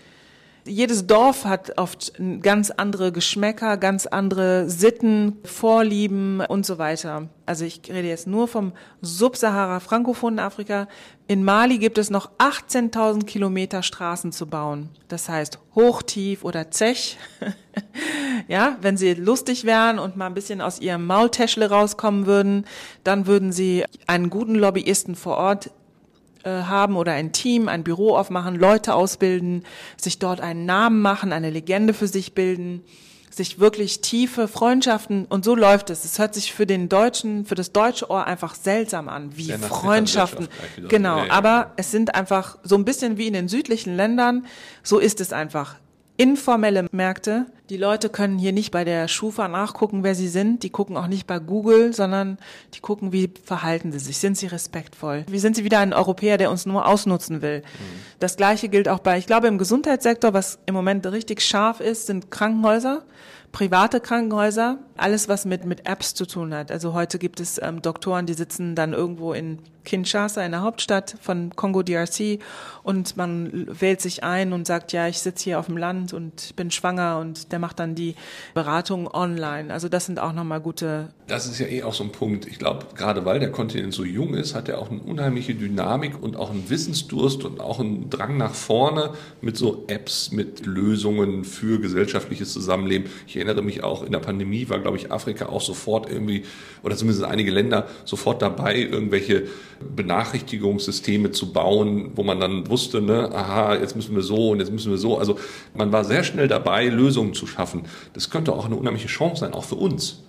jedes 0.64 1.06
Dorf 1.06 1.44
hat 1.44 1.78
oft 1.78 2.12
ganz 2.40 2.70
andere 2.70 3.12
Geschmäcker, 3.12 3.76
ganz 3.76 4.06
andere 4.06 4.68
Sitten, 4.68 5.38
Vorlieben 5.44 6.40
und 6.40 6.64
so 6.64 6.78
weiter. 6.78 7.28
Also 7.46 7.64
ich 7.64 7.80
rede 7.88 8.08
jetzt 8.08 8.26
nur 8.26 8.48
vom 8.48 8.72
Subsahara-frankophonen 9.00 10.38
Afrika. 10.38 10.88
In 11.26 11.44
Mali 11.44 11.78
gibt 11.78 11.98
es 11.98 12.10
noch 12.10 12.30
18.000 12.38 13.24
Kilometer 13.24 13.82
Straßen 13.82 14.32
zu 14.32 14.46
bauen. 14.46 14.90
Das 15.08 15.28
heißt 15.28 15.58
Hochtief 15.74 16.44
oder 16.44 16.70
Zech. 16.70 17.18
ja, 18.48 18.76
wenn 18.80 18.96
sie 18.96 19.14
lustig 19.14 19.64
wären 19.64 19.98
und 19.98 20.16
mal 20.16 20.26
ein 20.26 20.34
bisschen 20.34 20.60
aus 20.60 20.80
ihrem 20.80 21.06
Maultäschle 21.06 21.70
rauskommen 21.70 22.26
würden, 22.26 22.66
dann 23.04 23.26
würden 23.26 23.52
sie 23.52 23.84
einen 24.06 24.30
guten 24.30 24.54
Lobbyisten 24.54 25.16
vor 25.16 25.36
Ort 25.36 25.70
haben 26.44 26.96
oder 26.96 27.12
ein 27.12 27.32
Team, 27.32 27.68
ein 27.68 27.84
Büro 27.84 28.16
aufmachen, 28.16 28.56
Leute 28.56 28.94
ausbilden, 28.94 29.64
sich 29.96 30.18
dort 30.18 30.40
einen 30.40 30.66
Namen 30.66 31.00
machen, 31.00 31.32
eine 31.32 31.50
Legende 31.50 31.94
für 31.94 32.08
sich 32.08 32.34
bilden, 32.34 32.82
sich 33.30 33.58
wirklich 33.58 34.00
tiefe 34.00 34.48
Freundschaften 34.48 35.24
und 35.24 35.44
so 35.44 35.54
läuft 35.54 35.90
es. 35.90 36.04
Es 36.04 36.18
hört 36.18 36.34
sich 36.34 36.52
für 36.52 36.66
den 36.66 36.88
Deutschen, 36.88 37.44
für 37.44 37.54
das 37.54 37.72
deutsche 37.72 38.10
Ohr 38.10 38.26
einfach 38.26 38.54
seltsam 38.54 39.08
an, 39.08 39.36
wie 39.36 39.52
Freundschaften. 39.52 40.48
Genau, 40.88 41.24
aber 41.28 41.72
es 41.76 41.90
sind 41.90 42.14
einfach 42.14 42.58
so 42.62 42.76
ein 42.76 42.84
bisschen 42.84 43.16
wie 43.16 43.26
in 43.26 43.32
den 43.32 43.48
südlichen 43.48 43.96
Ländern, 43.96 44.46
so 44.82 44.98
ist 44.98 45.20
es 45.20 45.32
einfach 45.32 45.76
informelle 46.16 46.86
Märkte. 46.92 47.46
Die 47.70 47.76
Leute 47.76 48.08
können 48.08 48.38
hier 48.38 48.52
nicht 48.52 48.70
bei 48.70 48.84
der 48.84 49.08
Schufa 49.08 49.48
nachgucken, 49.48 50.02
wer 50.02 50.14
sie 50.14 50.28
sind. 50.28 50.62
Die 50.62 50.70
gucken 50.70 50.96
auch 50.96 51.06
nicht 51.06 51.26
bei 51.26 51.38
Google, 51.38 51.94
sondern 51.94 52.38
die 52.74 52.80
gucken, 52.80 53.12
wie 53.12 53.30
verhalten 53.44 53.92
sie 53.92 53.98
sich. 53.98 54.18
Sind 54.18 54.36
sie 54.36 54.46
respektvoll? 54.46 55.24
Wie 55.28 55.38
sind 55.38 55.56
sie 55.56 55.64
wieder 55.64 55.78
ein 55.78 55.94
Europäer, 55.94 56.36
der 56.36 56.50
uns 56.50 56.66
nur 56.66 56.86
ausnutzen 56.86 57.40
will? 57.40 57.60
Mhm. 57.60 58.00
Das 58.20 58.36
Gleiche 58.36 58.68
gilt 58.68 58.88
auch 58.88 58.98
bei, 58.98 59.18
ich 59.18 59.26
glaube, 59.26 59.46
im 59.46 59.58
Gesundheitssektor, 59.58 60.34
was 60.34 60.58
im 60.66 60.74
Moment 60.74 61.06
richtig 61.06 61.40
scharf 61.40 61.80
ist, 61.80 62.06
sind 62.06 62.30
Krankenhäuser 62.30 63.02
private 63.52 64.00
Krankenhäuser, 64.00 64.78
alles 64.96 65.28
was 65.28 65.44
mit, 65.44 65.64
mit 65.66 65.86
Apps 65.86 66.14
zu 66.14 66.26
tun 66.26 66.54
hat. 66.54 66.72
Also 66.72 66.94
heute 66.94 67.18
gibt 67.18 67.38
es 67.38 67.60
ähm, 67.62 67.82
Doktoren, 67.82 68.26
die 68.26 68.32
sitzen 68.32 68.74
dann 68.74 68.94
irgendwo 68.94 69.34
in 69.34 69.58
Kinshasa, 69.84 70.44
in 70.44 70.52
der 70.52 70.62
Hauptstadt 70.62 71.16
von 71.20 71.54
Kongo 71.56 71.82
DRC 71.82 72.38
und 72.82 73.16
man 73.16 73.68
wählt 73.80 74.00
sich 74.00 74.24
ein 74.24 74.52
und 74.52 74.66
sagt, 74.66 74.92
ja, 74.92 75.06
ich 75.08 75.20
sitze 75.20 75.44
hier 75.44 75.58
auf 75.58 75.66
dem 75.66 75.76
Land 75.76 76.12
und 76.12 76.56
bin 76.56 76.70
schwanger 76.70 77.18
und 77.18 77.52
der 77.52 77.58
macht 77.58 77.78
dann 77.78 77.94
die 77.94 78.14
Beratung 78.54 79.08
online. 79.12 79.72
Also 79.72 79.88
das 79.88 80.06
sind 80.06 80.18
auch 80.18 80.32
nochmal 80.32 80.60
gute. 80.60 81.08
Das 81.28 81.46
ist 81.46 81.58
ja 81.58 81.66
eh 81.66 81.82
auch 81.82 81.94
so 81.94 82.04
ein 82.04 82.12
Punkt. 82.12 82.46
Ich 82.46 82.58
glaube, 82.58 82.86
gerade 82.94 83.24
weil 83.24 83.38
der 83.38 83.52
Kontinent 83.52 83.94
so 83.94 84.04
jung 84.04 84.34
ist, 84.34 84.54
hat 84.54 84.68
er 84.68 84.78
auch 84.78 84.90
eine 84.90 85.00
unheimliche 85.00 85.54
Dynamik 85.54 86.20
und 86.20 86.36
auch 86.36 86.50
einen 86.50 86.68
Wissensdurst 86.68 87.44
und 87.44 87.60
auch 87.60 87.78
einen 87.78 88.10
Drang 88.10 88.36
nach 88.36 88.54
vorne 88.54 89.10
mit 89.40 89.56
so 89.56 89.84
Apps, 89.86 90.32
mit 90.32 90.66
Lösungen 90.66 91.44
für 91.44 91.80
gesellschaftliches 91.80 92.52
Zusammenleben. 92.52 93.08
Ich 93.26 93.36
erinnere 93.36 93.62
mich 93.62 93.84
auch, 93.84 94.02
in 94.02 94.12
der 94.12 94.18
Pandemie 94.18 94.68
war, 94.68 94.80
glaube 94.80 94.96
ich, 94.96 95.12
Afrika 95.12 95.46
auch 95.46 95.60
sofort 95.60 96.10
irgendwie, 96.10 96.44
oder 96.82 96.96
zumindest 96.96 97.24
einige 97.24 97.50
Länder, 97.50 97.86
sofort 98.04 98.42
dabei, 98.42 98.76
irgendwelche 98.76 99.44
Benachrichtigungssysteme 99.80 101.30
zu 101.30 101.52
bauen, 101.52 102.12
wo 102.14 102.22
man 102.22 102.40
dann 102.40 102.68
wusste, 102.68 103.00
ne, 103.00 103.30
aha, 103.32 103.76
jetzt 103.76 103.96
müssen 103.96 104.14
wir 104.14 104.22
so 104.22 104.50
und 104.50 104.60
jetzt 104.60 104.72
müssen 104.72 104.90
wir 104.90 104.98
so. 104.98 105.18
Also 105.18 105.38
man 105.74 105.92
war 105.92 106.04
sehr 106.04 106.24
schnell 106.24 106.48
dabei, 106.48 106.88
Lösungen 106.88 107.34
zu 107.34 107.46
schaffen. 107.46 107.84
Das 108.12 108.30
könnte 108.30 108.52
auch 108.52 108.66
eine 108.66 108.76
unheimliche 108.76 109.08
Chance 109.08 109.40
sein, 109.40 109.54
auch 109.54 109.64
für 109.64 109.76
uns. 109.76 110.22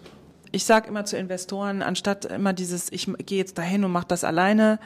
Ich 0.52 0.66
sage 0.66 0.88
immer 0.88 1.04
zu 1.06 1.18
Investoren, 1.18 1.82
anstatt 1.82 2.26
immer 2.26 2.54
dieses, 2.54 2.92
ich 2.92 3.08
gehe 3.26 3.40
jetzt 3.40 3.58
dahin 3.58 3.84
und 3.84 3.92
mache 3.92 4.08
das 4.08 4.24
alleine, 4.24 4.80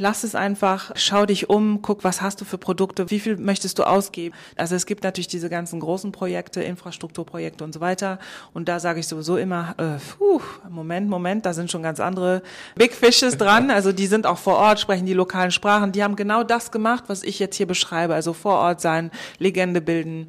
lass 0.00 0.24
es 0.24 0.34
einfach, 0.34 0.90
schau 0.96 1.26
dich 1.26 1.50
um, 1.50 1.82
guck, 1.82 2.02
was 2.02 2.22
hast 2.22 2.40
du 2.40 2.44
für 2.44 2.58
Produkte, 2.58 3.10
wie 3.10 3.20
viel 3.20 3.36
möchtest 3.36 3.78
du 3.78 3.84
ausgeben. 3.84 4.34
Also 4.56 4.74
es 4.74 4.86
gibt 4.86 5.04
natürlich 5.04 5.28
diese 5.28 5.50
ganzen 5.50 5.78
großen 5.78 6.10
Projekte, 6.10 6.62
Infrastrukturprojekte 6.62 7.62
und 7.62 7.74
so 7.74 7.80
weiter. 7.80 8.18
Und 8.54 8.68
da 8.68 8.80
sage 8.80 9.00
ich 9.00 9.06
sowieso 9.06 9.36
immer, 9.36 9.74
äh, 9.78 9.98
puh, 10.18 10.40
Moment, 10.68 11.08
Moment, 11.08 11.46
da 11.46 11.52
sind 11.52 11.70
schon 11.70 11.82
ganz 11.82 12.00
andere 12.00 12.42
Big 12.74 12.94
Fishes 12.94 13.36
dran. 13.36 13.70
Also 13.80 13.92
die 13.92 14.08
sind 14.08 14.26
auch 14.26 14.38
vor 14.38 14.56
Ort, 14.56 14.80
sprechen 14.80 15.06
die 15.06 15.14
lokalen 15.14 15.50
Sprachen. 15.50 15.92
Die 15.92 16.02
haben 16.02 16.16
genau 16.16 16.42
das 16.42 16.70
gemacht, 16.70 17.04
was 17.06 17.22
ich 17.22 17.38
jetzt 17.38 17.56
hier 17.56 17.66
beschreibe. 17.66 18.14
Also 18.14 18.32
vor 18.32 18.54
Ort 18.54 18.80
sein, 18.80 19.10
Legende 19.38 19.80
bilden 19.80 20.28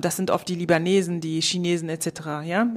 das 0.00 0.16
sind 0.16 0.30
oft 0.30 0.48
die 0.48 0.54
Libanesen, 0.54 1.20
die 1.20 1.40
Chinesen 1.40 1.88
etc. 1.88 2.08
Ja, 2.44 2.68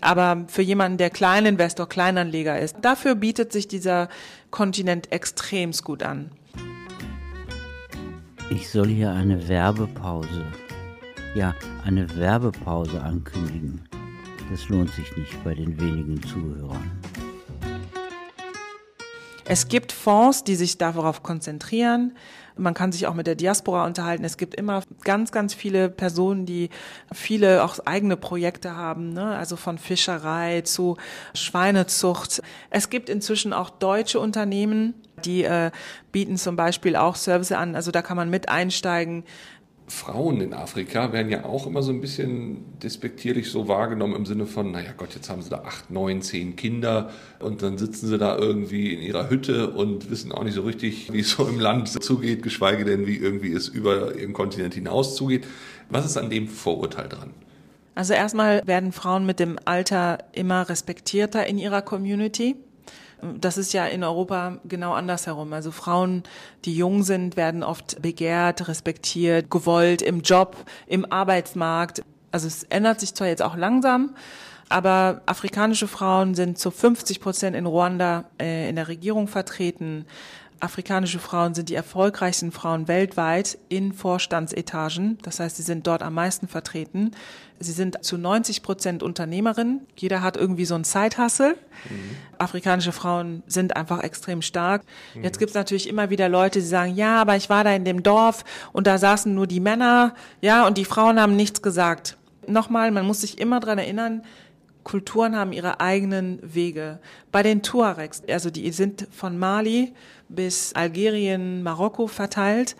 aber 0.00 0.44
für 0.48 0.62
jemanden, 0.62 0.98
der 0.98 1.10
Kleininvestor, 1.10 1.88
Kleinanleger 1.88 2.58
ist, 2.58 2.76
dafür 2.82 3.14
bietet 3.14 3.52
sich 3.52 3.68
dieser 3.68 4.08
Kontinent 4.50 5.12
extremst 5.12 5.84
gut 5.84 6.02
an. 6.02 6.30
Ich 8.50 8.68
soll 8.68 8.88
hier 8.88 9.12
eine 9.12 9.48
Werbepause, 9.48 10.44
ja, 11.34 11.54
eine 11.84 12.14
Werbepause 12.16 13.00
ankündigen. 13.00 13.88
Das 14.50 14.68
lohnt 14.68 14.90
sich 14.90 15.16
nicht 15.16 15.42
bei 15.44 15.54
den 15.54 15.80
wenigen 15.80 16.22
Zuhörern. 16.22 16.90
Es 19.44 19.68
gibt 19.68 19.92
Fonds, 19.92 20.44
die 20.44 20.54
sich 20.54 20.78
darauf 20.78 21.22
konzentrieren. 21.22 22.12
Man 22.56 22.74
kann 22.74 22.92
sich 22.92 23.06
auch 23.06 23.14
mit 23.14 23.26
der 23.26 23.34
Diaspora 23.34 23.86
unterhalten. 23.86 24.24
Es 24.24 24.36
gibt 24.36 24.54
immer 24.54 24.82
ganz, 25.04 25.32
ganz 25.32 25.54
viele 25.54 25.88
Personen, 25.88 26.46
die 26.46 26.70
viele 27.12 27.64
auch 27.64 27.78
eigene 27.84 28.16
Projekte 28.16 28.76
haben, 28.76 29.12
ne? 29.12 29.36
also 29.36 29.56
von 29.56 29.78
Fischerei 29.78 30.62
zu 30.62 30.96
Schweinezucht. 31.34 32.42
Es 32.70 32.90
gibt 32.90 33.08
inzwischen 33.08 33.52
auch 33.52 33.70
deutsche 33.70 34.20
Unternehmen, 34.20 34.94
die 35.24 35.44
äh, 35.44 35.70
bieten 36.10 36.36
zum 36.36 36.56
Beispiel 36.56 36.96
auch 36.96 37.16
Service 37.16 37.52
an. 37.52 37.74
Also 37.74 37.90
da 37.90 38.02
kann 38.02 38.16
man 38.16 38.30
mit 38.30 38.48
einsteigen. 38.48 39.24
Frauen 39.88 40.40
in 40.40 40.54
Afrika 40.54 41.12
werden 41.12 41.30
ja 41.30 41.44
auch 41.44 41.66
immer 41.66 41.82
so 41.82 41.92
ein 41.92 42.00
bisschen 42.00 42.78
despektierlich 42.78 43.50
so 43.50 43.68
wahrgenommen 43.68 44.14
im 44.14 44.26
Sinne 44.26 44.46
von, 44.46 44.70
naja 44.70 44.92
Gott, 44.96 45.14
jetzt 45.14 45.28
haben 45.28 45.42
sie 45.42 45.50
da 45.50 45.62
acht, 45.64 45.90
neun, 45.90 46.22
zehn 46.22 46.56
Kinder 46.56 47.10
und 47.40 47.62
dann 47.62 47.78
sitzen 47.78 48.06
sie 48.06 48.16
da 48.16 48.36
irgendwie 48.38 48.94
in 48.94 49.00
ihrer 49.02 49.28
Hütte 49.28 49.70
und 49.70 50.10
wissen 50.10 50.32
auch 50.32 50.44
nicht 50.44 50.54
so 50.54 50.62
richtig, 50.62 51.12
wie 51.12 51.20
es 51.20 51.30
so 51.36 51.46
im 51.46 51.60
Land 51.60 51.88
zugeht, 52.02 52.42
geschweige 52.42 52.84
denn, 52.84 53.06
wie 53.06 53.16
irgendwie 53.16 53.52
es 53.52 53.68
über 53.68 54.16
ihren 54.16 54.32
Kontinent 54.32 54.74
hinaus 54.74 55.16
zugeht. 55.16 55.46
Was 55.90 56.06
ist 56.06 56.16
an 56.16 56.30
dem 56.30 56.48
Vorurteil 56.48 57.08
dran? 57.08 57.30
Also 57.94 58.14
erstmal 58.14 58.66
werden 58.66 58.92
Frauen 58.92 59.26
mit 59.26 59.38
dem 59.38 59.58
Alter 59.64 60.18
immer 60.32 60.68
respektierter 60.68 61.46
in 61.46 61.58
ihrer 61.58 61.82
Community. 61.82 62.56
Das 63.22 63.56
ist 63.56 63.72
ja 63.72 63.86
in 63.86 64.02
Europa 64.02 64.58
genau 64.64 64.94
andersherum. 64.94 65.52
Also 65.52 65.70
Frauen, 65.70 66.24
die 66.64 66.74
jung 66.74 67.04
sind, 67.04 67.36
werden 67.36 67.62
oft 67.62 68.02
begehrt, 68.02 68.66
respektiert, 68.66 69.48
gewollt 69.50 70.02
im 70.02 70.22
Job, 70.22 70.56
im 70.88 71.10
Arbeitsmarkt. 71.10 72.02
Also 72.32 72.48
es 72.48 72.64
ändert 72.64 72.98
sich 72.98 73.14
zwar 73.14 73.28
jetzt 73.28 73.42
auch 73.42 73.56
langsam, 73.56 74.16
aber 74.68 75.20
afrikanische 75.26 75.86
Frauen 75.86 76.34
sind 76.34 76.58
zu 76.58 76.70
50 76.70 77.20
Prozent 77.20 77.54
in 77.54 77.66
Ruanda 77.66 78.24
äh, 78.40 78.68
in 78.68 78.76
der 78.76 78.88
Regierung 78.88 79.28
vertreten. 79.28 80.06
Afrikanische 80.58 81.18
Frauen 81.18 81.54
sind 81.54 81.68
die 81.68 81.74
erfolgreichsten 81.74 82.52
Frauen 82.52 82.86
weltweit 82.86 83.58
in 83.68 83.92
Vorstandsetagen. 83.92 85.18
Das 85.22 85.40
heißt, 85.40 85.56
sie 85.56 85.62
sind 85.62 85.86
dort 85.86 86.02
am 86.02 86.14
meisten 86.14 86.48
vertreten. 86.48 87.10
Sie 87.62 87.72
sind 87.72 88.04
zu 88.04 88.18
90 88.18 88.62
Prozent 88.62 89.02
Unternehmerinnen. 89.02 89.86
Jeder 89.96 90.22
hat 90.22 90.36
irgendwie 90.36 90.64
so 90.64 90.74
ein 90.74 90.84
Side-Hustle. 90.84 91.56
Mhm. 91.88 92.16
Afrikanische 92.38 92.92
Frauen 92.92 93.42
sind 93.46 93.76
einfach 93.76 94.02
extrem 94.02 94.42
stark. 94.42 94.82
Mhm. 95.14 95.24
Jetzt 95.24 95.38
gibt 95.38 95.50
es 95.50 95.54
natürlich 95.54 95.88
immer 95.88 96.10
wieder 96.10 96.28
Leute, 96.28 96.60
die 96.60 96.66
sagen, 96.66 96.94
ja, 96.94 97.20
aber 97.20 97.36
ich 97.36 97.50
war 97.50 97.64
da 97.64 97.74
in 97.74 97.84
dem 97.84 98.02
Dorf 98.02 98.44
und 98.72 98.86
da 98.86 98.98
saßen 98.98 99.34
nur 99.34 99.46
die 99.46 99.60
Männer, 99.60 100.14
ja, 100.40 100.66
und 100.66 100.78
die 100.78 100.84
Frauen 100.84 101.20
haben 101.20 101.36
nichts 101.36 101.62
gesagt. 101.62 102.16
Nochmal, 102.46 102.90
man 102.90 103.06
muss 103.06 103.20
sich 103.20 103.38
immer 103.38 103.60
dran 103.60 103.78
erinnern, 103.78 104.22
Kulturen 104.84 105.36
haben 105.36 105.52
ihre 105.52 105.80
eigenen 105.80 106.38
Wege. 106.42 106.98
Bei 107.30 107.42
den 107.42 107.62
Tuaregs, 107.62 108.22
also 108.28 108.50
die 108.50 108.70
sind 108.72 109.06
von 109.10 109.38
Mali 109.38 109.92
bis 110.28 110.74
Algerien, 110.74 111.62
Marokko 111.62 112.06
verteilt. 112.06 112.76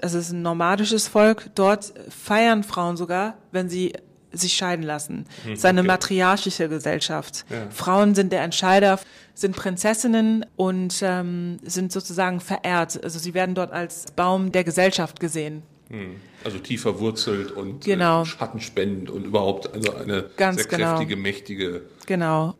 Also 0.00 0.18
es 0.18 0.26
ist 0.26 0.32
ein 0.32 0.42
nomadisches 0.42 1.08
Volk. 1.08 1.50
Dort 1.54 1.92
feiern 2.08 2.62
Frauen 2.62 2.96
sogar, 2.96 3.34
wenn 3.50 3.68
sie 3.68 3.92
sich 4.32 4.54
scheiden 4.54 4.84
lassen. 4.84 5.26
Hm, 5.44 5.52
es 5.52 5.60
ist 5.60 5.64
eine 5.64 5.80
okay. 5.80 5.88
matriarchische 5.88 6.68
Gesellschaft. 6.68 7.44
Ja. 7.50 7.66
Frauen 7.70 8.14
sind 8.14 8.32
der 8.32 8.42
Entscheider, 8.42 9.00
sind 9.34 9.56
Prinzessinnen 9.56 10.46
und 10.56 11.00
ähm, 11.02 11.58
sind 11.62 11.90
sozusagen 11.90 12.40
verehrt. 12.40 13.02
Also 13.02 13.18
sie 13.18 13.34
werden 13.34 13.54
dort 13.54 13.72
als 13.72 14.06
Baum 14.14 14.52
der 14.52 14.62
Gesellschaft 14.64 15.20
gesehen. 15.20 15.62
Hm. 15.88 16.16
Also 16.44 16.58
tief 16.58 16.82
verwurzelt 16.82 17.52
und 17.52 17.84
genau. 17.84 18.22
äh, 18.22 18.26
schattenspendend 18.26 19.10
und 19.10 19.24
überhaupt 19.24 19.72
also 19.72 19.94
eine 19.94 20.24
ganz 20.36 20.56
sehr 20.56 20.66
genau. 20.66 20.96
kräftige, 20.96 21.16
mächtige. 21.16 21.82
Genau. 22.06 22.54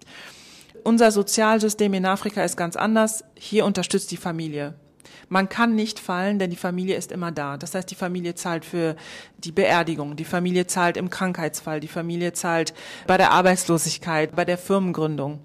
Unser 0.85 1.13
Sozialsystem 1.13 1.95
in 1.95 2.07
Afrika 2.07 2.43
ist 2.43 2.57
ganz 2.57 2.77
anders. 2.77 3.25
Hier 3.35 3.65
unterstützt 3.65 4.11
die 4.11 4.17
Familie. 4.17 4.75
Man 5.33 5.49
kann 5.49 5.75
nicht 5.75 5.99
fallen, 5.99 6.38
denn 6.38 6.51
die 6.51 6.57
Familie 6.57 6.95
ist 6.95 7.11
immer 7.11 7.33
da. 7.33 7.57
Das 7.57 7.75
heißt, 7.75 7.90
die 7.90 7.95
Familie 7.95 8.35
zahlt 8.35 8.66
für 8.66 8.97
die 9.38 9.51
Beerdigung, 9.51 10.14
die 10.14 10.27
Familie 10.27 10.66
zahlt 10.66 10.99
im 10.99 11.09
Krankheitsfall, 11.09 11.81
die 11.81 11.88
Familie 11.88 12.35
zahlt 12.35 12.75
bei 13.07 13.16
der 13.16 13.31
Arbeitslosigkeit, 13.31 14.37
bei 14.37 14.45
der 14.45 14.59
Firmengründung 14.59 15.40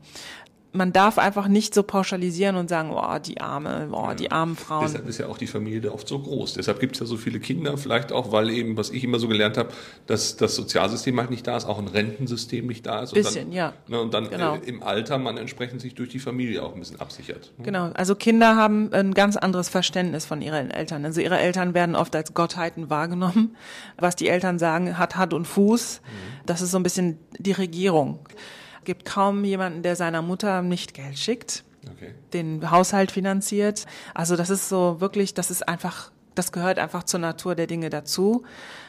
man 0.78 0.94
darf 0.94 1.18
einfach 1.18 1.48
nicht 1.48 1.74
so 1.74 1.84
pauschalisieren 1.84 2.56
und 2.56 2.70
sagen, 2.70 2.92
oh, 2.92 3.20
die 3.20 3.42
arme, 3.42 3.90
oh, 3.92 4.14
die 4.18 4.32
armen 4.32 4.56
Frauen. 4.56 4.86
Deshalb 4.86 5.08
ist 5.08 5.18
ja 5.18 5.28
auch 5.28 5.38
die 5.38 5.48
Familie 5.48 5.92
oft 5.92 6.08
so 6.08 6.20
groß. 6.20 6.54
Deshalb 6.54 6.80
gibt 6.80 6.96
es 6.96 7.00
ja 7.00 7.06
so 7.06 7.18
viele 7.18 7.40
Kinder, 7.40 7.78
vielleicht 7.78 8.12
auch, 8.12 8.32
weil 8.32 8.50
eben, 8.50 8.78
was 8.78 8.92
ich 8.92 9.04
immer 9.04 9.20
so 9.20 9.28
gelernt 9.28 9.58
habe, 9.58 9.70
dass 10.06 10.38
das 10.38 10.56
Sozialsystem 10.56 11.20
halt 11.20 11.32
nicht 11.32 11.46
da 11.48 11.58
ist, 11.58 11.66
auch 11.66 11.80
ein 11.80 11.88
Rentensystem 11.88 12.68
nicht 12.68 12.86
da 12.86 13.02
ist. 13.02 13.14
Bisschen, 13.14 13.48
dann, 13.48 13.52
ja. 13.52 13.74
Ne, 13.88 14.00
und 14.00 14.14
dann 14.14 14.30
genau. 14.30 14.56
äh, 14.56 14.60
im 14.60 14.84
Alter 14.84 15.18
man 15.18 15.38
entsprechend 15.38 15.82
sich 15.82 15.96
durch 15.96 16.10
die 16.10 16.20
Familie 16.20 16.64
auch 16.64 16.74
ein 16.74 16.80
bisschen 16.80 17.02
absichert. 17.02 17.52
Ne? 17.58 17.66
Genau, 17.66 17.92
also 17.94 18.16
Kinder 18.16 18.56
haben 18.56 18.94
ein 18.94 19.14
ganz 19.14 19.36
anderes 19.36 19.70
Verständnis 19.70 20.26
von 20.26 20.42
ihren 20.42 20.70
Eltern. 20.70 21.04
Also 21.04 21.20
ihre 21.20 21.40
Eltern 21.40 21.74
werden 21.74 21.96
oft 21.96 22.16
als 22.16 22.34
Gottheiten 22.34 22.90
wahrgenommen. 22.90 23.56
Was 23.98 24.16
die 24.16 24.30
Eltern 24.30 24.60
sagen, 24.60 24.98
hat 24.98 25.16
Hand 25.16 25.34
und 25.34 25.46
Fuß. 25.46 26.02
Mhm. 26.04 26.46
Das 26.46 26.62
ist 26.62 26.72
so 26.72 26.78
ein 26.78 26.84
bisschen 26.84 27.18
die 27.40 27.52
Regierung 27.52 28.20
gibt 28.88 29.06
kaum 29.06 29.44
jemanden, 29.44 29.84
der 29.84 29.96
seiner 29.96 30.24
Mutter 30.24 30.64
nicht 30.64 30.96
Geld 30.96 31.20
schickt, 31.20 31.64
okay. 31.92 32.16
den 32.34 32.72
Haushalt 32.72 33.12
finanziert. 33.12 33.86
Also 34.16 34.36
das 34.38 34.50
ist 34.50 34.70
so 34.70 35.02
wirklich, 35.02 35.34
das 35.34 35.52
ist 35.52 35.68
einfach, 35.68 36.10
das 36.36 36.54
gehört 36.54 36.80
einfach 36.80 37.04
zur 37.04 37.20
Natur 37.20 37.54
der 37.54 37.68
Dinge 37.68 37.90
dazu. 37.90 38.44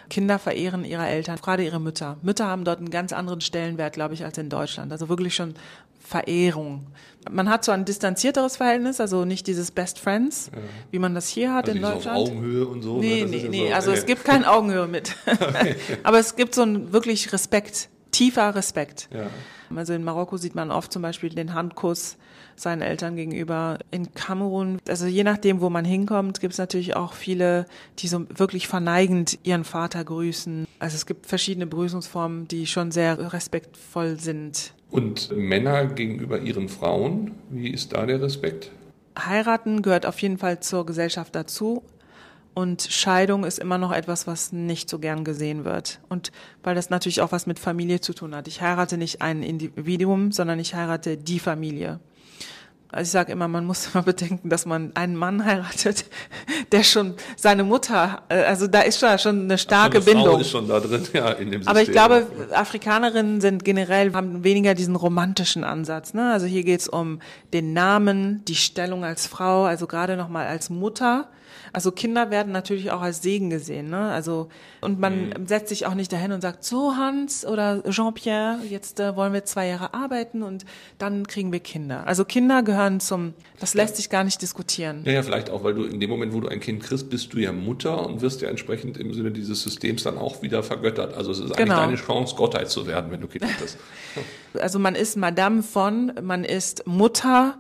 Kinder 0.09 0.39
verehren 0.39 0.85
ihre 0.85 1.07
Eltern, 1.07 1.37
gerade 1.37 1.65
ihre 1.65 1.81
Mütter. 1.81 2.17
Mütter 2.23 2.47
haben 2.47 2.65
dort 2.65 2.79
einen 2.79 2.91
ganz 2.91 3.13
anderen 3.13 3.41
Stellenwert, 3.41 3.93
glaube 3.93 4.15
ich, 4.15 4.25
als 4.25 4.39
in 4.39 4.49
Deutschland. 4.49 4.93
Also 4.93 5.09
wirklich 5.09 5.35
schon 5.35 5.55
Verehrung. 5.99 6.87
Man 7.29 7.51
hat 7.51 7.65
so 7.65 7.73
ein 7.73 7.85
distanzierteres 7.85 8.57
Verhältnis, 8.57 9.01
also 9.01 9.25
nicht 9.25 9.49
dieses 9.49 9.73
Best 9.73 9.99
Friends, 9.99 10.53
ja. 10.55 10.63
wie 10.93 11.01
man 11.01 11.17
das 11.17 11.29
hier 11.29 11.53
hat 11.53 11.69
also 11.69 11.77
in 11.77 11.83
Deutschland. 11.83 12.17
Auf 12.17 12.29
Augenhöhe 12.29 12.67
und 12.69 12.83
so. 12.83 13.01
Nee, 13.01 13.25
ne? 13.25 13.31
nee, 13.31 13.49
nee. 13.49 13.69
So, 13.69 13.75
also 13.75 13.91
es 13.91 14.07
gibt 14.07 14.25
keine 14.25 14.49
Augenhöhe 14.49 14.87
mit. 14.87 15.17
Aber 16.05 16.21
es 16.21 16.37
gibt 16.37 16.55
so 16.55 16.63
ein 16.63 16.93
wirklich 16.93 17.33
Respekt, 17.33 17.91
tiefer 18.19 18.55
Respekt. 18.57 19.09
Ja. 19.13 19.29
Also 19.75 19.93
in 19.93 20.03
Marokko 20.03 20.39
sieht 20.39 20.57
man 20.57 20.73
oft 20.73 20.93
zum 20.93 21.03
Beispiel 21.03 21.31
den 21.31 21.55
Handkuss 21.55 22.17
seinen 22.57 22.83
Eltern 22.83 23.15
gegenüber. 23.15 23.79
In 23.93 24.13
Kamerun, 24.13 24.79
also 24.89 25.07
je 25.07 25.23
nachdem, 25.23 25.61
wo 25.61 25.71
man 25.71 25.85
hinkommt, 25.85 26.41
gibt 26.41 26.55
es 26.55 26.59
natürlich 26.59 26.97
auch 26.97 27.13
viele, 27.13 27.67
die 28.01 28.09
so 28.09 28.27
wirklich 28.37 28.67
verneigend 28.67 29.39
ihren 29.45 29.63
Vater 29.63 30.03
grüßen. 30.03 30.67
Also 30.81 30.97
es 30.97 31.07
gibt 31.07 31.27
verschiedene 31.27 31.67
Begrüßungsformen, 31.67 32.49
die 32.49 32.67
schon 32.67 32.91
sehr 32.91 33.33
respektvoll 33.33 34.19
sind. 34.19 34.73
Und 34.91 35.31
Männer 35.37 35.87
gegenüber 35.87 36.41
ihren 36.41 36.69
Frauen, 36.69 37.37
wie 37.51 37.71
ist 37.71 37.93
da 37.93 38.05
der 38.05 38.21
Respekt? 38.21 38.73
Heiraten 39.17 39.83
gehört 39.83 40.07
auf 40.07 40.21
jeden 40.21 40.39
Fall 40.39 40.59
zur 40.59 40.87
Gesellschaft 40.87 41.37
dazu. 41.37 41.85
Und 42.59 42.89
Scheidung 42.91 43.45
ist 43.45 43.61
immer 43.61 43.79
noch 43.79 43.93
etwas, 43.93 44.27
was 44.27 44.51
nicht 44.51 44.91
so 44.91 44.99
gern 44.99 45.23
gesehen 45.23 45.65
wird. 45.65 46.01
Und 46.09 46.33
weil 46.65 46.75
das 46.75 46.91
natürlich 46.91 47.21
auch 47.21 47.31
was 47.31 47.47
mit 47.47 47.61
Familie 47.61 48.01
zu 48.01 48.13
tun 48.13 48.35
hat. 48.35 48.49
Ich 48.49 48.61
heirate 48.61 48.99
nicht 48.99 49.23
ein 49.23 49.45
Individuum, 49.45 50.33
sondern 50.33 50.59
ich 50.59 50.75
heirate 50.75 51.17
die 51.17 51.39
Familie. 51.39 52.01
Also 52.91 53.07
ich 53.07 53.13
sage 53.13 53.31
immer, 53.31 53.47
man 53.47 53.65
muss 53.65 53.91
immer 53.95 54.03
bedenken, 54.03 54.49
dass 54.49 54.67
man 54.67 54.91
einen 54.97 55.15
Mann 55.15 55.45
heiratet, 55.45 56.07
der 56.73 56.83
schon 56.83 57.15
seine 57.37 57.63
Mutter, 57.63 58.23
äh, 58.29 58.43
also 58.43 58.67
da 58.67 58.81
ist 58.81 58.99
schon, 58.99 59.17
schon 59.21 59.43
eine 59.43 59.57
starke 59.57 59.99
Ach, 59.99 60.03
eine 60.05 60.17
Bindung. 60.17 60.35
Frau 60.35 60.41
ist 60.41 60.51
schon 60.51 60.67
da 60.67 60.81
drin, 60.81 61.07
ja, 61.13 61.31
in 61.31 61.53
dem 61.53 61.63
System. 61.63 61.69
Aber 61.69 61.83
ich 61.83 61.93
glaube, 61.93 62.27
Afrikanerinnen 62.53 63.41
sind 63.41 63.65
generell, 63.65 64.13
haben 64.15 64.43
weniger 64.43 64.75
diesen 64.75 64.97
romantischen 64.97 65.63
Ansatz. 65.63 66.13
Ne? 66.13 66.33
Also 66.33 66.47
hier 66.47 66.65
geht's 66.65 66.89
um 66.89 67.21
den 67.53 67.73
Namen, 67.73 68.45
die 68.47 68.57
Stellung 68.57 69.05
als 69.05 69.29
Frau, 69.29 69.63
also 69.63 69.87
gerade 69.87 70.17
nochmal 70.17 70.49
als 70.49 70.71
Mutter 70.71 71.29
also 71.73 71.93
Kinder 71.93 72.31
werden 72.31 72.53
natürlich 72.53 72.91
auch 72.91 73.01
als 73.01 73.23
Segen 73.23 73.51
gesehen, 73.51 73.91
ne? 73.91 74.11
Also 74.11 74.49
und 74.81 74.99
man 74.99 75.31
mhm. 75.31 75.47
setzt 75.47 75.69
sich 75.69 75.87
auch 75.87 75.95
nicht 75.95 76.13
dahin 76.13 76.33
und 76.33 76.41
sagt, 76.41 76.65
so 76.65 76.97
Hans 76.97 77.45
oder 77.45 77.83
Jean-Pierre, 77.89 78.59
jetzt 78.69 79.01
äh, 79.01 79.17
wollen 79.17 79.33
wir 79.33 79.45
zwei 79.45 79.69
Jahre 79.69 79.95
arbeiten 79.95 80.43
und 80.43 80.65
dann 80.99 81.27
kriegen 81.27 81.53
wir 81.53 81.61
Kinder. 81.61 82.07
Also 82.07 82.25
Kinder 82.25 82.63
gehören 82.63 83.01
zum, 83.01 83.35
das 83.61 83.75
lässt 83.75 83.97
sich 83.97 84.11
gar 84.11 84.25
nicht 84.25 84.41
diskutieren. 84.41 85.03
Ja, 85.05 85.13
ja, 85.13 85.23
vielleicht 85.23 85.51
auch, 85.51 85.65
weil 85.65 85.75
du 85.75 85.85
in 85.85 86.01
dem 86.01 86.11
Moment, 86.11 86.33
wo 86.33 86.41
du 86.41 86.49
ein 86.49 86.61
Kind 86.61 86.83
kriegst, 86.83 87.11
bist 87.11 87.33
du 87.33 87.39
ja 87.39 87.53
Mutter 87.53 88.07
und 88.07 88.21
wirst 88.21 88.41
ja 88.41 88.49
entsprechend 88.49 88.97
im 88.97 89.13
Sinne 89.15 89.31
dieses 89.31 89.63
Systems 89.63 90.05
dann 90.05 90.19
auch 90.19 90.43
wieder 90.43 90.63
vergöttert. 90.63 91.15
Also 91.15 91.33
es 91.33 91.39
ist 91.39 91.53
eigentlich 91.53 91.59
genau. 91.59 91.81
deine 91.81 91.97
Chance, 91.97 92.37
Gottheit 92.37 92.71
zu 92.71 92.87
werden, 92.87 93.11
wenn 93.11 93.21
du 93.21 93.29
Kinder 93.29 93.49
hast. 93.61 93.79
also 94.61 94.79
man 94.79 94.95
ist 94.95 95.17
Madame 95.17 95.63
von, 95.63 96.13
man 96.23 96.45
ist 96.45 96.87
Mutter, 96.87 97.59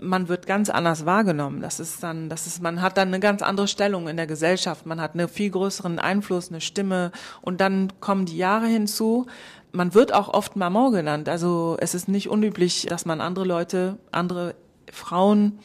man 0.00 0.28
wird 0.28 0.46
ganz 0.46 0.70
anders 0.70 1.06
wahrgenommen. 1.06 1.60
Das 1.60 1.80
ist 1.80 2.02
dann, 2.02 2.28
das 2.28 2.46
ist, 2.46 2.62
man 2.62 2.82
hat 2.82 2.96
dann 2.96 3.08
eine 3.08 3.20
ganz 3.20 3.42
andere 3.42 3.68
Stellung 3.68 4.08
in 4.08 4.16
der 4.16 4.26
Gesellschaft. 4.26 4.86
Man 4.86 5.00
hat 5.00 5.14
einen 5.14 5.28
viel 5.28 5.50
größeren 5.50 5.98
Einfluss, 5.98 6.50
eine 6.50 6.60
Stimme. 6.60 7.12
Und 7.40 7.60
dann 7.60 7.92
kommen 8.00 8.26
die 8.26 8.36
Jahre 8.36 8.66
hinzu. 8.66 9.26
Man 9.72 9.94
wird 9.94 10.12
auch 10.12 10.28
oft 10.28 10.56
Maman 10.56 10.92
genannt. 10.92 11.28
Also 11.28 11.76
es 11.80 11.94
ist 11.94 12.08
nicht 12.08 12.28
unüblich, 12.28 12.86
dass 12.88 13.04
man 13.04 13.20
andere 13.20 13.44
Leute, 13.44 13.98
andere 14.10 14.54
Frauen, 14.90 15.58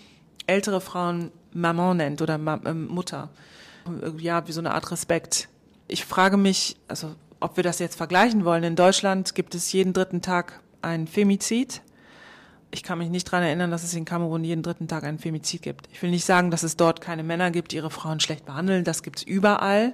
ältere 0.46 0.82
Frauen 0.82 1.32
Maman 1.54 1.98
nennt 1.98 2.22
oder 2.22 2.38
Ma 2.38 2.60
äh, 2.66 2.74
Mutter. 2.74 3.30
ja, 4.18 4.48
wie 4.48 4.52
so 4.52 4.62
eine 4.62 4.74
Art 4.74 4.92
Respekt. 4.92 5.50
Ich 5.88 6.06
frage 6.06 6.38
mich, 6.38 6.78
also 6.88 7.16
ob 7.40 7.58
wir 7.58 7.64
das 7.64 7.80
jetzt 7.80 7.96
vergleichen 7.96 8.46
wollen. 8.46 8.64
In 8.64 8.76
Deutschland 8.76 9.36
gibt 9.36 9.56
es 9.56 9.72
jeden 9.72 9.94
dritten 9.94 10.22
Tag 10.22 10.62
ein 10.82 11.08
Femizid. 11.08 11.82
Ich 12.72 12.84
kann 12.84 12.98
mich 12.98 13.10
nicht 13.10 13.28
daran 13.28 13.44
erinnern, 13.44 13.72
dass 13.72 13.84
es 13.84 13.94
in 13.94 14.06
Kamerun 14.06 14.44
jeden 14.44 14.62
dritten 14.62 14.88
Tag 14.88 15.04
einen 15.04 15.20
Femizid 15.20 15.62
gibt. 15.62 15.88
Ich 15.94 16.02
will 16.02 16.10
nicht 16.10 16.26
sagen, 16.26 16.52
dass 16.52 16.64
es 16.64 16.76
dort 16.76 17.00
keine 17.00 17.24
Männer 17.24 17.50
gibt, 17.52 17.72
die 17.72 17.78
ihre 17.78 17.90
Frauen 17.90 18.20
schlecht 18.20 18.46
behandeln. 18.46 18.84
Das 18.84 19.04
gibt 19.04 19.20
es 19.20 19.24
überall. 19.24 19.94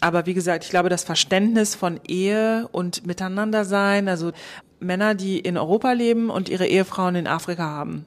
Aber 0.00 0.26
wie 0.26 0.34
gesagt, 0.34 0.64
ich 0.64 0.70
glaube, 0.70 0.88
das 0.90 1.04
Verständnis 1.04 1.74
von 1.74 2.00
Ehe 2.06 2.68
und 2.70 3.06
Miteinandersein, 3.06 4.08
also 4.08 4.32
Männer, 4.78 5.14
die 5.14 5.38
in 5.38 5.56
Europa 5.56 5.92
leben 5.92 6.28
und 6.28 6.48
ihre 6.48 6.66
Ehefrauen 6.66 7.14
in 7.14 7.26
Afrika 7.26 7.64
haben, 7.64 8.04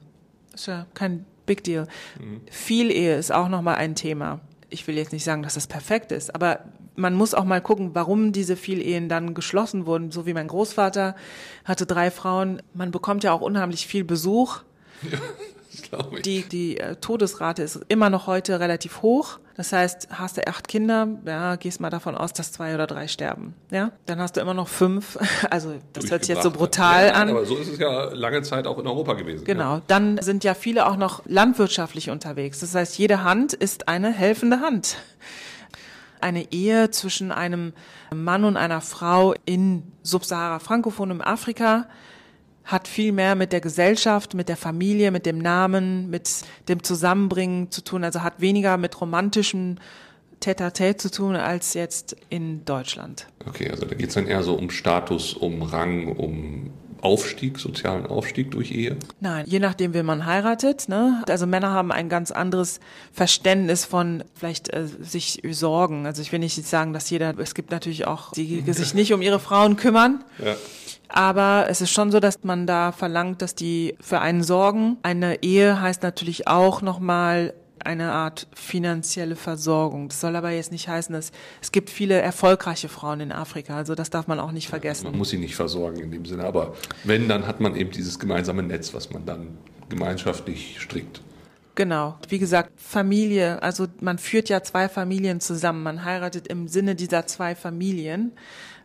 ist 0.54 0.66
ja 0.66 0.86
kein 0.94 1.26
Big 1.46 1.64
Deal. 1.64 1.88
Mhm. 2.20 2.42
Viel 2.48 2.90
Ehe 2.92 3.16
ist 3.16 3.32
auch 3.32 3.48
nochmal 3.48 3.74
ein 3.76 3.96
Thema. 3.96 4.40
Ich 4.70 4.86
will 4.86 4.96
jetzt 4.96 5.12
nicht 5.12 5.24
sagen, 5.24 5.42
dass 5.42 5.54
das 5.54 5.66
perfekt 5.66 6.12
ist, 6.12 6.34
aber 6.34 6.60
man 6.96 7.14
muss 7.14 7.34
auch 7.34 7.44
mal 7.44 7.60
gucken, 7.60 7.90
warum 7.94 8.32
diese 8.32 8.56
Vielehen 8.56 9.08
dann 9.08 9.34
geschlossen 9.34 9.86
wurden. 9.86 10.10
So 10.10 10.26
wie 10.26 10.34
mein 10.34 10.48
Großvater 10.48 11.16
hatte 11.64 11.86
drei 11.86 12.10
Frauen. 12.10 12.62
Man 12.74 12.90
bekommt 12.90 13.24
ja 13.24 13.32
auch 13.32 13.40
unheimlich 13.40 13.86
viel 13.86 14.04
Besuch. 14.04 14.62
Ja. 15.02 15.18
Die, 16.24 16.42
die 16.42 16.78
äh, 16.78 16.96
Todesrate 16.96 17.62
ist 17.62 17.80
immer 17.88 18.10
noch 18.10 18.26
heute 18.26 18.60
relativ 18.60 19.02
hoch. 19.02 19.38
Das 19.56 19.72
heißt, 19.72 20.08
hast 20.10 20.36
du 20.36 20.46
acht 20.46 20.68
Kinder, 20.68 21.08
ja, 21.26 21.56
gehst 21.56 21.80
mal 21.80 21.90
davon 21.90 22.14
aus, 22.14 22.32
dass 22.32 22.52
zwei 22.52 22.74
oder 22.74 22.86
drei 22.86 23.08
sterben. 23.08 23.54
Ja, 23.70 23.92
dann 24.06 24.18
hast 24.18 24.36
du 24.36 24.40
immer 24.40 24.54
noch 24.54 24.68
fünf. 24.68 25.18
Also 25.50 25.74
das 25.92 26.10
hört 26.10 26.24
sich 26.24 26.34
jetzt 26.34 26.44
so 26.44 26.50
brutal 26.50 27.08
ja, 27.08 27.12
an. 27.14 27.30
Aber 27.30 27.44
so 27.44 27.56
ist 27.56 27.68
es 27.68 27.78
ja 27.78 28.04
lange 28.12 28.42
Zeit 28.42 28.66
auch 28.66 28.78
in 28.78 28.86
Europa 28.86 29.14
gewesen. 29.14 29.44
Genau. 29.44 29.76
Ja. 29.76 29.82
Dann 29.86 30.18
sind 30.22 30.44
ja 30.44 30.54
viele 30.54 30.86
auch 30.86 30.96
noch 30.96 31.22
landwirtschaftlich 31.26 32.10
unterwegs. 32.10 32.60
Das 32.60 32.74
heißt, 32.74 32.96
jede 32.98 33.24
Hand 33.24 33.52
ist 33.52 33.88
eine 33.88 34.12
helfende 34.12 34.60
Hand 34.60 34.96
eine 36.20 36.52
Ehe 36.52 36.90
zwischen 36.90 37.32
einem 37.32 37.72
Mann 38.14 38.44
und 38.44 38.56
einer 38.56 38.80
Frau 38.80 39.34
in 39.44 39.82
Subsahara-Frankophonem 40.02 41.20
Afrika 41.20 41.86
hat 42.70 42.86
viel 42.86 43.12
mehr 43.12 43.34
mit 43.34 43.52
der 43.52 43.60
Gesellschaft, 43.60 44.34
mit 44.34 44.48
der 44.48 44.56
Familie, 44.56 45.10
mit 45.10 45.26
dem 45.26 45.38
Namen, 45.38 46.08
mit 46.10 46.42
dem 46.68 46.82
Zusammenbringen 46.82 47.70
zu 47.70 47.82
tun, 47.82 48.04
also 48.04 48.22
hat 48.22 48.40
weniger 48.40 48.76
mit 48.76 49.00
romantischem 49.00 49.76
Tête-à-Tête 50.40 50.96
zu 50.96 51.10
tun 51.10 51.36
als 51.36 51.74
jetzt 51.74 52.16
in 52.30 52.64
Deutschland. 52.64 53.26
Okay, 53.46 53.70
also 53.70 53.84
da 53.84 53.94
geht 53.94 54.08
es 54.08 54.14
dann 54.14 54.26
eher 54.26 54.42
so 54.42 54.54
um 54.54 54.70
Status, 54.70 55.34
um 55.34 55.62
Rang, 55.62 56.16
um 56.16 56.70
Aufstieg, 57.02 57.58
sozialen 57.58 58.06
Aufstieg 58.06 58.50
durch 58.50 58.70
Ehe? 58.72 58.96
Nein, 59.20 59.44
je 59.46 59.58
nachdem, 59.58 59.94
wie 59.94 60.02
man 60.02 60.26
heiratet. 60.26 60.88
Ne? 60.88 61.22
Also 61.28 61.46
Männer 61.46 61.70
haben 61.70 61.92
ein 61.92 62.08
ganz 62.08 62.30
anderes 62.30 62.80
Verständnis 63.12 63.84
von 63.84 64.24
vielleicht 64.34 64.72
äh, 64.72 64.86
sich 64.86 65.40
sorgen. 65.50 66.06
Also 66.06 66.22
ich 66.22 66.32
will 66.32 66.38
nicht 66.38 66.66
sagen, 66.66 66.92
dass 66.92 67.08
jeder, 67.10 67.38
es 67.38 67.54
gibt 67.54 67.70
natürlich 67.70 68.06
auch, 68.06 68.32
die 68.32 68.62
sich 68.72 68.94
nicht 68.94 69.12
um 69.12 69.22
ihre 69.22 69.40
Frauen 69.40 69.76
kümmern. 69.76 70.24
Ja. 70.44 70.56
Aber 71.12 71.66
es 71.68 71.80
ist 71.80 71.90
schon 71.90 72.10
so, 72.10 72.20
dass 72.20 72.42
man 72.44 72.66
da 72.66 72.92
verlangt, 72.92 73.42
dass 73.42 73.54
die 73.54 73.96
für 74.00 74.20
einen 74.20 74.42
sorgen. 74.42 74.96
Eine 75.02 75.42
Ehe 75.42 75.80
heißt 75.80 76.02
natürlich 76.02 76.46
auch 76.46 76.82
nochmal 76.82 77.52
eine 77.84 78.12
Art 78.12 78.46
finanzielle 78.54 79.36
Versorgung. 79.36 80.08
Das 80.08 80.20
soll 80.20 80.36
aber 80.36 80.50
jetzt 80.50 80.72
nicht 80.72 80.88
heißen, 80.88 81.12
dass 81.12 81.32
es 81.60 81.72
gibt 81.72 81.90
viele 81.90 82.20
erfolgreiche 82.20 82.88
Frauen 82.88 83.20
in 83.20 83.32
Afrika, 83.32 83.76
also 83.76 83.94
das 83.94 84.10
darf 84.10 84.26
man 84.26 84.38
auch 84.38 84.52
nicht 84.52 84.68
vergessen. 84.68 85.04
Man 85.04 85.16
muss 85.18 85.30
sie 85.30 85.38
nicht 85.38 85.56
versorgen 85.56 85.98
in 86.00 86.10
dem 86.10 86.24
Sinne, 86.24 86.44
aber 86.44 86.74
wenn, 87.04 87.28
dann 87.28 87.46
hat 87.46 87.60
man 87.60 87.76
eben 87.76 87.90
dieses 87.90 88.18
gemeinsame 88.18 88.62
Netz, 88.62 88.94
was 88.94 89.10
man 89.10 89.24
dann 89.24 89.58
gemeinschaftlich 89.88 90.76
strickt. 90.78 91.22
Genau. 91.74 92.18
Wie 92.28 92.38
gesagt, 92.38 92.72
Familie, 92.76 93.62
also 93.62 93.86
man 94.00 94.18
führt 94.18 94.48
ja 94.48 94.62
zwei 94.62 94.88
Familien 94.88 95.40
zusammen, 95.40 95.82
man 95.82 96.04
heiratet 96.04 96.48
im 96.48 96.68
Sinne 96.68 96.94
dieser 96.94 97.26
zwei 97.26 97.54
Familien. 97.54 98.32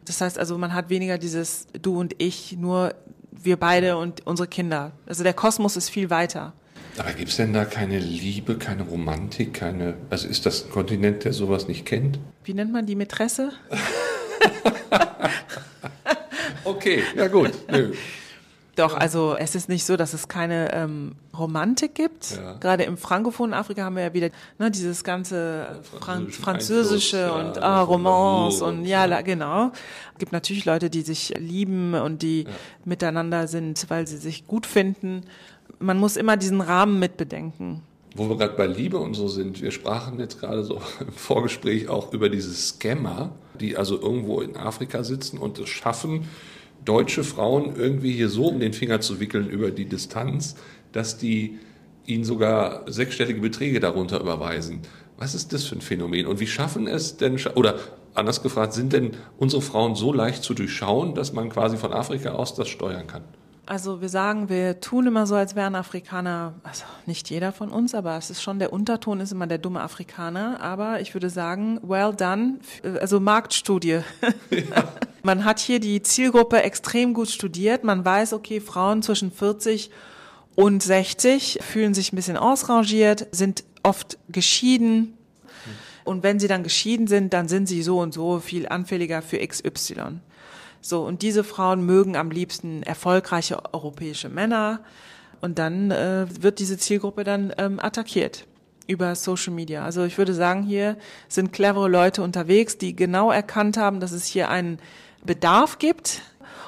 Das 0.05 0.21
heißt 0.21 0.39
also, 0.39 0.57
man 0.57 0.73
hat 0.73 0.89
weniger 0.89 1.17
dieses 1.17 1.67
Du 1.81 1.99
und 1.99 2.15
ich, 2.19 2.55
nur 2.57 2.93
wir 3.31 3.57
beide 3.57 3.97
und 3.97 4.25
unsere 4.25 4.47
Kinder. 4.47 4.91
Also 5.05 5.23
der 5.23 5.33
Kosmos 5.33 5.75
ist 5.75 5.89
viel 5.89 6.09
weiter. 6.09 6.53
Aber 6.97 7.11
gibt 7.11 7.29
es 7.29 7.35
denn 7.35 7.51
da 7.51 7.65
keine 7.65 7.99
Liebe, 7.99 8.55
keine 8.55 8.83
Romantik, 8.83 9.53
keine. 9.53 9.95
Also 10.09 10.27
ist 10.27 10.45
das 10.45 10.65
ein 10.65 10.71
Kontinent, 10.71 11.25
der 11.25 11.33
sowas 11.33 11.67
nicht 11.67 11.85
kennt? 11.85 12.19
Wie 12.45 12.53
nennt 12.53 12.71
man 12.71 12.85
die 12.85 12.95
Mätresse? 12.95 13.51
okay, 16.63 17.03
ja 17.15 17.27
gut. 17.27 17.51
Nö. 17.71 17.93
Doch, 18.75 18.93
also 18.93 19.35
es 19.37 19.55
ist 19.55 19.69
nicht 19.69 19.85
so, 19.85 19.95
dass 19.95 20.13
es 20.13 20.27
keine 20.27 20.73
ähm, 20.73 21.15
Romantik 21.37 21.95
gibt. 21.95 22.31
Ja. 22.35 22.55
Gerade 22.55 22.83
im 22.83 22.97
frankophonen 22.97 23.53
Afrika 23.53 23.83
haben 23.83 23.95
wir 23.95 24.03
ja 24.03 24.13
wieder 24.13 24.29
ne, 24.59 24.69
dieses 24.69 25.03
ganze 25.03 25.79
Fran 25.99 26.29
französische 26.29 27.31
und 27.31 27.57
ah, 27.61 27.81
Romance 27.81 28.61
und, 28.61 28.79
und 28.79 28.85
ja, 28.85 29.07
so. 29.07 29.23
genau. 29.23 29.71
Es 30.13 30.19
gibt 30.19 30.33
natürlich 30.33 30.65
Leute, 30.65 30.89
die 30.89 31.01
sich 31.01 31.33
lieben 31.37 31.93
und 31.93 32.21
die 32.21 32.43
ja. 32.43 32.49
miteinander 32.83 33.47
sind, 33.47 33.85
weil 33.89 34.07
sie 34.07 34.17
sich 34.17 34.45
gut 34.45 34.65
finden 34.65 35.23
man 35.79 35.97
muss 35.97 36.17
immer 36.17 36.37
diesen 36.37 36.61
Rahmen 36.61 36.99
mitbedenken. 36.99 37.81
Wo 38.15 38.29
wir 38.29 38.37
gerade 38.37 38.55
bei 38.55 38.67
Liebe 38.67 38.97
und 38.97 39.13
so 39.13 39.27
sind, 39.27 39.61
wir 39.61 39.71
sprachen 39.71 40.19
jetzt 40.19 40.39
gerade 40.39 40.63
so 40.63 40.75
im 40.99 41.11
Vorgespräch 41.11 41.89
auch 41.89 42.13
über 42.13 42.29
diese 42.29 42.53
Scammer, 42.53 43.31
die 43.59 43.77
also 43.77 43.99
irgendwo 43.99 44.41
in 44.41 44.55
Afrika 44.55 45.03
sitzen 45.03 45.37
und 45.37 45.59
es 45.59 45.69
schaffen, 45.69 46.27
deutsche 46.85 47.23
Frauen 47.23 47.75
irgendwie 47.75 48.13
hier 48.13 48.29
so 48.29 48.47
um 48.47 48.59
den 48.59 48.73
Finger 48.73 49.01
zu 49.01 49.19
wickeln 49.19 49.49
über 49.49 49.71
die 49.71 49.85
Distanz, 49.85 50.55
dass 50.91 51.17
die 51.17 51.59
ihnen 52.05 52.23
sogar 52.23 52.83
sechsstellige 52.87 53.41
Beträge 53.41 53.79
darunter 53.79 54.19
überweisen. 54.19 54.81
Was 55.17 55.33
ist 55.33 55.53
das 55.53 55.63
für 55.63 55.75
ein 55.75 55.81
Phänomen? 55.81 56.27
Und 56.27 56.39
wie 56.39 56.47
schaffen 56.47 56.87
es 56.87 57.17
denn, 57.17 57.39
oder 57.55 57.75
anders 58.13 58.43
gefragt, 58.43 58.73
sind 58.73 58.93
denn 58.93 59.11
unsere 59.37 59.61
Frauen 59.61 59.95
so 59.95 60.13
leicht 60.13 60.43
zu 60.43 60.53
durchschauen, 60.53 61.15
dass 61.15 61.33
man 61.33 61.49
quasi 61.49 61.77
von 61.77 61.93
Afrika 61.93 62.31
aus 62.31 62.53
das 62.55 62.67
steuern 62.67 63.07
kann? 63.07 63.23
Also 63.67 63.99
wir 63.99 64.09
sagen, 64.09 64.47
wir 64.49 64.79
tun 64.79 65.07
immer 65.07 65.25
so, 65.25 65.33
als 65.33 65.55
wären 65.55 65.73
Afrikaner, 65.73 66.53
also 66.61 66.83
nicht 67.07 67.31
jeder 67.31 67.51
von 67.51 67.69
uns, 67.69 67.95
aber 67.95 68.15
es 68.15 68.29
ist 68.29 68.43
schon 68.43 68.59
der 68.59 68.71
Unterton 68.71 69.19
ist 69.19 69.31
immer 69.31 69.47
der 69.47 69.57
dumme 69.57 69.81
Afrikaner. 69.81 70.61
Aber 70.61 71.01
ich 71.01 71.15
würde 71.15 71.31
sagen, 71.31 71.79
well 71.81 72.13
done, 72.15 72.59
also 73.01 73.19
Marktstudie. 73.19 74.01
Ja. 74.51 74.83
Man 75.25 75.43
hat 75.43 75.59
hier 75.59 75.79
die 75.79 76.03
Zielgruppe 76.03 76.61
extrem 76.61 77.15
gut 77.15 77.31
studiert. 77.31 77.83
Man 77.83 78.05
weiß, 78.05 78.31
okay, 78.33 78.59
Frauen 78.61 79.01
zwischen 79.01 79.31
40 79.31 79.89
und 80.53 80.83
60 80.83 81.61
fühlen 81.63 81.95
sich 81.95 82.13
ein 82.13 82.15
bisschen 82.15 82.37
ausrangiert, 82.37 83.25
sind 83.31 83.63
oft 83.81 84.19
geschieden. 84.29 85.17
Und 86.03 86.21
wenn 86.21 86.39
sie 86.39 86.47
dann 86.47 86.61
geschieden 86.61 87.07
sind, 87.07 87.33
dann 87.33 87.47
sind 87.47 87.65
sie 87.65 87.81
so 87.81 88.01
und 88.01 88.13
so 88.13 88.37
viel 88.37 88.67
anfälliger 88.67 89.23
für 89.23 89.39
XY. 89.39 90.19
So, 90.79 91.03
und 91.03 91.23
diese 91.23 91.43
Frauen 91.43 91.83
mögen 91.87 92.15
am 92.15 92.29
liebsten 92.29 92.83
erfolgreiche 92.83 93.73
europäische 93.73 94.29
Männer. 94.29 94.81
Und 95.41 95.57
dann 95.57 95.89
äh, 95.89 96.27
wird 96.39 96.59
diese 96.59 96.77
Zielgruppe 96.77 97.23
dann 97.23 97.51
ähm, 97.57 97.79
attackiert 97.79 98.45
über 98.85 99.15
Social 99.15 99.53
Media. 99.53 99.83
Also 99.83 100.03
ich 100.03 100.19
würde 100.19 100.35
sagen, 100.35 100.61
hier 100.61 100.97
sind 101.27 101.51
clevere 101.51 101.89
Leute 101.89 102.21
unterwegs, 102.21 102.77
die 102.77 102.95
genau 102.95 103.31
erkannt 103.31 103.77
haben, 103.77 103.99
dass 103.99 104.11
es 104.11 104.25
hier 104.25 104.49
einen 104.49 104.77
Bedarf 105.25 105.79
gibt 105.79 106.21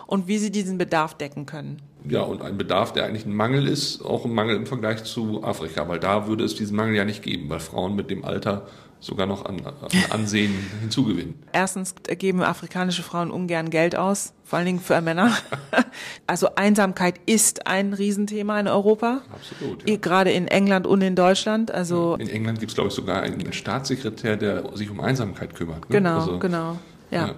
und 0.06 0.28
wie 0.28 0.38
sie 0.38 0.52
diesen 0.52 0.78
Bedarf 0.78 1.14
decken 1.16 1.46
können. 1.46 1.82
Ja, 2.10 2.22
und 2.22 2.42
ein 2.42 2.58
Bedarf, 2.58 2.94
der 2.94 3.06
eigentlich 3.06 3.26
ein 3.26 3.36
Mangel 3.36 3.68
ist, 3.68 4.02
auch 4.04 4.26
ein 4.26 4.34
Mangel 4.34 4.56
im 4.56 4.66
Vergleich 4.66 5.04
zu 5.04 5.44
Afrika, 5.44 5.88
weil 5.90 6.00
da 6.00 6.28
würde 6.28 6.44
es 6.44 6.56
diesen 6.56 6.76
Mangel 6.76 6.96
ja 6.96 7.06
nicht 7.06 7.22
geben, 7.22 7.50
weil 7.50 7.60
Frauen 7.60 7.96
mit 7.96 8.10
dem 8.10 8.24
Alter 8.24 8.68
sogar 9.00 9.28
noch 9.28 9.46
an, 9.46 9.62
an 9.66 9.90
Ansehen 10.10 10.54
hinzugewinnen. 10.82 11.36
Erstens 11.52 11.94
geben 12.18 12.42
afrikanische 12.42 13.04
Frauen 13.04 13.30
ungern 13.30 13.70
Geld 13.70 13.96
aus, 13.96 14.34
vor 14.44 14.58
allen 14.58 14.66
Dingen 14.66 14.80
für 14.80 15.02
Männer. 15.02 15.36
Also 16.28 16.56
Einsamkeit 16.56 17.20
ist 17.26 17.66
ein 17.68 17.94
Riesenthema 17.94 18.60
in 18.60 18.68
Europa. 18.68 19.22
Absolut. 19.34 19.90
Ja. 19.90 19.96
Gerade 19.96 20.32
in 20.32 20.48
England 20.48 20.86
und 20.86 21.02
in 21.02 21.16
Deutschland. 21.16 21.72
Also 21.72 22.16
in 22.20 22.30
England 22.30 22.60
gibt 22.60 22.72
es, 22.72 22.76
glaube 22.76 22.90
ich, 22.90 22.94
sogar 22.94 23.22
einen 23.22 23.52
Staatssekretär, 23.54 24.36
der 24.36 24.76
sich 24.76 24.92
um 24.92 25.00
Einsamkeit 25.00 25.56
kümmert. 25.56 25.90
Ne? 25.90 25.98
Genau, 25.98 26.20
also, 26.20 26.40
genau. 26.40 26.78
ja. 27.10 27.28
ja. 27.28 27.36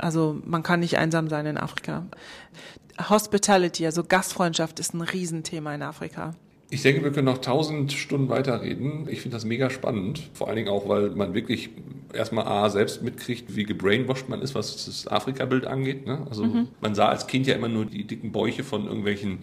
Also 0.00 0.40
man 0.44 0.62
kann 0.62 0.80
nicht 0.80 0.98
einsam 0.98 1.28
sein 1.28 1.46
in 1.46 1.56
Afrika. 1.56 2.04
Hospitality, 3.08 3.86
also 3.86 4.04
Gastfreundschaft, 4.04 4.78
ist 4.78 4.94
ein 4.94 5.00
Riesenthema 5.00 5.74
in 5.74 5.82
Afrika. 5.82 6.34
Ich 6.70 6.82
denke, 6.82 7.04
wir 7.04 7.12
können 7.12 7.26
noch 7.26 7.38
tausend 7.38 7.92
Stunden 7.92 8.28
weiterreden. 8.28 9.06
Ich 9.08 9.20
finde 9.20 9.36
das 9.36 9.44
mega 9.44 9.70
spannend. 9.70 10.22
Vor 10.32 10.48
allen 10.48 10.56
Dingen 10.56 10.68
auch, 10.68 10.88
weil 10.88 11.10
man 11.10 11.34
wirklich 11.34 11.70
erstmal 12.12 12.46
A, 12.46 12.68
selbst 12.70 13.02
mitkriegt, 13.02 13.54
wie 13.54 13.64
gebrainwashed 13.64 14.28
man 14.28 14.40
ist, 14.42 14.54
was 14.54 14.86
das 14.86 15.06
Afrika-Bild 15.06 15.66
angeht. 15.66 16.06
Ne? 16.06 16.26
Also 16.28 16.44
mhm. 16.44 16.68
man 16.80 16.94
sah 16.94 17.08
als 17.08 17.26
Kind 17.26 17.46
ja 17.46 17.54
immer 17.54 17.68
nur 17.68 17.84
die 17.84 18.04
dicken 18.04 18.32
Bäuche 18.32 18.64
von 18.64 18.86
irgendwelchen 18.86 19.38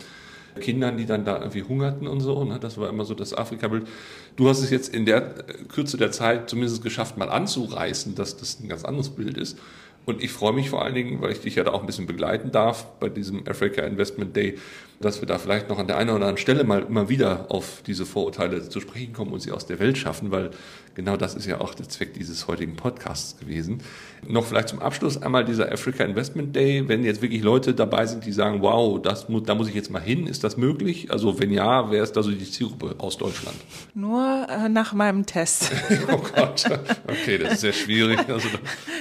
Kindern, 0.60 0.98
die 0.98 1.06
dann 1.06 1.24
da 1.24 1.38
irgendwie 1.38 1.64
hungerten 1.64 2.08
und 2.08 2.20
so. 2.20 2.44
Ne? 2.44 2.60
Das 2.60 2.78
war 2.78 2.90
immer 2.90 3.06
so 3.06 3.14
das 3.14 3.34
Afrika-Bild. 3.34 3.88
Du 4.36 4.50
hast 4.50 4.62
es 4.62 4.70
jetzt 4.70 4.94
in 4.94 5.06
der 5.06 5.22
Kürze 5.70 5.98
der 5.98 6.12
Zeit 6.12 6.50
zumindest 6.50 6.84
geschafft, 6.84 7.18
mal 7.18 7.30
anzureißen, 7.30 8.16
dass 8.16 8.36
das 8.38 8.60
ein 8.60 8.68
ganz 8.68 8.84
anderes 8.84 9.10
Bild 9.10 9.38
ist. 9.38 9.58
Und 10.06 10.24
ich 10.24 10.32
freue 10.32 10.54
mich 10.54 10.70
vor 10.70 10.84
allen 10.84 10.96
Dingen, 10.96 11.22
weil 11.22 11.32
ich 11.32 11.42
dich 11.42 11.56
ja 11.56 11.64
da 11.64 11.72
auch 11.72 11.82
ein 11.82 11.86
bisschen 11.86 12.08
begleiten 12.08 12.52
darf 12.52 12.86
bei 13.00 13.10
diesem 13.10 13.48
Africa 13.48 13.84
Investment 13.84 14.36
Day, 14.36 14.58
dass 15.02 15.22
wir 15.22 15.28
da 15.28 15.38
vielleicht 15.38 15.70
noch 15.70 15.80
an 15.80 15.88
der 15.88 15.98
einen 15.98 16.10
oder 16.10 16.18
anderen 16.18 16.38
Stelle 16.38 16.64
mal 16.64 16.84
immer 16.84 17.10
wieder 17.10 17.48
auf 17.50 17.82
diese 17.86 18.06
Vorurteile 18.06 18.68
zu 18.68 18.80
sprechen 18.80 19.14
kommen 19.14 19.34
und 19.34 19.40
sie 19.42 19.52
aus 19.52 19.66
der 19.66 19.80
Welt 19.80 19.98
schaffen, 19.98 20.32
weil 20.32 20.52
genau 20.96 21.18
das 21.18 21.36
ist 21.36 21.46
ja 21.46 21.62
auch 21.62 21.74
der 21.74 21.88
Zweck 21.90 22.14
dieses 22.14 22.48
heutigen 22.48 22.76
Podcasts 22.76 23.40
gewesen. 23.40 23.82
Noch 24.28 24.46
vielleicht 24.46 24.70
zum 24.70 24.80
Abschluss 24.80 25.22
einmal 25.22 25.46
dieser 25.46 25.72
Africa 25.72 26.04
Investment 26.04 26.56
Day. 26.56 26.88
Wenn 26.88 27.04
jetzt 27.04 27.22
wirklich 27.22 27.42
Leute 27.42 27.74
dabei 27.74 28.06
sind, 28.06 28.26
die 28.26 28.32
sagen, 28.32 28.62
wow, 28.62 29.02
das 29.02 29.30
muss, 29.30 29.44
da 29.44 29.56
muss 29.56 29.68
ich 29.68 29.74
jetzt 29.74 29.90
mal 29.90 30.02
hin, 30.02 30.28
ist 30.28 30.44
das 30.44 30.58
möglich? 30.58 31.12
Also 31.12 31.40
wenn 31.40 31.52
ja, 31.52 31.90
wer 31.92 32.04
ist 32.04 32.14
da 32.14 32.24
so 32.24 32.32
die 32.32 32.50
Zielgruppe 32.50 32.96
aus 33.00 33.18
Deutschland? 33.18 33.58
Nur 33.94 34.48
äh, 34.50 34.70
nach 34.70 34.94
meinem 34.94 35.26
Test. 35.26 35.72
oh 36.12 36.22
Gott, 36.36 36.66
okay, 37.08 37.38
das 37.38 37.54
ist 37.54 37.62
sehr 37.62 37.74
schwierig. 37.74 38.20
Also, 38.30 38.48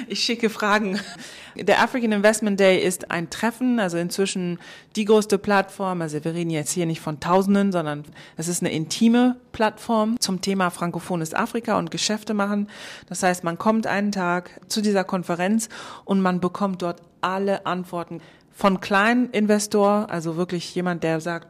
ich 0.08 0.20
schicke 0.20 0.48
Fragen. 0.48 0.98
Der 1.56 1.82
African 1.82 2.12
Investment 2.12 2.60
Day 2.60 2.80
ist 2.82 3.10
ein 3.10 3.28
Treffen, 3.28 3.80
also 3.80 3.98
inzwischen 3.98 4.58
die 4.96 5.04
größte 5.04 5.38
Plattform. 5.38 6.02
Also 6.02 6.22
wir 6.24 6.34
reden 6.34 6.50
jetzt 6.50 6.72
hier 6.72 6.86
nicht 6.86 7.00
von 7.00 7.20
Tausenden, 7.20 7.72
sondern 7.72 8.04
es 8.36 8.48
ist 8.48 8.62
eine 8.62 8.72
intime 8.72 9.36
Plattform 9.52 10.16
zum 10.18 10.40
Thema 10.40 10.70
frankophones 10.70 11.34
Afrika 11.34 11.78
und 11.78 11.90
Geschäfte 11.90 12.34
machen. 12.34 12.68
Das 13.08 13.22
heißt, 13.22 13.44
man 13.44 13.58
kommt 13.58 13.86
einen 13.86 14.12
Tag 14.12 14.60
zu 14.68 14.80
dieser 14.80 15.04
Konferenz 15.04 15.68
und 16.04 16.20
man 16.20 16.40
bekommt 16.40 16.82
dort 16.82 17.02
alle 17.20 17.66
Antworten 17.66 18.20
von 18.50 18.80
kleinen 18.80 19.30
Investor, 19.30 20.10
also 20.10 20.36
wirklich 20.36 20.74
jemand, 20.74 21.02
der 21.02 21.20
sagt, 21.20 21.48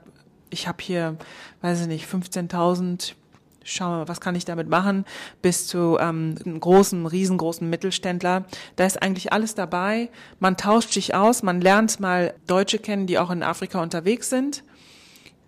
ich 0.50 0.68
habe 0.68 0.78
hier, 0.82 1.16
weiß 1.62 1.82
ich 1.82 1.86
nicht, 1.86 2.06
15.000 2.06 3.14
schauen 3.64 3.92
wir 3.92 3.98
mal, 3.98 4.08
was 4.08 4.20
kann 4.20 4.34
ich 4.34 4.44
damit 4.44 4.68
machen, 4.68 5.04
bis 5.42 5.66
zu 5.66 5.98
ähm, 6.00 6.34
einem 6.44 6.60
großen, 6.60 7.06
riesengroßen 7.06 7.68
Mittelständler. 7.68 8.44
Da 8.76 8.86
ist 8.86 9.02
eigentlich 9.02 9.32
alles 9.32 9.54
dabei. 9.54 10.10
Man 10.38 10.56
tauscht 10.56 10.92
sich 10.92 11.14
aus, 11.14 11.42
man 11.42 11.60
lernt 11.60 12.00
mal 12.00 12.34
Deutsche 12.46 12.78
kennen, 12.78 13.06
die 13.06 13.18
auch 13.18 13.30
in 13.30 13.42
Afrika 13.42 13.82
unterwegs 13.82 14.30
sind, 14.30 14.64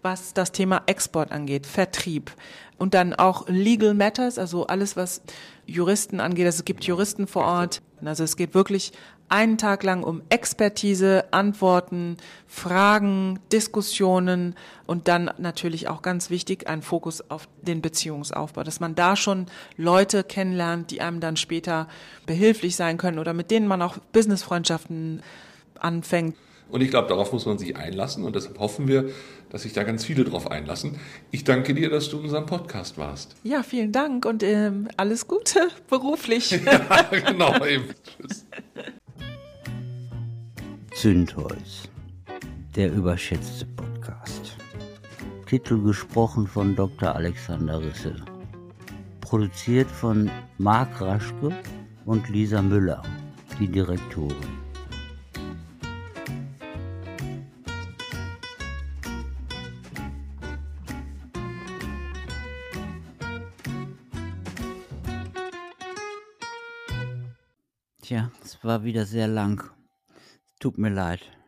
was 0.03 0.35
das 0.35 0.53
Thema 0.53 0.83
Export 0.87 1.33
angeht, 1.33 1.67
Vertrieb 1.67 2.33
und 2.79 2.95
dann 2.95 3.15
auch 3.15 3.47
Legal 3.49 3.95
Matters, 3.95 4.39
also 4.39 4.67
alles, 4.67 4.97
was 4.97 5.23
Juristen 5.67 6.19
angeht. 6.19 6.47
Also 6.47 6.59
es 6.59 6.65
gibt 6.65 6.85
Juristen 6.85 7.27
vor 7.27 7.45
Ort. 7.45 7.83
Also 8.05 8.25
es 8.25 8.37
geht 8.37 8.55
wirklich 8.55 8.93
einen 9.33 9.57
Tag 9.57 9.83
lang 9.83 10.03
um 10.03 10.21
Expertise, 10.29 11.25
Antworten, 11.31 12.19
Fragen, 12.47 13.41
Diskussionen 13.51 14.55
und 14.87 15.09
dann 15.09 15.31
natürlich 15.39 15.89
auch 15.89 16.03
ganz 16.03 16.29
wichtig 16.29 16.69
ein 16.69 16.83
Fokus 16.83 17.31
auf 17.31 17.49
den 17.63 17.81
Beziehungsaufbau, 17.81 18.63
dass 18.63 18.79
man 18.79 18.95
da 18.95 19.17
schon 19.17 19.47
Leute 19.79 20.23
kennenlernt, 20.23 20.91
die 20.91 21.01
einem 21.01 21.21
dann 21.21 21.39
später 21.39 21.89
behilflich 22.27 22.77
sein 22.77 22.99
können 22.99 23.19
oder 23.19 23.33
mit 23.33 23.51
denen 23.51 23.67
man 23.67 23.81
auch 23.81 23.97
Businessfreundschaften 24.13 25.23
anfängt. 25.81 26.37
Und 26.69 26.83
ich 26.83 26.91
glaube, 26.91 27.09
darauf 27.09 27.33
muss 27.33 27.47
man 27.47 27.57
sich 27.57 27.75
einlassen 27.77 28.25
und 28.25 28.37
deshalb 28.37 28.59
hoffen 28.59 28.87
wir, 28.87 29.11
dass 29.49 29.63
sich 29.63 29.73
da 29.73 29.83
ganz 29.83 30.05
viele 30.05 30.25
drauf 30.25 30.51
einlassen. 30.51 30.99
Ich 31.31 31.45
danke 31.45 31.73
dir, 31.73 31.89
dass 31.89 32.11
du 32.11 32.19
in 32.19 32.25
unserem 32.25 32.45
Podcast 32.47 32.99
warst. 32.99 33.35
Ja, 33.45 33.63
vielen 33.63 33.93
Dank 33.93 34.27
und 34.27 34.43
ähm, 34.43 34.89
alles 34.99 35.27
Gute 35.27 35.69
beruflich. 35.89 36.51
ja, 36.65 37.03
genau. 37.11 37.65
Eben. 37.65 37.87
Tschüss. 38.05 38.47
Zündholz, 40.95 41.89
der 42.77 42.93
überschätzte 42.93 43.65
Podcast. 43.65 44.57
Titel 45.47 45.83
gesprochen 45.83 46.47
von 46.47 46.77
Dr. 46.77 47.17
Alexander 47.17 47.81
Risse. 47.81 48.15
Produziert 49.21 49.91
von 49.91 50.31
Marc 50.59 51.01
Raschke 51.01 51.51
und 52.05 52.29
Lisa 52.29 52.61
Müller, 52.61 53.03
die 53.59 53.69
Direktorin. 53.69 54.37
Tja, 68.03 68.31
es 68.45 68.63
war 68.63 68.85
wieder 68.85 69.07
sehr 69.07 69.27
lang. 69.27 69.71
Tut 70.63 70.79
mir 70.79 70.91
leid. 70.91 71.42